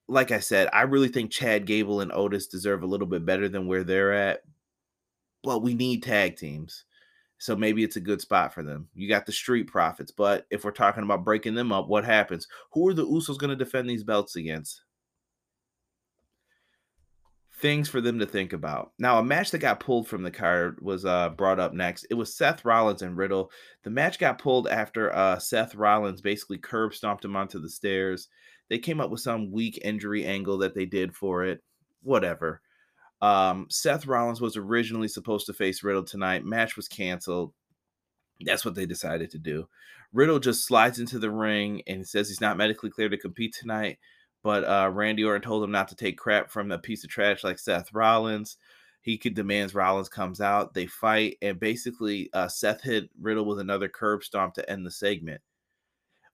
like 0.10 0.32
I 0.32 0.40
said, 0.40 0.70
I 0.74 0.82
really 0.82 1.08
think 1.08 1.32
Chad 1.32 1.66
Gable 1.66 2.02
and 2.02 2.12
Otis 2.12 2.48
deserve 2.48 2.82
a 2.84 2.88
little 2.88 3.08
bit 3.08 3.26
better 3.26 3.48
than 3.48 3.68
where 3.68 3.84
they're 3.84 4.14
at. 4.14 4.42
But 5.44 5.62
we 5.62 5.74
need 5.76 6.04
tag 6.04 6.36
teams. 6.36 6.84
So 7.38 7.56
maybe 7.56 7.84
it's 7.84 7.96
a 7.96 8.02
good 8.02 8.20
spot 8.20 8.54
for 8.54 8.64
them. 8.64 8.90
You 8.94 9.08
got 9.08 9.26
the 9.26 9.32
Street 9.32 9.68
Profits, 9.68 10.12
but 10.12 10.46
if 10.50 10.66
we're 10.66 10.72
talking 10.72 11.04
about 11.04 11.24
breaking 11.24 11.54
them 11.54 11.72
up, 11.72 11.88
what 11.88 12.04
happens? 12.04 12.48
Who 12.74 12.86
are 12.90 12.94
the 12.94 13.06
Usos 13.06 13.38
going 13.38 13.52
to 13.52 13.56
defend 13.56 13.90
these 13.90 14.04
belts 14.04 14.36
against? 14.36 14.82
Things 17.62 17.88
for 17.88 18.02
them 18.02 18.20
to 18.20 18.26
think 18.26 18.52
about. 18.52 18.92
Now, 19.00 19.20
a 19.20 19.24
match 19.24 19.52
that 19.52 19.60
got 19.60 19.80
pulled 19.80 20.08
from 20.08 20.24
the 20.24 20.32
card 20.32 20.82
was 20.82 21.06
uh, 21.06 21.30
brought 21.30 21.60
up 21.60 21.74
next. 21.74 22.08
It 22.10 22.16
was 22.16 22.36
Seth 22.36 22.66
Rollins 22.66 23.04
and 23.04 23.16
Riddle. 23.16 23.52
The 23.84 23.90
match 23.90 24.20
got 24.20 24.40
pulled 24.40 24.68
after 24.68 25.16
uh, 25.16 25.40
Seth 25.40 25.76
Rollins 25.76 26.20
basically 26.20 26.58
curb 26.58 26.94
stomped 26.94 27.24
him 27.24 27.38
onto 27.38 27.60
the 27.60 27.70
stairs. 27.70 28.28
They 28.70 28.78
came 28.78 29.02
up 29.02 29.10
with 29.10 29.22
some 29.22 29.52
weak 29.52 29.80
injury 29.84 30.26
angle 30.26 30.60
that 30.60 30.76
they 30.76 30.86
did 30.86 31.16
for 31.16 31.44
it. 31.44 31.62
Whatever. 32.04 32.62
Um, 33.22 33.68
Seth 33.70 34.06
Rollins 34.06 34.40
was 34.40 34.56
originally 34.56 35.08
supposed 35.08 35.46
to 35.48 35.54
face 35.54 35.84
Riddle 35.84 36.04
tonight. 36.04 36.46
Match 36.46 36.76
was 36.78 36.88
canceled. 36.88 37.54
That's 38.42 38.64
what 38.64 38.76
they 38.76 38.86
decided 38.86 39.32
to 39.32 39.40
do. 39.40 39.68
Riddle 40.14 40.40
just 40.40 40.66
slides 40.66 41.00
into 41.00 41.20
the 41.20 41.32
ring 41.32 41.82
and 41.88 42.08
says 42.08 42.30
he's 42.30 42.42
not 42.42 42.58
medically 42.58 42.90
cleared 42.90 43.12
to 43.12 43.18
compete 43.18 43.56
tonight. 43.60 44.00
But 44.42 44.64
uh, 44.64 44.90
Randy 44.94 45.26
Orton 45.26 45.42
told 45.42 45.64
him 45.64 45.72
not 45.72 45.90
to 45.90 45.96
take 45.96 46.18
crap 46.18 46.50
from 46.50 46.72
a 46.72 46.80
piece 46.80 47.04
of 47.04 47.10
trash 47.10 47.44
like 47.44 47.60
Seth 47.60 47.94
Rollins. 47.94 48.56
He 49.02 49.18
could 49.18 49.34
demands 49.34 49.76
Rollins 49.76 50.08
comes 50.08 50.40
out. 50.40 50.74
They 50.74 50.86
fight, 50.86 51.38
and 51.42 51.60
basically, 51.60 52.30
uh, 52.34 52.48
Seth 52.48 52.82
hit 52.82 53.10
Riddle 53.20 53.46
with 53.46 53.60
another 53.60 53.90
curb 53.90 54.24
stomp 54.24 54.54
to 54.54 54.70
end 54.70 54.86
the 54.86 54.92
segment 54.92 55.42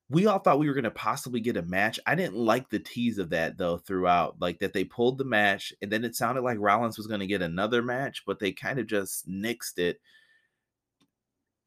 we 0.10 0.28
all 0.28 0.40
thought 0.40 0.60
we 0.60 0.68
were 0.68 0.74
going 0.74 0.84
to 0.84 0.92
possibly 0.92 1.40
get 1.40 1.58
a 1.58 1.64
match. 1.64 2.00
I 2.06 2.14
didn't 2.16 2.36
like 2.36 2.70
the 2.70 2.80
tease 2.80 3.18
of 3.18 3.32
that 3.32 3.58
though 3.58 3.78
throughout, 3.78 4.36
like 4.40 4.60
that 4.60 4.74
they 4.74 4.84
pulled 4.84 5.18
the 5.18 5.26
match 5.26 5.74
and 5.82 5.92
then 5.92 6.06
it 6.06 6.16
sounded 6.16 6.42
like 6.44 6.58
Rollins 6.60 6.98
was 6.98 7.08
going 7.08 7.22
to 7.22 7.28
get 7.28 7.42
another 7.42 7.82
match, 7.82 8.24
but 8.26 8.40
they 8.40 8.52
kind 8.52 8.80
of 8.80 8.86
just 8.86 9.28
nixed 9.28 9.80
it. 9.80 10.00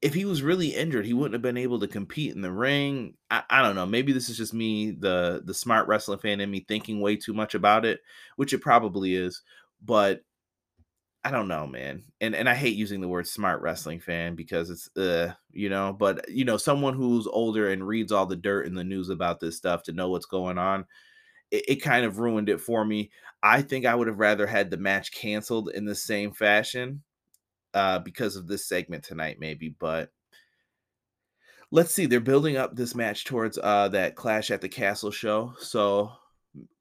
If 0.01 0.14
he 0.14 0.24
was 0.24 0.42
really 0.42 0.68
injured, 0.68 1.07
he 1.07 1.12
wouldn't 1.12 1.33
have 1.35 1.42
been 1.42 1.57
able 1.57 1.81
to 1.81 1.88
compete 1.88 2.33
in 2.33 2.40
the 2.40 2.53
ring. 2.53 3.14
I, 3.29 3.42
I 3.51 3.62
don't 3.62 3.74
know. 3.74 3.87
Maybe 3.87 4.12
this 4.12 4.29
is 4.29 4.37
just 4.37 4.55
me, 4.55 4.92
the 4.92 5.42
the 5.44 5.55
smart 5.55 5.88
wrestling 5.88 6.20
fan 6.20 6.40
in 6.40 6.48
me, 6.48 6.64
thinking 6.68 7.01
way 7.01 7.16
too 7.16 7.35
much 7.35 7.57
about 7.57 7.85
it, 7.85 7.98
which 8.37 8.53
it 8.53 8.61
probably 8.61 9.16
is. 9.16 9.42
But 9.85 10.20
I 11.25 11.31
don't 11.31 11.49
know, 11.49 11.67
man. 11.67 12.05
And 12.21 12.35
and 12.35 12.49
I 12.49 12.55
hate 12.55 12.77
using 12.77 13.01
the 13.01 13.09
word 13.09 13.27
smart 13.27 13.61
wrestling 13.61 14.01
fan 14.01 14.35
because 14.35 14.71
it's 14.71 14.97
uh, 14.97 15.35
you 15.53 15.69
know, 15.69 15.93
but 15.93 16.29
you 16.31 16.45
know, 16.45 16.57
someone 16.57 16.95
who's 16.95 17.27
older 17.27 17.71
and 17.71 17.87
reads 17.87 18.13
all 18.13 18.27
the 18.27 18.37
dirt 18.37 18.67
in 18.67 18.75
the 18.75 18.85
news 18.85 19.09
about 19.11 19.41
this 19.41 19.57
stuff 19.57 19.83
to 19.85 19.93
know 19.93 20.09
what's 20.09 20.27
going 20.27 20.59
on, 20.59 20.87
it, 21.51 21.64
it 21.69 21.77
kind 21.77 22.05
of 22.07 22.19
ruined 22.19 22.49
it 22.49 22.61
for 22.61 22.85
me. 22.85 23.11
I 23.43 23.62
think 23.62 23.87
I 23.87 23.95
would 23.95 24.09
have 24.09 24.21
rather 24.21 24.47
had 24.47 24.71
the 24.71 24.79
match 24.79 25.12
canceled 25.12 25.71
in 25.71 25.87
the 25.87 25.95
same 25.97 26.33
fashion 26.33 27.03
uh 27.75 27.99
because 28.01 28.37
of 28.37 28.49
this 28.49 28.66
segment 28.69 29.05
tonight, 29.05 29.39
maybe, 29.41 29.71
but 29.71 30.12
let's 31.71 31.95
see. 31.95 32.07
They're 32.07 32.21
building 32.21 32.57
up 32.57 32.77
this 32.77 32.95
match 32.95 33.25
towards 33.25 33.59
uh 33.59 33.89
that 33.89 34.16
clash 34.16 34.51
at 34.51 34.61
the 34.61 34.69
castle 34.69 35.11
show. 35.11 35.55
So 35.59 36.12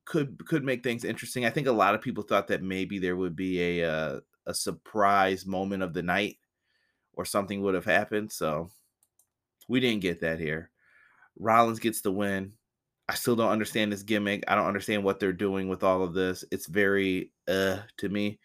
could 0.08 0.46
could 0.48 0.64
make 0.64 0.84
things 0.84 1.04
interesting. 1.04 1.46
I 1.46 1.50
think 1.50 1.68
a 1.68 1.72
lot 1.72 1.94
of 1.94 2.02
people 2.02 2.24
thought 2.24 2.48
that 2.48 2.64
maybe 2.64 2.98
there 2.98 3.18
would 3.18 3.36
be 3.36 3.82
a 3.82 3.92
uh, 3.92 4.20
a 4.46 4.54
surprise 4.54 5.46
moment 5.46 5.84
of 5.84 5.94
the 5.94 6.02
night 6.02 6.38
or 7.14 7.26
something 7.26 7.62
would 7.62 7.76
have 7.76 7.86
happened. 7.86 8.32
So 8.32 8.70
we 9.68 9.80
didn't 9.80 10.02
get 10.02 10.22
that 10.22 10.40
here. 10.40 10.72
Rollins 11.38 11.80
gets 11.80 12.02
the 12.02 12.12
win. 12.12 12.54
I 13.10 13.16
still 13.16 13.36
don't 13.36 13.52
understand 13.52 13.92
this 13.92 14.04
gimmick. 14.04 14.44
I 14.48 14.56
don't 14.56 14.68
understand 14.68 15.04
what 15.04 15.20
they're 15.20 15.34
doing 15.34 15.68
with 15.68 15.84
all 15.84 16.04
of 16.04 16.14
this. 16.14 16.46
It's 16.52 16.68
very 16.68 17.32
uh 17.48 17.80
to 17.98 18.10
me 18.10 18.40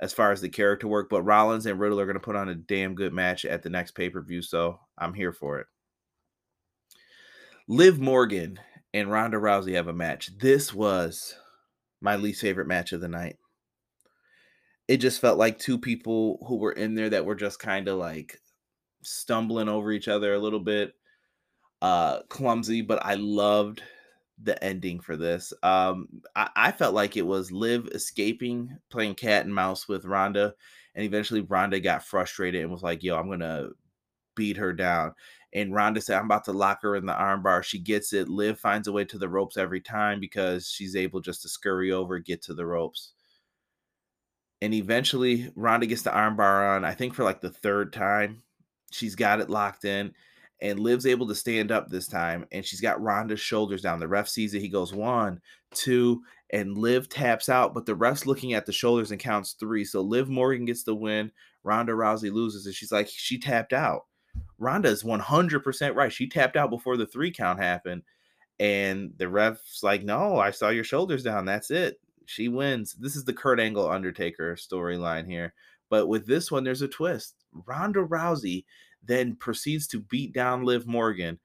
as 0.00 0.12
far 0.12 0.30
as 0.30 0.42
the 0.42 0.50
character 0.50 0.86
work, 0.86 1.08
but 1.08 1.22
Rollins 1.22 1.64
and 1.64 1.80
Riddle 1.80 1.98
are 1.98 2.04
going 2.04 2.14
to 2.14 2.20
put 2.20 2.36
on 2.36 2.50
a 2.50 2.54
damn 2.54 2.94
good 2.94 3.14
match 3.14 3.46
at 3.46 3.62
the 3.62 3.70
next 3.70 3.92
pay-per-view, 3.92 4.42
so 4.42 4.78
I'm 4.98 5.14
here 5.14 5.32
for 5.32 5.58
it. 5.58 5.66
Liv 7.66 7.98
Morgan 7.98 8.60
and 8.96 9.10
Ronda 9.10 9.36
Rousey 9.36 9.74
have 9.74 9.88
a 9.88 9.92
match. 9.92 10.30
This 10.38 10.72
was 10.72 11.36
my 12.00 12.16
least 12.16 12.40
favorite 12.40 12.66
match 12.66 12.92
of 12.92 13.02
the 13.02 13.08
night. 13.08 13.36
It 14.88 14.98
just 14.98 15.20
felt 15.20 15.38
like 15.38 15.58
two 15.58 15.78
people 15.78 16.38
who 16.48 16.56
were 16.56 16.72
in 16.72 16.94
there 16.94 17.10
that 17.10 17.26
were 17.26 17.34
just 17.34 17.58
kind 17.58 17.88
of 17.88 17.98
like 17.98 18.40
stumbling 19.02 19.68
over 19.68 19.92
each 19.92 20.08
other 20.08 20.32
a 20.34 20.38
little 20.38 20.60
bit. 20.60 20.94
uh 21.82 22.22
clumsy, 22.30 22.82
but 22.82 23.04
I 23.04 23.14
loved 23.16 23.82
the 24.42 24.62
ending 24.64 25.00
for 25.00 25.16
this. 25.16 25.52
Um 25.62 26.08
I, 26.34 26.48
I 26.56 26.72
felt 26.72 26.94
like 26.94 27.16
it 27.16 27.26
was 27.26 27.52
Liv 27.52 27.88
escaping, 27.94 28.76
playing 28.90 29.16
cat 29.16 29.44
and 29.44 29.54
mouse 29.54 29.88
with 29.88 30.06
Ronda, 30.06 30.54
and 30.94 31.04
eventually 31.04 31.42
Ronda 31.42 31.80
got 31.80 32.04
frustrated 32.04 32.62
and 32.62 32.70
was 32.70 32.82
like, 32.82 33.02
yo, 33.02 33.16
I'm 33.18 33.28
gonna 33.28 33.70
beat 34.36 34.56
her 34.56 34.72
down. 34.72 35.14
And 35.52 35.74
Ronda 35.74 36.00
said, 36.00 36.18
I'm 36.18 36.26
about 36.26 36.44
to 36.44 36.52
lock 36.52 36.82
her 36.82 36.94
in 36.94 37.06
the 37.06 37.14
armbar. 37.14 37.64
She 37.64 37.78
gets 37.78 38.12
it. 38.12 38.28
Liv 38.28 38.58
finds 38.58 38.88
a 38.88 38.92
way 38.92 39.04
to 39.06 39.18
the 39.18 39.28
ropes 39.28 39.56
every 39.56 39.80
time 39.80 40.20
because 40.20 40.68
she's 40.68 40.94
able 40.94 41.20
just 41.20 41.42
to 41.42 41.48
scurry 41.48 41.90
over, 41.90 42.18
get 42.18 42.42
to 42.42 42.54
the 42.54 42.66
ropes. 42.66 43.12
And 44.62 44.72
eventually, 44.74 45.50
Ronda 45.56 45.86
gets 45.86 46.02
the 46.02 46.10
armbar 46.10 46.76
on, 46.76 46.84
I 46.84 46.94
think 46.94 47.14
for 47.14 47.24
like 47.24 47.40
the 47.40 47.50
third 47.50 47.92
time. 47.92 48.42
She's 48.92 49.16
got 49.16 49.40
it 49.40 49.50
locked 49.50 49.84
in 49.84 50.14
and 50.60 50.80
Liv's 50.80 51.06
able 51.06 51.26
to 51.28 51.34
stand 51.34 51.70
up 51.70 51.88
this 51.88 52.08
time. 52.08 52.46
And 52.52 52.64
she's 52.64 52.80
got 52.80 53.00
Ronda's 53.02 53.40
shoulders 53.40 53.82
down. 53.82 54.00
The 54.00 54.08
ref 54.08 54.28
sees 54.28 54.54
it. 54.54 54.60
He 54.60 54.68
goes 54.68 54.92
one, 54.92 55.40
two, 55.74 56.22
and 56.50 56.78
Liv 56.78 57.08
taps 57.08 57.48
out. 57.48 57.74
But 57.74 57.86
the 57.86 57.94
ref's 57.94 58.26
looking 58.26 58.54
at 58.54 58.66
the 58.66 58.72
shoulders 58.72 59.10
and 59.10 59.20
counts 59.20 59.52
three. 59.52 59.84
So 59.84 60.00
Liv 60.00 60.28
Morgan 60.28 60.64
gets 60.64 60.82
the 60.82 60.94
win. 60.94 61.30
Ronda 61.62 61.92
Rousey 61.92 62.32
loses. 62.32 62.66
And 62.66 62.74
she's 62.74 62.92
like, 62.92 63.08
she 63.08 63.38
tapped 63.38 63.72
out. 63.72 64.02
Ronda 64.58 64.88
is 64.88 65.02
100% 65.02 65.94
right. 65.94 66.12
She 66.12 66.28
tapped 66.28 66.56
out 66.56 66.70
before 66.70 66.96
the 66.96 67.06
three 67.06 67.30
count 67.30 67.60
happened. 67.60 68.02
And 68.58 69.12
the 69.18 69.28
ref's 69.28 69.82
like, 69.82 70.02
no, 70.02 70.38
I 70.38 70.50
saw 70.50 70.70
your 70.70 70.84
shoulders 70.84 71.22
down. 71.22 71.44
That's 71.44 71.70
it. 71.70 72.00
She 72.24 72.48
wins. 72.48 72.94
This 72.94 73.16
is 73.16 73.24
the 73.24 73.34
Kurt 73.34 73.60
Angle 73.60 73.88
Undertaker 73.90 74.56
storyline 74.56 75.28
here. 75.28 75.52
But 75.90 76.08
with 76.08 76.26
this 76.26 76.50
one, 76.50 76.64
there's 76.64 76.82
a 76.82 76.88
twist. 76.88 77.34
Ronda 77.66 78.00
Rousey 78.00 78.64
then 79.04 79.36
proceeds 79.36 79.86
to 79.88 80.00
beat 80.00 80.32
down 80.32 80.64
Liv 80.64 80.86
Morgan. 80.86 81.38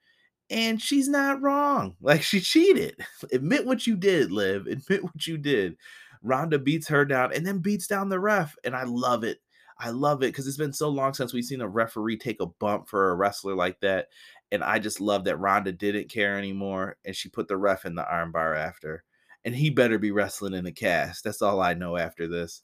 And 0.49 0.81
she's 0.81 1.07
not 1.07 1.41
wrong. 1.41 1.95
Like 2.01 2.23
she 2.23 2.39
cheated. 2.39 2.95
Admit 3.31 3.65
what 3.65 3.85
you 3.85 3.95
did, 3.95 4.31
Liv. 4.31 4.67
Admit 4.67 5.03
what 5.03 5.27
you 5.27 5.37
did. 5.37 5.77
Ronda 6.23 6.59
beats 6.59 6.87
her 6.87 7.05
down 7.05 7.33
and 7.33 7.45
then 7.45 7.59
beats 7.59 7.87
down 7.87 8.09
the 8.09 8.19
ref. 8.19 8.55
And 8.63 8.75
I 8.75 8.83
love 8.83 9.23
it. 9.23 9.39
I 9.83 9.89
love 9.89 10.21
it 10.21 10.27
because 10.27 10.47
it's 10.47 10.57
been 10.57 10.73
so 10.73 10.89
long 10.89 11.15
since 11.15 11.33
we've 11.33 11.43
seen 11.43 11.61
a 11.61 11.67
referee 11.67 12.17
take 12.17 12.39
a 12.39 12.45
bump 12.45 12.87
for 12.87 13.09
a 13.09 13.15
wrestler 13.15 13.55
like 13.55 13.79
that. 13.79 14.09
And 14.51 14.63
I 14.63 14.77
just 14.77 15.01
love 15.01 15.23
that 15.23 15.39
Ronda 15.39 15.71
didn't 15.71 16.09
care 16.09 16.37
anymore 16.37 16.97
and 17.03 17.15
she 17.15 17.29
put 17.29 17.47
the 17.47 17.57
ref 17.57 17.85
in 17.85 17.95
the 17.95 18.03
armbar 18.03 18.55
after. 18.55 19.03
And 19.43 19.55
he 19.55 19.71
better 19.71 19.97
be 19.97 20.11
wrestling 20.11 20.53
in 20.53 20.63
the 20.65 20.71
cast. 20.71 21.23
That's 21.23 21.41
all 21.41 21.61
I 21.61 21.73
know 21.73 21.97
after 21.97 22.27
this. 22.27 22.61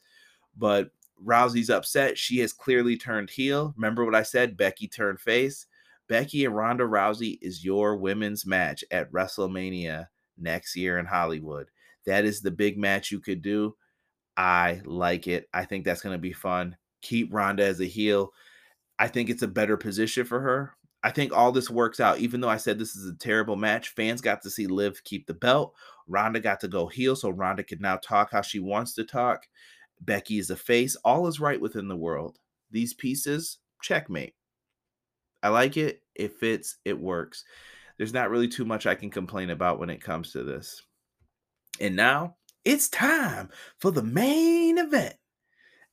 But 0.56 0.90
Rousey's 1.26 1.70
upset. 1.70 2.16
She 2.16 2.38
has 2.38 2.52
clearly 2.52 2.96
turned 2.96 3.30
heel. 3.30 3.74
Remember 3.76 4.04
what 4.04 4.14
I 4.14 4.22
said? 4.22 4.56
Becky 4.56 4.86
turned 4.86 5.20
face. 5.20 5.66
Becky 6.08 6.44
and 6.44 6.54
Ronda 6.54 6.84
Rousey 6.84 7.38
is 7.42 7.64
your 7.64 7.96
women's 7.96 8.46
match 8.46 8.84
at 8.92 9.10
WrestleMania 9.10 10.06
next 10.38 10.76
year 10.76 10.98
in 10.98 11.06
Hollywood. 11.06 11.68
That 12.06 12.24
is 12.24 12.40
the 12.40 12.52
big 12.52 12.78
match 12.78 13.10
you 13.10 13.18
could 13.18 13.42
do. 13.42 13.76
I 14.36 14.80
like 14.84 15.26
it. 15.26 15.48
I 15.52 15.64
think 15.64 15.84
that's 15.84 16.00
going 16.00 16.14
to 16.14 16.18
be 16.18 16.32
fun. 16.32 16.76
Keep 17.02 17.32
Ronda 17.32 17.64
as 17.64 17.80
a 17.80 17.86
heel. 17.86 18.32
I 18.98 19.08
think 19.08 19.30
it's 19.30 19.42
a 19.42 19.48
better 19.48 19.76
position 19.76 20.24
for 20.24 20.40
her. 20.40 20.74
I 21.02 21.10
think 21.10 21.32
all 21.32 21.52
this 21.52 21.70
works 21.70 22.00
out. 22.00 22.18
Even 22.18 22.40
though 22.40 22.48
I 22.48 22.56
said 22.56 22.78
this 22.78 22.96
is 22.96 23.08
a 23.08 23.16
terrible 23.16 23.56
match, 23.56 23.90
fans 23.90 24.20
got 24.20 24.42
to 24.42 24.50
see 24.50 24.66
Liv 24.66 25.02
keep 25.04 25.26
the 25.26 25.34
belt. 25.34 25.74
Ronda 26.08 26.40
got 26.40 26.60
to 26.60 26.68
go 26.68 26.86
heel, 26.86 27.14
so 27.14 27.30
Ronda 27.30 27.62
can 27.62 27.80
now 27.80 27.96
talk 27.96 28.32
how 28.32 28.42
she 28.42 28.58
wants 28.58 28.94
to 28.94 29.04
talk. 29.04 29.46
Becky 30.00 30.38
is 30.38 30.50
a 30.50 30.56
face. 30.56 30.96
All 31.04 31.26
is 31.28 31.40
right 31.40 31.60
within 31.60 31.86
the 31.88 31.96
world. 31.96 32.38
These 32.70 32.94
pieces, 32.94 33.58
checkmate. 33.82 34.34
I 35.42 35.50
like 35.50 35.76
it. 35.76 36.02
It 36.14 36.38
fits. 36.38 36.76
It 36.84 36.98
works. 36.98 37.44
There's 37.96 38.12
not 38.12 38.30
really 38.30 38.48
too 38.48 38.64
much 38.64 38.86
I 38.86 38.94
can 38.94 39.10
complain 39.10 39.50
about 39.50 39.78
when 39.78 39.90
it 39.90 40.02
comes 40.02 40.32
to 40.32 40.42
this. 40.42 40.82
And 41.80 41.94
now 41.94 42.36
it's 42.64 42.88
time 42.88 43.50
for 43.78 43.90
the 43.90 44.02
main 44.02 44.78
event. 44.78 45.14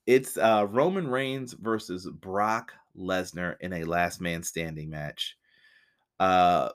It's 0.07 0.37
uh, 0.37 0.67
Roman 0.69 1.07
Reigns 1.07 1.53
versus 1.53 2.07
Brock 2.07 2.73
Lesnar 2.97 3.55
in 3.59 3.73
a 3.73 3.83
last 3.83 4.21
man 4.21 4.43
standing 4.43 4.89
match. 4.89 5.37
Uh, 6.19 6.69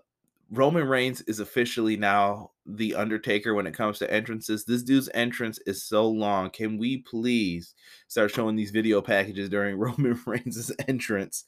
Roman 0.51 0.89
Reigns 0.89 1.21
is 1.23 1.39
officially 1.39 1.97
now 1.97 2.51
the 2.67 2.97
Undertaker 2.97 3.55
when 3.55 3.69
it 3.69 3.75
comes 3.75 3.99
to 3.99 4.13
entrances. 4.13 4.65
This 4.65 4.83
dude's 4.83 5.09
entrance 5.15 5.61
is 5.65 5.83
so 5.85 6.09
long. 6.09 6.51
Can 6.51 6.77
we 6.77 6.99
please 6.99 7.75
start 8.09 8.33
showing 8.33 8.57
these 8.57 8.73
video 8.73 9.01
packages 9.01 9.49
during 9.49 9.77
Roman 9.79 10.21
Reigns' 10.27 10.73
entrance? 10.89 11.45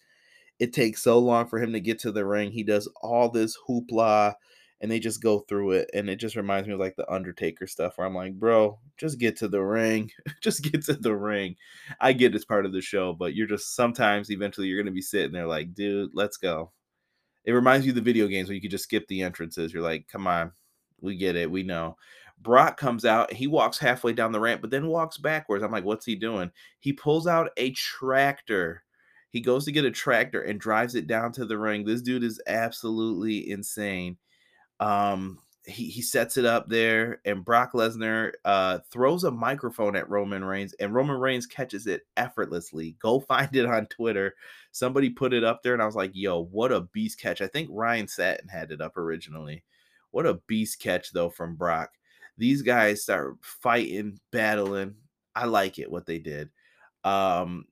It 0.61 0.72
takes 0.72 1.03
so 1.03 1.18
long 1.18 1.49
for 1.49 1.59
him 1.59 1.72
to 1.72 1.80
get 1.80 1.99
to 2.01 2.12
the 2.12 2.24
ring. 2.24 2.53
He 2.53 2.62
does 2.62 2.89
all 3.03 3.28
this 3.28 3.59
hoopla 3.68 4.35
and 4.83 4.91
they 4.91 5.01
just 5.01 5.22
go 5.22 5.41
through 5.41 5.72
it. 5.72 5.91
And 5.95 6.11
it 6.11 6.16
just 6.16 6.37
reminds 6.37 6.68
me 6.68 6.74
of 6.74 6.80
like 6.80 6.97
the 6.97 7.11
Undertaker 7.11 7.66
stuff 7.66 7.97
where 7.97 8.07
I'm 8.07 8.14
like, 8.14 8.35
bro, 8.35 8.78
just 8.99 9.18
get 9.18 9.37
to 9.39 9.49
the 9.49 9.62
ring. 9.62 10.11
just 10.43 10.62
get 10.62 10.85
to 10.85 10.95
the 10.95 11.16
ring. 11.16 11.57
I 12.01 12.12
get 12.12 12.35
it's 12.35 12.45
part 12.45 12.66
of 12.66 12.72
the 12.72 12.83
show, 12.83 13.14
but 13.14 13.35
you're 13.35 13.47
just 13.47 13.74
sometimes 13.74 14.30
eventually 14.30 14.66
you're 14.66 14.83
to 14.85 14.93
be 14.93 15.01
sitting 15.01 15.33
there 15.33 15.47
like, 15.47 15.74
dude, 15.74 16.11
let's 16.12 16.37
go 16.37 16.72
it 17.45 17.53
reminds 17.53 17.85
you 17.85 17.93
of 17.93 17.97
the 17.97 18.03
video 18.03 18.26
games 18.26 18.49
where 18.49 18.55
you 18.55 18.61
could 18.61 18.70
just 18.70 18.85
skip 18.85 19.07
the 19.09 19.22
entrances. 19.22 19.72
You're 19.72 19.83
like, 19.83 20.07
come 20.09 20.26
on, 20.26 20.53
we 21.01 21.16
get 21.16 21.37
it, 21.37 21.51
we 21.51 21.62
know. 21.62 21.97
Brock 22.41 22.76
comes 22.76 23.05
out, 23.05 23.33
he 23.33 23.47
walks 23.47 23.78
halfway 23.78 24.12
down 24.12 24.33
the 24.33 24.41
ramp, 24.41 24.61
but 24.61 24.70
then 24.70 24.87
walks 24.87 25.18
backwards. 25.18 25.62
I'm 25.62 25.70
like, 25.70 25.85
what's 25.85 26.07
he 26.07 26.16
doing? 26.16 26.51
He 26.80 26.93
pulls 26.93 27.26
out 27.26 27.51
a 27.57 27.70
tractor. 27.72 28.83
He 29.30 29.41
goes 29.41 29.64
to 29.64 29.72
get 29.72 29.85
a 29.85 29.91
tractor 29.91 30.43
and 30.43 30.61
drives 30.61 30.95
it 30.95 31.07
down 31.07 31.33
to 31.33 31.47
the 31.47 31.59
ring. 31.59 31.85
This 31.85 32.03
dude 32.03 32.24
is 32.24 32.41
absolutely 32.47 33.51
insane. 33.51 34.18
Um, 34.83 35.39
he, 35.64 35.89
he 35.89 36.03
sets 36.03 36.37
it 36.37 36.45
up 36.45 36.68
there, 36.68 37.20
and 37.24 37.45
Brock 37.45 37.72
Lesnar 37.72 38.33
uh, 38.45 38.80
throws 38.91 39.22
a 39.22 39.30
microphone 39.30 39.95
at 39.95 40.11
Roman 40.11 40.45
Reigns, 40.45 40.72
and 40.74 40.93
Roman 40.93 41.18
Reigns 41.18 41.47
catches 41.47 41.87
it 41.87 42.03
effortlessly. 42.16 42.97
Go 42.99 43.20
find 43.28 43.55
it 43.55 43.66
on 43.66 43.87
Twitter. 43.87 44.35
Somebody 44.72 45.11
put 45.11 45.33
it 45.33 45.45
up 45.45 45.62
there, 45.62 45.72
and 45.72 45.83
I 45.83 45.87
was 45.87 45.95
like, 45.95 46.11
yo, 46.14 46.45
what 46.45 46.72
a 46.72 46.80
beast 46.80 47.20
catch. 47.20 47.41
I 47.41 47.47
think 47.47 47.68
Ryan 47.70 48.09
Satin 48.09 48.49
had 48.49 48.72
it 48.72 48.80
up 48.80 48.97
originally. 48.97 49.62
What 50.11 50.26
a 50.26 50.41
beast 50.47 50.80
catch, 50.80 51.12
though, 51.12 51.30
from 51.30 51.55
Brock. 51.55 51.91
These 52.37 52.62
guys 52.62 53.03
start 53.03 53.37
fighting, 53.41 54.18
battling. 54.33 54.97
I 55.37 55.45
like 55.47 55.78
it, 55.78 55.91
what 55.91 56.07
they 56.07 56.18
did. 56.18 56.51
Um, 57.05 57.66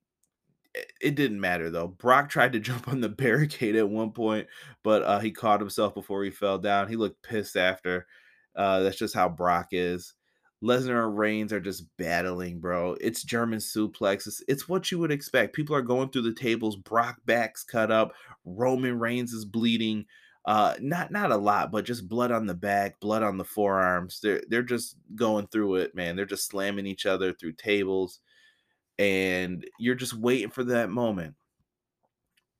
it 1.00 1.14
didn't 1.14 1.40
matter 1.40 1.70
though. 1.70 1.88
Brock 1.88 2.28
tried 2.28 2.52
to 2.52 2.60
jump 2.60 2.88
on 2.88 3.00
the 3.00 3.08
barricade 3.08 3.76
at 3.76 3.88
one 3.88 4.12
point, 4.12 4.46
but 4.82 5.02
uh, 5.02 5.18
he 5.18 5.30
caught 5.30 5.60
himself 5.60 5.94
before 5.94 6.24
he 6.24 6.30
fell 6.30 6.58
down. 6.58 6.88
He 6.88 6.96
looked 6.96 7.22
pissed 7.22 7.56
after. 7.56 8.06
Uh, 8.54 8.80
that's 8.80 8.98
just 8.98 9.14
how 9.14 9.28
Brock 9.28 9.68
is. 9.72 10.14
Lesnar 10.62 11.06
and 11.06 11.16
Reigns 11.16 11.52
are 11.52 11.60
just 11.60 11.84
battling, 11.96 12.60
bro. 12.60 12.94
It's 13.00 13.22
German 13.22 13.60
suplex. 13.60 14.26
It's, 14.26 14.42
it's 14.46 14.68
what 14.68 14.90
you 14.90 14.98
would 14.98 15.10
expect. 15.10 15.54
People 15.54 15.74
are 15.74 15.82
going 15.82 16.10
through 16.10 16.22
the 16.22 16.34
tables. 16.34 16.76
Brock 16.76 17.16
back's 17.24 17.64
cut 17.64 17.90
up. 17.90 18.12
Roman 18.44 18.98
Reigns 18.98 19.32
is 19.32 19.46
bleeding. 19.46 20.04
Uh, 20.44 20.74
not 20.80 21.10
not 21.10 21.30
a 21.30 21.36
lot, 21.36 21.70
but 21.70 21.84
just 21.84 22.08
blood 22.08 22.30
on 22.30 22.46
the 22.46 22.54
back, 22.54 22.98
blood 23.00 23.22
on 23.22 23.38
the 23.38 23.44
forearms. 23.44 24.20
They're 24.22 24.42
they're 24.48 24.62
just 24.62 24.96
going 25.14 25.46
through 25.48 25.76
it, 25.76 25.94
man. 25.94 26.16
They're 26.16 26.24
just 26.26 26.48
slamming 26.48 26.86
each 26.86 27.06
other 27.06 27.32
through 27.32 27.52
tables 27.52 28.20
and 29.00 29.66
you're 29.78 29.94
just 29.94 30.12
waiting 30.12 30.50
for 30.50 30.62
that 30.62 30.90
moment. 30.90 31.34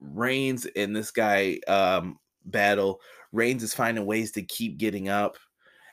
Reigns 0.01 0.67
and 0.75 0.97
this 0.97 1.11
guy 1.11 1.61
um, 1.69 2.19
battle. 2.47 3.01
Reigns 3.31 3.63
is 3.63 3.75
finding 3.75 4.07
ways 4.07 4.33
to 4.33 4.43
keep 4.43 4.79
getting 4.79 5.11
up, 5.11 5.37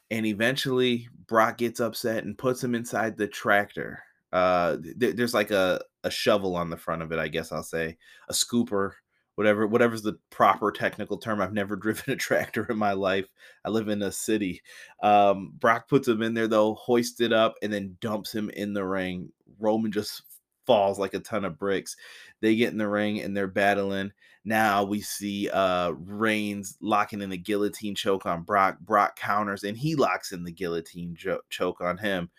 and 0.09 0.25
eventually 0.25 1.09
Brock 1.27 1.57
gets 1.57 1.81
upset 1.81 2.23
and 2.23 2.37
puts 2.37 2.63
him 2.63 2.73
inside 2.73 3.17
the 3.17 3.27
tractor. 3.27 4.01
Uh, 4.31 4.77
th- 4.99 5.17
there's 5.17 5.33
like 5.33 5.51
a 5.51 5.81
a 6.05 6.09
shovel 6.09 6.55
on 6.55 6.69
the 6.69 6.77
front 6.77 7.01
of 7.01 7.11
it, 7.11 7.19
I 7.19 7.27
guess 7.27 7.51
I'll 7.51 7.61
say, 7.61 7.97
a 8.29 8.33
scooper, 8.33 8.91
whatever 9.35 9.67
whatever's 9.67 10.01
the 10.01 10.17
proper 10.29 10.71
technical 10.71 11.17
term. 11.17 11.41
I've 11.41 11.51
never 11.51 11.75
driven 11.77 12.13
a 12.13 12.15
tractor 12.15 12.65
in 12.69 12.77
my 12.77 12.93
life. 12.93 13.27
I 13.65 13.69
live 13.69 13.89
in 13.89 14.01
a 14.01 14.13
city. 14.13 14.61
Um, 15.03 15.51
Brock 15.59 15.89
puts 15.89 16.07
him 16.07 16.21
in 16.21 16.33
there 16.33 16.47
though, 16.47 16.75
hoists 16.75 17.19
it 17.19 17.33
up, 17.33 17.55
and 17.61 17.73
then 17.73 17.97
dumps 17.99 18.33
him 18.33 18.49
in 18.51 18.73
the 18.73 18.85
ring. 18.85 19.29
Roman 19.59 19.91
just 19.91 20.23
falls 20.67 20.99
like 20.99 21.15
a 21.15 21.19
ton 21.19 21.45
of 21.45 21.57
bricks. 21.57 21.95
They 22.41 22.55
get 22.55 22.71
in 22.71 22.77
the 22.77 22.87
ring 22.87 23.21
and 23.21 23.35
they're 23.35 23.47
battling. 23.47 24.11
Now 24.45 24.83
we 24.83 25.01
see 25.01 25.49
uh 25.49 25.91
Reigns 25.91 26.77
locking 26.81 27.21
in 27.21 27.29
the 27.29 27.37
guillotine 27.37 27.95
choke 27.95 28.25
on 28.25 28.43
Brock. 28.43 28.79
Brock 28.79 29.17
counters 29.17 29.63
and 29.63 29.77
he 29.77 29.95
locks 29.95 30.31
in 30.31 30.43
the 30.43 30.51
guillotine 30.51 31.15
jo- 31.15 31.41
choke 31.49 31.81
on 31.81 31.97
him. 31.97 32.29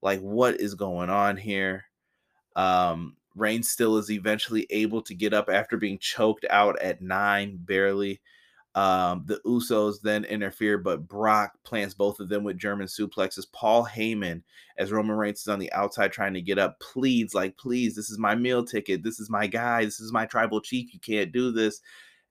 Like 0.00 0.20
what 0.20 0.60
is 0.60 0.74
going 0.74 1.10
on 1.10 1.36
here? 1.36 1.86
Um 2.54 3.16
Reigns 3.34 3.68
still 3.68 3.96
is 3.96 4.10
eventually 4.10 4.66
able 4.70 5.02
to 5.02 5.14
get 5.14 5.32
up 5.32 5.48
after 5.48 5.76
being 5.76 5.98
choked 5.98 6.44
out 6.50 6.78
at 6.80 7.00
9 7.00 7.58
barely. 7.62 8.20
Um, 8.74 9.24
the 9.26 9.40
Usos 9.44 10.00
then 10.02 10.24
interfere, 10.24 10.78
but 10.78 11.08
Brock 11.08 11.52
plants 11.64 11.94
both 11.94 12.20
of 12.20 12.28
them 12.28 12.44
with 12.44 12.58
German 12.58 12.86
suplexes. 12.86 13.50
Paul 13.52 13.86
Heyman, 13.86 14.42
as 14.76 14.92
Roman 14.92 15.16
Reigns 15.16 15.40
is 15.40 15.48
on 15.48 15.58
the 15.58 15.72
outside 15.72 16.12
trying 16.12 16.34
to 16.34 16.42
get 16.42 16.58
up, 16.58 16.78
pleads, 16.78 17.34
like, 17.34 17.56
please, 17.56 17.96
this 17.96 18.10
is 18.10 18.18
my 18.18 18.34
meal 18.34 18.64
ticket. 18.64 19.02
This 19.02 19.18
is 19.18 19.30
my 19.30 19.46
guy. 19.46 19.84
This 19.84 20.00
is 20.00 20.12
my 20.12 20.26
tribal 20.26 20.60
chief. 20.60 20.92
You 20.94 21.00
can't 21.00 21.32
do 21.32 21.50
this. 21.50 21.80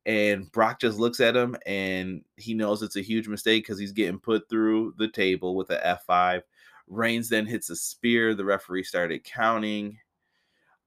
And 0.06 0.50
Brock 0.54 0.80
just 0.80 1.00
looks 1.00 1.20
at 1.20 1.36
him 1.36 1.58
and 1.66 2.22
he 2.38 2.54
knows 2.54 2.82
it's 2.82 2.96
a 2.96 3.02
huge 3.02 3.28
mistake 3.28 3.66
because 3.66 3.78
he's 3.78 3.92
getting 3.92 4.20
put 4.20 4.48
through 4.48 4.94
the 4.98 5.10
table 5.10 5.54
with 5.54 5.70
a 5.70 6.00
F5. 6.10 6.44
Reigns 6.88 7.28
then 7.28 7.46
hits 7.46 7.70
a 7.70 7.76
spear. 7.76 8.34
The 8.34 8.46
referee 8.46 8.84
started 8.84 9.26
counting. 9.26 9.98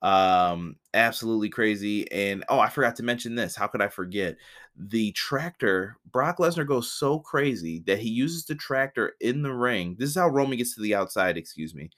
Um, 0.03 0.77
absolutely 0.95 1.51
crazy. 1.51 2.11
And 2.11 2.45
oh, 2.49 2.59
I 2.59 2.71
forgot 2.71 2.97
to 2.97 3.03
mention 3.03 3.35
this. 3.35 3.55
How 3.55 3.67
could 3.67 3.83
I 3.83 3.89
forget? 3.89 4.37
The 4.83 5.13
tractor, 5.13 5.99
Brock 6.11 6.39
Lesnar 6.39 6.67
goes 6.67 6.91
so 6.91 7.19
crazy 7.19 7.83
that 7.87 7.99
he 7.99 8.09
uses 8.09 8.47
the 8.47 8.55
tractor 8.55 9.13
in 9.21 9.43
the 9.43 9.53
ring. 9.53 9.97
This 9.99 10.09
is 10.09 10.17
how 10.17 10.29
Roman 10.29 10.57
gets 10.57 10.75
to 10.75 10.81
the 10.81 10.95
outside, 10.95 11.37
excuse 11.37 11.75
me. 11.75 11.91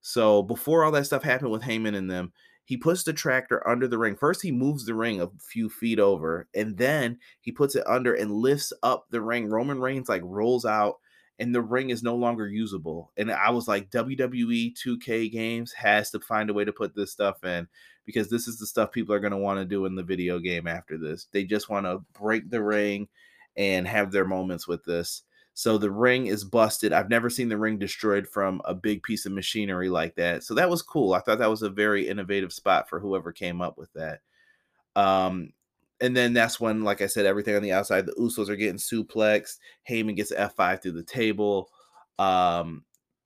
So 0.00 0.44
before 0.44 0.84
all 0.84 0.92
that 0.92 1.06
stuff 1.06 1.24
happened 1.24 1.50
with 1.50 1.62
Heyman 1.62 1.96
and 1.96 2.08
them, 2.08 2.32
he 2.64 2.76
puts 2.76 3.02
the 3.02 3.12
tractor 3.12 3.66
under 3.68 3.88
the 3.88 3.98
ring. 3.98 4.14
First, 4.14 4.42
he 4.42 4.52
moves 4.52 4.86
the 4.86 4.94
ring 4.94 5.20
a 5.20 5.28
few 5.40 5.68
feet 5.68 5.98
over, 5.98 6.46
and 6.54 6.78
then 6.78 7.18
he 7.40 7.50
puts 7.50 7.74
it 7.74 7.84
under 7.84 8.14
and 8.14 8.30
lifts 8.30 8.72
up 8.84 9.06
the 9.10 9.20
ring. 9.20 9.48
Roman 9.48 9.80
Reigns 9.80 10.08
like 10.08 10.22
rolls 10.24 10.64
out, 10.64 10.98
and 11.40 11.52
the 11.52 11.62
ring 11.62 11.90
is 11.90 12.04
no 12.04 12.14
longer 12.14 12.46
usable. 12.46 13.10
And 13.16 13.32
I 13.32 13.50
was 13.50 13.66
like, 13.66 13.90
WWE 13.90 14.72
2K 14.76 15.32
games 15.32 15.72
has 15.72 16.12
to 16.12 16.20
find 16.20 16.48
a 16.48 16.54
way 16.54 16.64
to 16.64 16.72
put 16.72 16.94
this 16.94 17.10
stuff 17.10 17.42
in 17.42 17.66
because 18.04 18.28
this 18.28 18.48
is 18.48 18.58
the 18.58 18.66
stuff 18.66 18.92
people 18.92 19.14
are 19.14 19.20
going 19.20 19.32
to 19.32 19.38
want 19.38 19.58
to 19.58 19.64
do 19.64 19.86
in 19.86 19.94
the 19.94 20.02
video 20.02 20.38
game 20.38 20.66
after 20.66 20.98
this. 20.98 21.26
They 21.32 21.44
just 21.44 21.68
want 21.68 21.86
to 21.86 22.02
break 22.18 22.50
the 22.50 22.62
ring 22.62 23.08
and 23.56 23.86
have 23.86 24.10
their 24.10 24.24
moments 24.24 24.66
with 24.66 24.84
this. 24.84 25.22
So 25.54 25.76
the 25.76 25.90
ring 25.90 26.26
is 26.26 26.44
busted. 26.44 26.92
I've 26.92 27.10
never 27.10 27.28
seen 27.28 27.48
the 27.48 27.58
ring 27.58 27.78
destroyed 27.78 28.26
from 28.26 28.62
a 28.64 28.74
big 28.74 29.02
piece 29.02 29.26
of 29.26 29.32
machinery 29.32 29.88
like 29.88 30.14
that. 30.14 30.42
So 30.42 30.54
that 30.54 30.70
was 30.70 30.82
cool. 30.82 31.12
I 31.12 31.20
thought 31.20 31.38
that 31.38 31.50
was 31.50 31.62
a 31.62 31.70
very 31.70 32.08
innovative 32.08 32.52
spot 32.52 32.88
for 32.88 33.00
whoever 33.00 33.32
came 33.32 33.60
up 33.60 33.76
with 33.76 33.92
that. 33.92 34.20
Um, 34.96 35.52
and 36.00 36.16
then 36.16 36.32
that's 36.32 36.58
when, 36.58 36.82
like 36.82 37.02
I 37.02 37.06
said, 37.06 37.26
everything 37.26 37.56
on 37.56 37.62
the 37.62 37.72
outside, 37.72 38.06
the 38.06 38.12
Usos 38.12 38.48
are 38.48 38.56
getting 38.56 38.76
suplexed. 38.76 39.58
Heyman 39.88 40.16
gets 40.16 40.32
F5 40.32 40.80
through 40.80 40.92
the 40.92 41.02
table. 41.02 41.68
Um, 42.18 42.84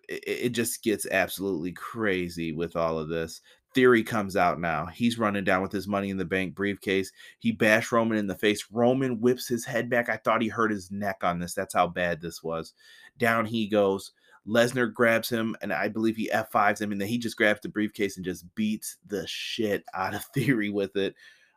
it, 0.08 0.24
it 0.26 0.48
just 0.50 0.82
gets 0.82 1.06
absolutely 1.06 1.72
crazy 1.72 2.52
with 2.52 2.74
all 2.74 2.98
of 2.98 3.08
this. 3.08 3.42
Theory 3.74 4.04
comes 4.04 4.36
out 4.36 4.60
now. 4.60 4.86
He's 4.86 5.18
running 5.18 5.44
down 5.44 5.60
with 5.60 5.72
his 5.72 5.88
money 5.88 6.10
in 6.10 6.16
the 6.16 6.24
bank 6.24 6.54
briefcase. 6.54 7.10
He 7.40 7.52
bashed 7.52 7.92
Roman 7.92 8.18
in 8.18 8.28
the 8.28 8.36
face. 8.36 8.64
Roman 8.70 9.20
whips 9.20 9.48
his 9.48 9.64
head 9.64 9.90
back. 9.90 10.08
I 10.08 10.16
thought 10.16 10.42
he 10.42 10.48
hurt 10.48 10.70
his 10.70 10.90
neck 10.90 11.18
on 11.22 11.40
this. 11.40 11.54
That's 11.54 11.74
how 11.74 11.88
bad 11.88 12.20
this 12.20 12.42
was. 12.42 12.72
Down 13.18 13.46
he 13.46 13.68
goes. 13.68 14.12
Lesnar 14.46 14.92
grabs 14.92 15.28
him, 15.28 15.56
and 15.62 15.72
I 15.72 15.88
believe 15.88 16.16
he 16.16 16.30
F5s 16.32 16.80
him, 16.80 16.92
and 16.92 17.00
then 17.00 17.08
he 17.08 17.16
just 17.16 17.36
grabs 17.36 17.60
the 17.62 17.68
briefcase 17.68 18.16
and 18.16 18.24
just 18.24 18.54
beats 18.54 18.98
the 19.06 19.26
shit 19.26 19.84
out 19.94 20.14
of 20.14 20.24
Theory 20.34 20.70
with 20.70 20.96
it. 20.96 21.14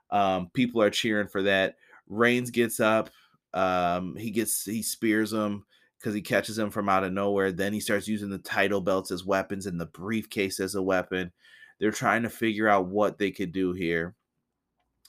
Um, 0.10 0.50
people 0.54 0.82
are 0.82 0.90
cheering 0.90 1.28
for 1.28 1.44
that. 1.44 1.76
Reigns 2.08 2.50
gets 2.50 2.80
up. 2.80 3.10
Um, 3.54 4.16
he 4.16 4.32
gets 4.32 4.64
he 4.64 4.82
spears 4.82 5.34
him 5.34 5.66
because 6.00 6.14
he 6.14 6.22
catches 6.22 6.58
him 6.58 6.70
from 6.70 6.90
out 6.90 7.04
of 7.04 7.12
nowhere. 7.12 7.52
Then 7.52 7.74
he 7.74 7.80
starts 7.80 8.08
using 8.08 8.30
the 8.30 8.38
title 8.38 8.82
belts 8.82 9.12
as 9.12 9.26
weapons 9.26 9.66
and 9.66 9.80
the 9.80 9.88
briefcase 9.88 10.60
as 10.60 10.76
a 10.76 10.82
weapon. 10.82 11.32
They're 11.80 11.92
trying 11.92 12.24
to 12.24 12.30
figure 12.30 12.68
out 12.68 12.88
what 12.88 13.18
they 13.18 13.32
could 13.32 13.52
do 13.52 13.74
here. 13.74 14.16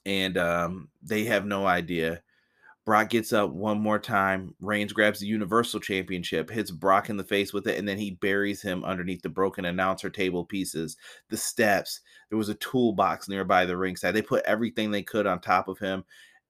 And 0.05 0.37
um, 0.39 0.89
they 1.03 1.25
have 1.25 1.45
no 1.45 1.66
idea. 1.66 2.23
Brock 2.89 3.11
gets 3.11 3.35
up 3.35 3.51
one 3.51 3.79
more 3.79 3.99
time. 3.99 4.55
Reigns 4.61 4.95
grabs 4.95 5.21
the 5.21 5.27
Universal 5.27 5.81
Championship, 5.81 6.49
hits 6.49 6.71
Brock 6.71 7.11
in 7.11 7.19
the 7.19 7.23
face 7.23 7.53
with 7.53 7.66
it, 7.66 7.79
and 7.79 7.87
then 7.87 7.99
he 7.99 8.12
buries 8.12 8.62
him 8.62 8.83
underneath 8.83 9.21
the 9.21 9.29
broken 9.29 9.66
announcer 9.66 10.09
table 10.09 10.43
pieces, 10.43 10.97
the 11.29 11.37
steps. 11.37 12.01
There 12.31 12.39
was 12.39 12.49
a 12.49 12.55
toolbox 12.55 13.29
nearby 13.29 13.66
the 13.66 13.77
ringside. 13.77 14.12
They 14.12 14.23
put 14.23 14.43
everything 14.47 14.91
they 14.91 15.03
could 15.03 15.27
on 15.27 15.41
top 15.41 15.69
of 15.69 15.79
him. 15.79 16.03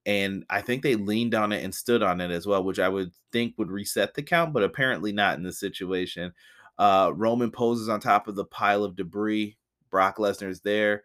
And 0.05 0.45
I 0.49 0.61
think 0.61 0.81
they 0.81 0.95
leaned 0.95 1.35
on 1.35 1.51
it 1.51 1.61
and 1.61 1.75
stood 1.75 2.01
on 2.01 2.21
it 2.21 2.31
as 2.31 2.47
well, 2.47 2.63
which 2.63 2.79
I 2.79 2.87
would 2.87 3.11
think 3.33 3.55
would 3.57 3.69
reset 3.69 4.13
the 4.13 4.23
count, 4.23 4.53
but 4.53 4.63
apparently 4.63 5.11
not 5.11 5.37
in 5.37 5.43
this 5.43 5.59
situation. 5.59 6.31
Uh, 6.77 7.11
Roman 7.13 7.51
poses 7.51 7.89
on 7.89 7.99
top 7.99 8.29
of 8.29 8.35
the 8.35 8.45
pile 8.45 8.85
of 8.85 8.95
debris. 8.95 9.57
Brock 9.89 10.17
Lesnar 10.17 10.49
is 10.49 10.61
there. 10.61 11.03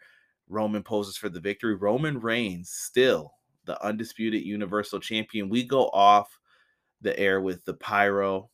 Roman 0.49 0.83
poses 0.83 1.17
for 1.17 1.29
the 1.29 1.41
victory. 1.41 1.75
Roman 1.75 2.21
Reigns 2.21 2.71
still 2.71 3.33
the 3.65 3.83
undisputed 3.85 4.43
Universal 4.43 5.01
Champion. 5.01 5.49
We 5.49 5.65
go 5.65 5.89
off 5.89 6.39
the 7.01 7.19
air 7.19 7.41
with 7.41 7.65
the 7.65 7.75
pyro. 7.75 8.51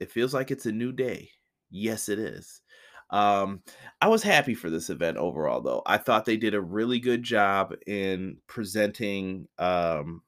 It 0.00 0.10
feels 0.10 0.34
like 0.34 0.50
it's 0.50 0.66
a 0.66 0.72
new 0.72 0.92
day. 0.92 1.30
Yes, 1.70 2.08
it 2.08 2.18
is. 2.18 2.60
Um, 3.10 3.62
I 4.00 4.08
was 4.08 4.22
happy 4.22 4.54
for 4.54 4.68
this 4.68 4.90
event 4.90 5.16
overall, 5.16 5.60
though. 5.60 5.82
I 5.86 5.96
thought 5.96 6.24
they 6.24 6.36
did 6.36 6.54
a 6.54 6.60
really 6.60 6.98
good 6.98 7.22
job 7.22 7.74
in 7.86 8.38
presenting 8.46 9.48
um, 9.58 10.22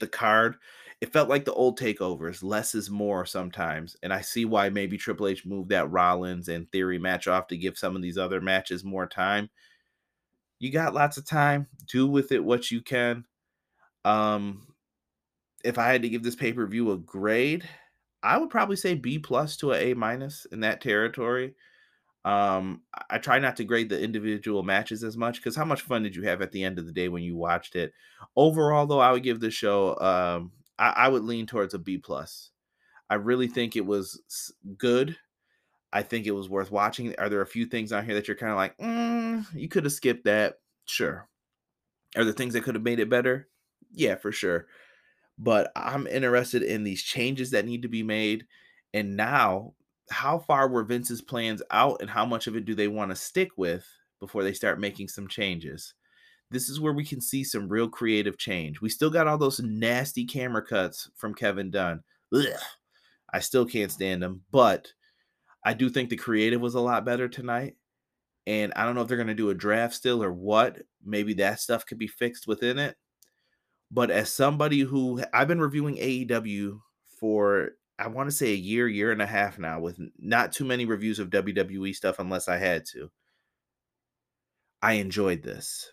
the 0.00 0.06
card. 0.06 0.56
It 1.02 1.12
felt 1.12 1.28
like 1.28 1.44
the 1.44 1.52
old 1.52 1.80
takeovers, 1.80 2.44
less 2.44 2.76
is 2.76 2.88
more 2.88 3.26
sometimes. 3.26 3.96
And 4.04 4.12
I 4.12 4.20
see 4.20 4.44
why 4.44 4.68
maybe 4.68 4.96
Triple 4.96 5.26
H 5.26 5.44
moved 5.44 5.70
that 5.70 5.90
Rollins 5.90 6.48
and 6.48 6.70
Theory 6.70 6.96
match 6.96 7.26
off 7.26 7.48
to 7.48 7.56
give 7.56 7.76
some 7.76 7.96
of 7.96 8.02
these 8.02 8.16
other 8.16 8.40
matches 8.40 8.84
more 8.84 9.08
time. 9.08 9.50
You 10.60 10.70
got 10.70 10.94
lots 10.94 11.16
of 11.16 11.26
time. 11.26 11.66
Do 11.88 12.06
with 12.06 12.30
it 12.30 12.44
what 12.44 12.70
you 12.70 12.80
can. 12.80 13.24
Um, 14.04 14.74
if 15.64 15.76
I 15.76 15.88
had 15.88 16.02
to 16.02 16.08
give 16.08 16.22
this 16.22 16.36
pay 16.36 16.52
per 16.52 16.64
view 16.68 16.92
a 16.92 16.98
grade, 16.98 17.68
I 18.22 18.38
would 18.38 18.50
probably 18.50 18.76
say 18.76 18.94
B 18.94 19.18
plus 19.18 19.56
to 19.56 19.72
a 19.72 19.90
A 19.90 19.94
minus 19.96 20.44
in 20.52 20.60
that 20.60 20.80
territory. 20.80 21.56
Um, 22.24 22.82
I 23.10 23.18
try 23.18 23.40
not 23.40 23.56
to 23.56 23.64
grade 23.64 23.88
the 23.88 24.00
individual 24.00 24.62
matches 24.62 25.02
as 25.02 25.16
much 25.16 25.38
because 25.40 25.56
how 25.56 25.64
much 25.64 25.80
fun 25.80 26.04
did 26.04 26.14
you 26.14 26.22
have 26.22 26.42
at 26.42 26.52
the 26.52 26.62
end 26.62 26.78
of 26.78 26.86
the 26.86 26.92
day 26.92 27.08
when 27.08 27.24
you 27.24 27.34
watched 27.34 27.74
it? 27.74 27.92
Overall, 28.36 28.86
though, 28.86 29.00
I 29.00 29.10
would 29.10 29.24
give 29.24 29.40
this 29.40 29.54
show. 29.54 29.98
Um, 29.98 30.52
I, 30.78 30.90
I 30.90 31.08
would 31.08 31.24
lean 31.24 31.46
towards 31.46 31.74
a 31.74 31.78
B 31.78 31.98
plus. 31.98 32.50
I 33.10 33.14
really 33.16 33.48
think 33.48 33.76
it 33.76 33.86
was 33.86 34.22
good. 34.78 35.18
I 35.92 36.02
think 36.02 36.26
it 36.26 36.32
was 36.32 36.48
worth 36.48 36.70
watching. 36.70 37.14
Are 37.18 37.28
there 37.28 37.42
a 37.42 37.46
few 37.46 37.66
things 37.66 37.92
on 37.92 38.04
here 38.04 38.14
that 38.14 38.28
you're 38.28 38.36
kind 38.36 38.52
of 38.52 38.56
like, 38.58 38.78
mm, 38.78 39.46
you 39.54 39.68
could 39.68 39.84
have 39.84 39.92
skipped 39.92 40.24
that? 40.24 40.60
Sure. 40.84 41.28
Are 42.16 42.24
there 42.24 42.32
things 42.32 42.54
that 42.54 42.62
could 42.64 42.74
have 42.74 42.84
made 42.84 43.00
it 43.00 43.08
better? 43.10 43.48
Yeah, 43.90 44.16
for 44.16 44.32
sure. 44.32 44.66
But 45.38 45.72
I'm 45.76 46.06
interested 46.06 46.62
in 46.62 46.84
these 46.84 47.02
changes 47.02 47.50
that 47.52 47.66
need 47.66 47.82
to 47.82 47.88
be 47.88 48.02
made. 48.02 48.46
And 48.94 49.16
now, 49.16 49.74
how 50.10 50.38
far 50.40 50.68
were 50.68 50.84
Vince's 50.84 51.22
plans 51.22 51.62
out 51.70 52.00
and 52.02 52.10
how 52.10 52.26
much 52.26 52.46
of 52.46 52.56
it 52.56 52.64
do 52.64 52.74
they 52.74 52.88
want 52.88 53.10
to 53.10 53.16
stick 53.16 53.50
with 53.56 53.86
before 54.20 54.42
they 54.44 54.52
start 54.52 54.80
making 54.80 55.08
some 55.08 55.28
changes? 55.28 55.94
This 56.52 56.68
is 56.68 56.80
where 56.80 56.92
we 56.92 57.04
can 57.04 57.20
see 57.20 57.42
some 57.42 57.68
real 57.68 57.88
creative 57.88 58.38
change. 58.38 58.80
We 58.80 58.88
still 58.88 59.10
got 59.10 59.26
all 59.26 59.38
those 59.38 59.60
nasty 59.60 60.24
camera 60.24 60.64
cuts 60.64 61.10
from 61.16 61.34
Kevin 61.34 61.70
Dunn. 61.70 62.02
Ugh, 62.34 62.46
I 63.32 63.40
still 63.40 63.64
can't 63.64 63.90
stand 63.90 64.22
them, 64.22 64.42
but 64.50 64.92
I 65.64 65.74
do 65.74 65.88
think 65.88 66.10
the 66.10 66.16
creative 66.16 66.60
was 66.60 66.74
a 66.74 66.80
lot 66.80 67.04
better 67.04 67.28
tonight. 67.28 67.76
And 68.46 68.72
I 68.74 68.84
don't 68.84 68.94
know 68.94 69.02
if 69.02 69.08
they're 69.08 69.16
going 69.16 69.28
to 69.28 69.34
do 69.34 69.50
a 69.50 69.54
draft 69.54 69.94
still 69.94 70.22
or 70.22 70.32
what. 70.32 70.82
Maybe 71.04 71.34
that 71.34 71.60
stuff 71.60 71.86
could 71.86 71.98
be 71.98 72.08
fixed 72.08 72.46
within 72.46 72.78
it. 72.78 72.96
But 73.90 74.10
as 74.10 74.32
somebody 74.32 74.80
who 74.80 75.22
I've 75.32 75.48
been 75.48 75.60
reviewing 75.60 75.96
AEW 75.96 76.80
for, 77.20 77.70
I 77.98 78.08
want 78.08 78.28
to 78.28 78.34
say 78.34 78.48
a 78.52 78.56
year, 78.56 78.88
year 78.88 79.12
and 79.12 79.22
a 79.22 79.26
half 79.26 79.58
now, 79.58 79.80
with 79.80 79.98
not 80.18 80.52
too 80.52 80.64
many 80.64 80.86
reviews 80.86 81.18
of 81.18 81.30
WWE 81.30 81.94
stuff 81.94 82.18
unless 82.18 82.48
I 82.48 82.56
had 82.56 82.84
to. 82.86 83.10
I 84.82 84.94
enjoyed 84.94 85.42
this. 85.42 85.92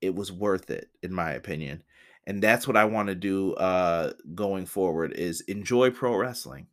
It 0.00 0.14
was 0.14 0.32
worth 0.32 0.70
it, 0.70 0.90
in 1.02 1.12
my 1.12 1.32
opinion. 1.32 1.82
And 2.26 2.42
that's 2.42 2.66
what 2.66 2.76
I 2.76 2.84
want 2.84 3.08
to 3.08 3.14
do 3.14 3.54
uh, 3.54 4.12
going 4.34 4.66
forward 4.66 5.12
is 5.14 5.40
enjoy 5.42 5.90
pro 5.90 6.16
wrestling 6.16 6.66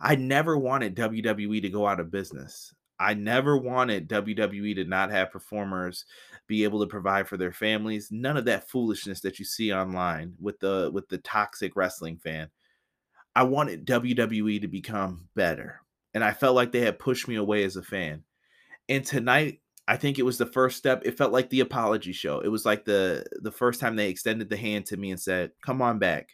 I 0.00 0.16
never 0.16 0.56
wanted 0.58 0.96
WWE 0.96 1.62
to 1.62 1.68
go 1.70 1.86
out 1.86 2.00
of 2.00 2.10
business. 2.10 2.74
I 2.98 3.14
never 3.14 3.56
wanted 3.56 4.08
WWE 4.08 4.76
to 4.76 4.84
not 4.84 5.10
have 5.10 5.32
performers 5.32 6.04
be 6.46 6.64
able 6.64 6.80
to 6.80 6.86
provide 6.86 7.26
for 7.26 7.36
their 7.36 7.52
families. 7.52 8.10
None 8.12 8.36
of 8.36 8.44
that 8.44 8.68
foolishness 8.68 9.20
that 9.22 9.38
you 9.38 9.44
see 9.44 9.72
online 9.72 10.34
with 10.40 10.60
the 10.60 10.90
with 10.92 11.08
the 11.08 11.18
toxic 11.18 11.74
wrestling 11.74 12.16
fan. 12.16 12.50
I 13.34 13.44
wanted 13.44 13.86
WWE 13.86 14.60
to 14.60 14.68
become 14.68 15.28
better. 15.34 15.80
And 16.14 16.22
I 16.22 16.32
felt 16.32 16.54
like 16.54 16.70
they 16.70 16.80
had 16.80 16.98
pushed 16.98 17.26
me 17.26 17.36
away 17.36 17.64
as 17.64 17.76
a 17.76 17.82
fan. 17.82 18.22
And 18.88 19.04
tonight, 19.04 19.60
I 19.88 19.96
think 19.96 20.18
it 20.18 20.24
was 20.24 20.38
the 20.38 20.46
first 20.46 20.78
step. 20.78 21.02
It 21.04 21.18
felt 21.18 21.32
like 21.32 21.50
the 21.50 21.60
apology 21.60 22.12
show. 22.12 22.40
It 22.40 22.48
was 22.48 22.64
like 22.64 22.84
the 22.84 23.24
the 23.40 23.50
first 23.50 23.80
time 23.80 23.96
they 23.96 24.08
extended 24.08 24.48
the 24.48 24.56
hand 24.56 24.86
to 24.86 24.96
me 24.96 25.10
and 25.10 25.20
said, 25.20 25.52
"Come 25.64 25.82
on 25.82 25.98
back. 25.98 26.30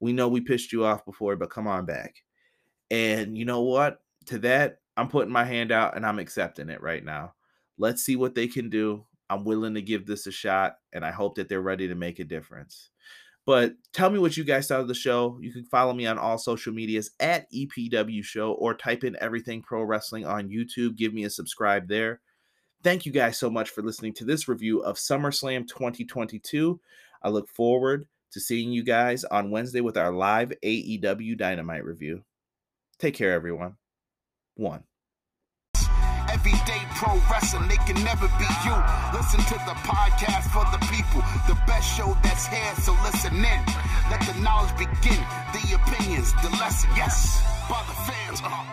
We 0.00 0.12
know 0.12 0.28
we 0.28 0.40
pissed 0.40 0.72
you 0.72 0.84
off 0.84 1.04
before, 1.04 1.36
but 1.36 1.50
come 1.50 1.66
on 1.66 1.86
back." 1.86 2.16
And 2.90 3.38
you 3.38 3.44
know 3.44 3.62
what? 3.62 4.00
To 4.26 4.38
that, 4.40 4.78
I'm 4.96 5.08
putting 5.08 5.32
my 5.32 5.44
hand 5.44 5.72
out 5.72 5.96
and 5.96 6.04
I'm 6.04 6.18
accepting 6.18 6.68
it 6.68 6.82
right 6.82 7.04
now. 7.04 7.34
Let's 7.78 8.02
see 8.02 8.16
what 8.16 8.34
they 8.34 8.48
can 8.48 8.70
do. 8.70 9.04
I'm 9.30 9.44
willing 9.44 9.74
to 9.74 9.82
give 9.82 10.06
this 10.06 10.26
a 10.26 10.32
shot, 10.32 10.76
and 10.92 11.04
I 11.04 11.10
hope 11.10 11.36
that 11.36 11.48
they're 11.48 11.60
ready 11.60 11.88
to 11.88 11.94
make 11.94 12.18
a 12.18 12.24
difference. 12.24 12.90
But 13.46 13.74
tell 13.92 14.10
me 14.10 14.18
what 14.18 14.36
you 14.36 14.44
guys 14.44 14.68
thought 14.68 14.80
of 14.80 14.88
the 14.88 14.94
show. 14.94 15.38
You 15.40 15.52
can 15.52 15.64
follow 15.64 15.92
me 15.92 16.06
on 16.06 16.18
all 16.18 16.38
social 16.38 16.72
medias 16.72 17.10
at 17.20 17.50
EPW 17.52 18.24
Show 18.24 18.52
or 18.52 18.74
type 18.74 19.04
in 19.04 19.16
Everything 19.20 19.62
Pro 19.62 19.82
Wrestling 19.82 20.24
on 20.24 20.48
YouTube. 20.48 20.96
Give 20.96 21.12
me 21.12 21.24
a 21.24 21.30
subscribe 21.30 21.88
there. 21.88 22.20
Thank 22.84 23.06
you 23.06 23.12
guys 23.12 23.38
so 23.38 23.48
much 23.48 23.70
for 23.70 23.80
listening 23.80 24.12
to 24.12 24.26
this 24.26 24.46
review 24.46 24.80
of 24.80 24.96
SummerSlam 24.96 25.66
2022. 25.66 26.78
I 27.22 27.30
look 27.30 27.48
forward 27.48 28.06
to 28.32 28.40
seeing 28.40 28.72
you 28.72 28.82
guys 28.82 29.24
on 29.24 29.50
Wednesday 29.50 29.80
with 29.80 29.96
our 29.96 30.12
live 30.12 30.52
AEW 30.62 31.38
Dynamite 31.38 31.82
review. 31.82 32.24
Take 32.98 33.14
care, 33.14 33.32
everyone. 33.32 33.76
One. 34.56 34.84
Everyday 36.30 36.82
pro 36.96 37.14
wrestling, 37.30 37.70
can 37.86 38.04
never 38.04 38.28
be 38.36 38.48
you. 38.68 38.76
Listen 39.16 39.40
to 39.40 39.54
the 39.64 39.76
podcast 39.80 40.52
for 40.52 40.68
the 40.70 40.84
people, 40.92 41.22
the 41.48 41.58
best 41.66 41.88
show 41.96 42.14
that's 42.22 42.46
here, 42.48 42.74
so 42.82 42.92
listen 43.02 43.34
in. 43.34 43.60
Let 44.10 44.20
the 44.28 44.38
knowledge 44.42 44.76
begin, 44.76 45.24
the 45.56 45.80
opinions, 45.80 46.34
the 46.42 46.50
lesson, 46.60 46.90
yes. 46.94 47.40
For 47.66 47.80
the 47.88 47.96
fans, 48.12 48.42
uh, 48.44 48.64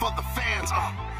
for 0.00 0.10
the 0.16 0.22
fans, 0.34 0.70
uh. 0.74 1.19